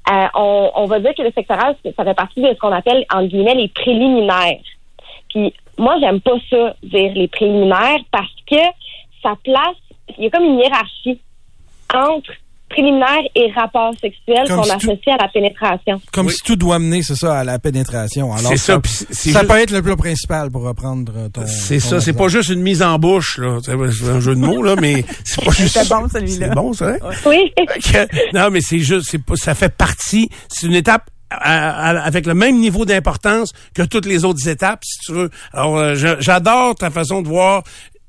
Euh, 0.09 0.27
on, 0.35 0.71
on 0.75 0.85
va 0.85 0.99
dire 0.99 1.13
que 1.13 1.21
le 1.21 1.31
sexe 1.31 1.49
oral, 1.49 1.75
c'est- 1.83 1.93
ça 1.95 2.03
fait 2.05 2.13
partie 2.13 2.41
de 2.41 2.47
ce 2.47 2.53
qu'on 2.59 2.71
appelle, 2.71 3.05
en 3.13 3.23
guillemets, 3.25 3.55
les 3.55 3.67
préliminaires. 3.67 4.57
Puis 5.29 5.53
moi, 5.77 5.97
j'aime 5.99 6.21
pas 6.21 6.35
ça, 6.49 6.73
dire 6.81 7.11
les 7.13 7.27
préliminaires, 7.27 7.99
parce 8.11 8.33
que 8.49 8.55
ça 9.21 9.35
place, 9.43 9.75
il 10.17 10.23
y 10.23 10.27
a 10.27 10.29
comme 10.29 10.45
une 10.45 10.59
hiérarchie 10.59 11.19
entre 11.93 12.31
préliminaire 12.69 13.21
et 13.35 13.51
rapport 13.51 13.93
sexuel 14.01 14.47
qu'on 14.47 14.63
si 14.63 14.69
tout- 14.69 14.91
associe 14.91 15.15
à 15.19 15.23
la 15.23 15.27
pénétration. 15.27 16.01
Comme 16.13 16.29
si 16.29 16.41
tout 16.43 16.55
doit 16.55 16.79
mener, 16.79 17.01
c'est 17.03 17.15
ça, 17.15 17.39
à 17.39 17.43
la 17.43 17.59
pénétration. 17.59 18.33
Alors, 18.33 18.51
C'est 18.51 18.57
ça, 18.57 18.73
ça, 18.75 18.81
c'est- 18.85 19.07
c'est 19.11 19.31
ça 19.31 19.39
juste- 19.39 19.51
peut 19.51 19.59
être 19.59 19.71
le 19.71 19.81
plat 19.81 19.95
principal 19.95 20.51
pour 20.51 20.63
reprendre 20.63 21.11
euh, 21.15 21.29
ton. 21.29 21.45
C'est 21.47 21.79
ton 21.79 21.89
ça, 21.89 22.01
c'est 22.01 22.13
pas 22.13 22.27
juste 22.27 22.49
une 22.49 22.61
mise 22.61 22.81
en 22.83 22.97
bouche, 22.99 23.37
là. 23.37 23.57
C'est 23.63 23.71
c'est 23.91 24.09
un 24.09 24.19
jeu 24.19 24.35
de 24.35 24.39
mots, 24.39 24.61
là, 24.63 24.75
mais 24.79 25.03
c'est 25.23 25.43
pas 25.43 25.51
juste. 25.51 25.77
C'était 25.77 25.89
bon, 25.93 26.07
celui-là. 26.07 26.47
C'est 26.49 26.55
bon, 26.55 26.73
ça, 26.73 26.89
hein? 26.89 26.97
Oui. 27.25 27.51
Non, 28.33 28.49
mais 28.51 28.61
c'est 28.61 28.79
juste, 28.79 29.07
c'est 29.09 29.23
pas, 29.23 29.35
ça 29.35 29.55
fait 29.55 29.69
partie, 29.75 30.29
c'est 30.47 30.67
une 30.67 30.75
étape 30.75 31.09
à- 31.31 31.89
à- 31.91 31.99
avec 32.01 32.25
le 32.25 32.33
même 32.33 32.57
niveau 32.59 32.85
d'importance 32.85 33.51
que 33.75 33.83
toutes 33.83 34.07
les 34.07 34.25
autres 34.25 34.47
étapes, 34.47 34.79
si 34.83 34.97
tu 35.05 35.11
veux. 35.13 35.29
Alors, 35.53 35.77
euh, 35.77 35.93
je- 35.93 36.19
j'adore 36.19 36.73
ta 36.73 36.89
façon 36.89 37.21
de 37.21 37.27
voir 37.27 37.61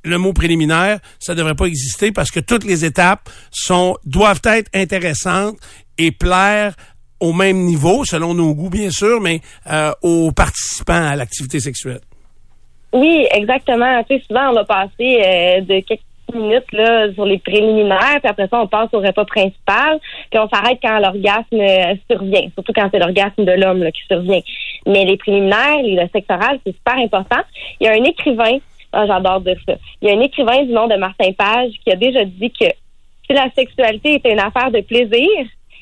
le 0.05 0.19
mot 0.19 0.33
préliminaire. 0.33 0.99
Ça 1.19 1.35
devrait 1.35 1.55
pas 1.55 1.67
exister 1.67 2.13
parce 2.13 2.31
que 2.31 2.41
toutes 2.41 2.65
les 2.65 2.85
étapes 2.85 3.29
sont 3.51 3.97
doivent 4.05 4.43
être 4.45 4.71
intéressantes 4.75 5.57
et 5.99 6.11
plaire 6.11 6.75
au 7.21 7.33
même 7.33 7.59
niveau, 7.59 8.05
selon 8.05 8.35
nos 8.35 8.55
goûts 8.55 8.71
bien 8.71 8.91
sûr, 8.91 9.21
mais 9.21 9.41
euh, 9.71 9.93
aux 10.03 10.33
participants 10.33 11.07
à 11.07 11.17
l'activité 11.17 11.61
sexuelle. 11.61 12.01
Oui, 12.93 13.27
exactement. 13.33 14.03
Tu 14.05 14.17
sais, 14.17 14.25
souvent, 14.27 14.51
on 14.51 14.55
va 14.55 14.65
passer 14.65 15.23
euh, 15.25 15.61
de 15.61 15.81
quelques 15.81 16.01
minutes 16.35 16.73
là, 16.73 17.13
sur 17.13 17.25
les 17.25 17.39
préliminaires, 17.39 18.19
puis 18.21 18.31
après 18.31 18.49
ça, 18.49 18.61
on 18.61 18.67
passe 18.67 18.89
au 18.93 19.01
repas 19.01 19.25
principal, 19.25 19.99
puis 20.31 20.41
on 20.41 20.49
s'arrête 20.49 20.79
quand 20.83 20.99
l'orgasme 20.99 21.61
euh, 21.61 21.95
survient, 22.11 22.49
surtout 22.55 22.73
quand 22.75 22.89
c'est 22.93 22.99
l'orgasme 22.99 23.45
de 23.45 23.53
l'homme 23.53 23.85
qui 23.93 24.03
survient. 24.09 24.41
Mais 24.87 25.05
les 25.05 25.17
préliminaires, 25.17 25.83
le 25.83 26.09
sexe 26.13 26.27
oral, 26.31 26.59
c'est 26.65 26.73
super 26.73 26.97
important. 26.97 27.43
Il 27.81 27.87
y 27.87 27.89
a 27.89 27.93
un 27.93 28.05
écrivain, 28.05 28.59
ah, 28.93 29.07
j'adore 29.07 29.41
dire 29.41 29.59
ça, 29.67 29.75
il 30.01 30.09
y 30.09 30.11
a 30.11 30.15
un 30.17 30.21
écrivain 30.21 30.63
du 30.65 30.73
nom 30.73 30.89
de 30.89 30.97
Martin 30.97 31.33
Page 31.33 31.73
qui 31.85 31.93
a 31.93 31.97
déjà 31.97 32.25
dit 32.25 32.51
que 32.51 32.67
si 33.27 33.33
la 33.33 33.51
sexualité 33.55 34.15
était 34.15 34.33
une 34.33 34.41
affaire 34.41 34.71
de 34.71 34.81
plaisir, 34.81 35.29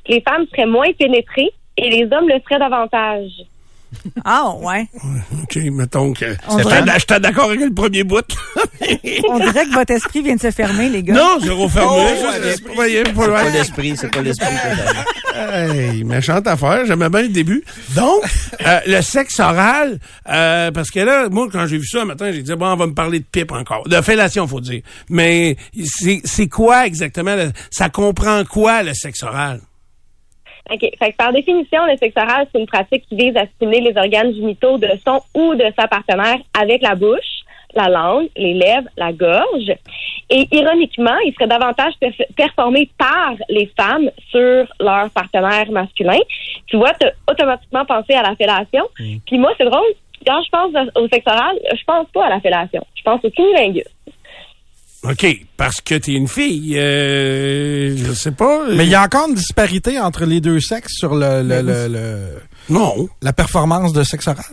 les 0.06 0.20
femmes 0.20 0.46
seraient 0.50 0.66
moins 0.66 0.92
pénétrées 0.92 1.50
et 1.76 1.90
les 1.90 2.04
hommes 2.04 2.28
le 2.28 2.40
seraient 2.40 2.58
davantage. 2.58 3.30
Ah, 4.24 4.52
ouais. 4.60 4.86
OK, 5.42 5.56
mettons 5.72 6.12
que... 6.12 6.26
Dirait- 6.56 6.84
j'étais 6.98 7.20
d'accord 7.20 7.46
avec 7.46 7.60
le 7.60 7.72
premier 7.72 8.04
bout. 8.04 8.24
On 9.28 9.38
dirait 9.38 9.66
que 9.66 9.74
votre 9.74 9.92
esprit 9.92 10.22
vient 10.22 10.36
de 10.36 10.40
se 10.40 10.50
fermer, 10.50 10.88
les 10.88 11.02
gars. 11.02 11.14
Non, 11.14 11.38
zéro 11.40 11.68
fermé. 11.68 11.88
Oh, 11.90 12.06
Juste, 12.08 12.68
ouais, 12.76 13.02
c'est 13.04 13.14
pas- 13.14 13.50
l'esprit, 13.50 13.96
c'est 13.96 14.10
pas 14.10 14.22
l'esprit. 14.22 14.46
Hey, 15.34 16.04
méchante 16.04 16.46
affaire, 16.46 16.84
j'aimais 16.86 17.08
bien 17.08 17.22
le 17.22 17.28
début. 17.28 17.64
Donc, 17.94 18.22
euh, 18.66 18.80
le 18.86 19.00
sexe 19.02 19.38
oral, 19.40 19.98
euh, 20.28 20.70
parce 20.72 20.90
que 20.90 21.00
là, 21.00 21.28
moi, 21.30 21.48
quand 21.50 21.66
j'ai 21.66 21.78
vu 21.78 21.86
ça 21.86 22.02
un 22.02 22.06
matin, 22.06 22.30
j'ai 22.32 22.42
dit, 22.42 22.54
bon, 22.54 22.66
on 22.66 22.76
va 22.76 22.86
me 22.86 22.94
parler 22.94 23.20
de 23.20 23.24
pipe 23.24 23.52
encore. 23.52 23.86
De 23.88 24.00
fellation, 24.00 24.46
faut 24.48 24.60
dire. 24.60 24.82
Mais 25.08 25.56
c'est 25.84 26.20
c'est 26.24 26.48
quoi 26.48 26.86
exactement, 26.86 27.36
le- 27.36 27.52
ça 27.70 27.88
comprend 27.88 28.44
quoi, 28.44 28.82
le 28.82 28.94
sexe 28.94 29.22
oral? 29.22 29.60
OK. 30.72 30.80
Fait 30.98 31.12
que 31.12 31.16
par 31.16 31.32
définition, 31.32 31.84
le 31.86 31.96
sexe 31.96 32.16
oral, 32.16 32.46
c'est 32.52 32.60
une 32.60 32.66
pratique 32.66 33.04
qui 33.08 33.16
vise 33.16 33.36
à 33.36 33.46
stimuler 33.46 33.80
les 33.80 33.96
organes 33.96 34.32
génitaux 34.34 34.78
de 34.78 34.88
son 35.06 35.20
ou 35.34 35.54
de 35.54 35.64
sa 35.78 35.88
partenaire 35.88 36.36
avec 36.58 36.82
la 36.82 36.94
bouche, 36.94 37.42
la 37.74 37.88
langue, 37.88 38.28
les 38.36 38.54
lèvres, 38.54 38.88
la 38.96 39.12
gorge. 39.12 39.72
Et 40.30 40.46
ironiquement, 40.52 41.16
il 41.24 41.32
serait 41.34 41.46
davantage 41.46 41.94
perf- 42.02 42.26
performé 42.36 42.88
par 42.98 43.32
les 43.48 43.70
femmes 43.78 44.10
sur 44.30 44.66
leur 44.80 45.10
partenaire 45.10 45.70
masculin. 45.70 46.18
Tu 46.66 46.76
vois, 46.76 46.92
tu 47.00 47.06
automatiquement 47.30 47.84
pensé 47.86 48.12
à 48.14 48.22
la 48.22 48.36
fellation. 48.36 48.84
Puis 49.26 49.38
moi, 49.38 49.52
c'est 49.56 49.64
drôle, 49.64 49.86
quand 50.26 50.42
je 50.42 50.50
pense 50.50 50.72
au 50.96 51.08
sexe 51.08 51.26
oral, 51.26 51.56
je 51.74 51.84
pense 51.86 52.06
pas 52.12 52.26
à 52.26 52.30
la 52.30 52.40
fellation. 52.40 52.84
Je 52.94 53.02
pense 53.02 53.24
au 53.24 53.30
cunnilingus. 53.30 53.84
OK, 55.04 55.26
parce 55.56 55.80
que 55.80 55.94
t'es 55.94 56.12
une 56.12 56.26
fille, 56.26 56.76
euh, 56.76 57.94
je 57.96 58.12
sais 58.12 58.32
pas. 58.32 58.64
Mais 58.74 58.84
il 58.84 58.90
y 58.90 58.94
a 58.96 59.02
encore 59.04 59.28
une 59.28 59.34
disparité 59.34 60.00
entre 60.00 60.24
les 60.24 60.40
deux 60.40 60.58
sexes 60.60 60.94
sur 60.94 61.14
le, 61.14 61.42
le, 61.42 61.62
le, 61.62 61.86
le- 61.88 62.28
non. 62.68 63.08
la 63.22 63.32
performance 63.32 63.92
de 63.92 64.02
sexe 64.02 64.26
oral. 64.26 64.44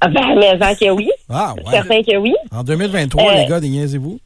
Ah 0.00 0.08
Ben, 0.08 0.34
mais 0.38 0.56
en 0.58 0.74
que 0.76 0.90
oui. 0.90 1.10
Ah, 1.28 1.54
ouais. 1.56 1.72
Certain 1.72 2.02
que 2.02 2.16
oui. 2.18 2.34
En 2.52 2.62
2023, 2.62 3.22
Euh, 3.32 3.34
les 3.34 3.46
gars, 3.46 3.60
niaisez-vous. 3.60 4.20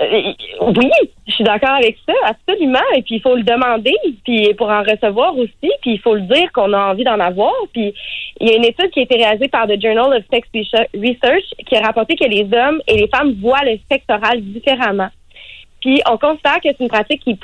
Euh, 0.00 0.32
oui, 0.60 0.90
je 1.26 1.32
suis 1.32 1.44
d'accord 1.44 1.74
avec 1.74 1.96
ça, 2.06 2.14
absolument. 2.24 2.78
Et 2.94 3.02
puis 3.02 3.16
il 3.16 3.20
faut 3.20 3.34
le 3.34 3.42
demander, 3.42 3.94
puis 4.24 4.54
pour 4.54 4.70
en 4.70 4.82
recevoir 4.82 5.36
aussi, 5.36 5.70
puis 5.82 5.92
il 5.92 6.00
faut 6.00 6.14
le 6.14 6.22
dire 6.22 6.52
qu'on 6.52 6.72
a 6.72 6.90
envie 6.92 7.04
d'en 7.04 7.18
avoir. 7.18 7.52
Puis 7.72 7.92
il 8.40 8.48
y 8.48 8.52
a 8.52 8.56
une 8.56 8.64
étude 8.64 8.90
qui 8.90 9.00
a 9.00 9.02
été 9.02 9.16
réalisée 9.16 9.48
par 9.48 9.66
The 9.66 9.80
Journal 9.80 10.16
of 10.16 10.24
Sex 10.32 10.48
Research 10.94 11.44
qui 11.66 11.76
a 11.76 11.80
rapporté 11.80 12.14
que 12.14 12.24
les 12.24 12.44
hommes 12.44 12.80
et 12.86 12.96
les 12.96 13.08
femmes 13.08 13.34
voient 13.40 13.64
le 13.64 13.78
sexe 13.90 14.04
oral 14.08 14.40
différemment. 14.40 15.08
Puis 15.80 16.00
on 16.10 16.16
considère 16.16 16.56
que 16.56 16.68
c'est 16.68 16.80
une 16.80 16.88
pratique 16.88 17.22
qui 17.22 17.30
est 17.30 17.36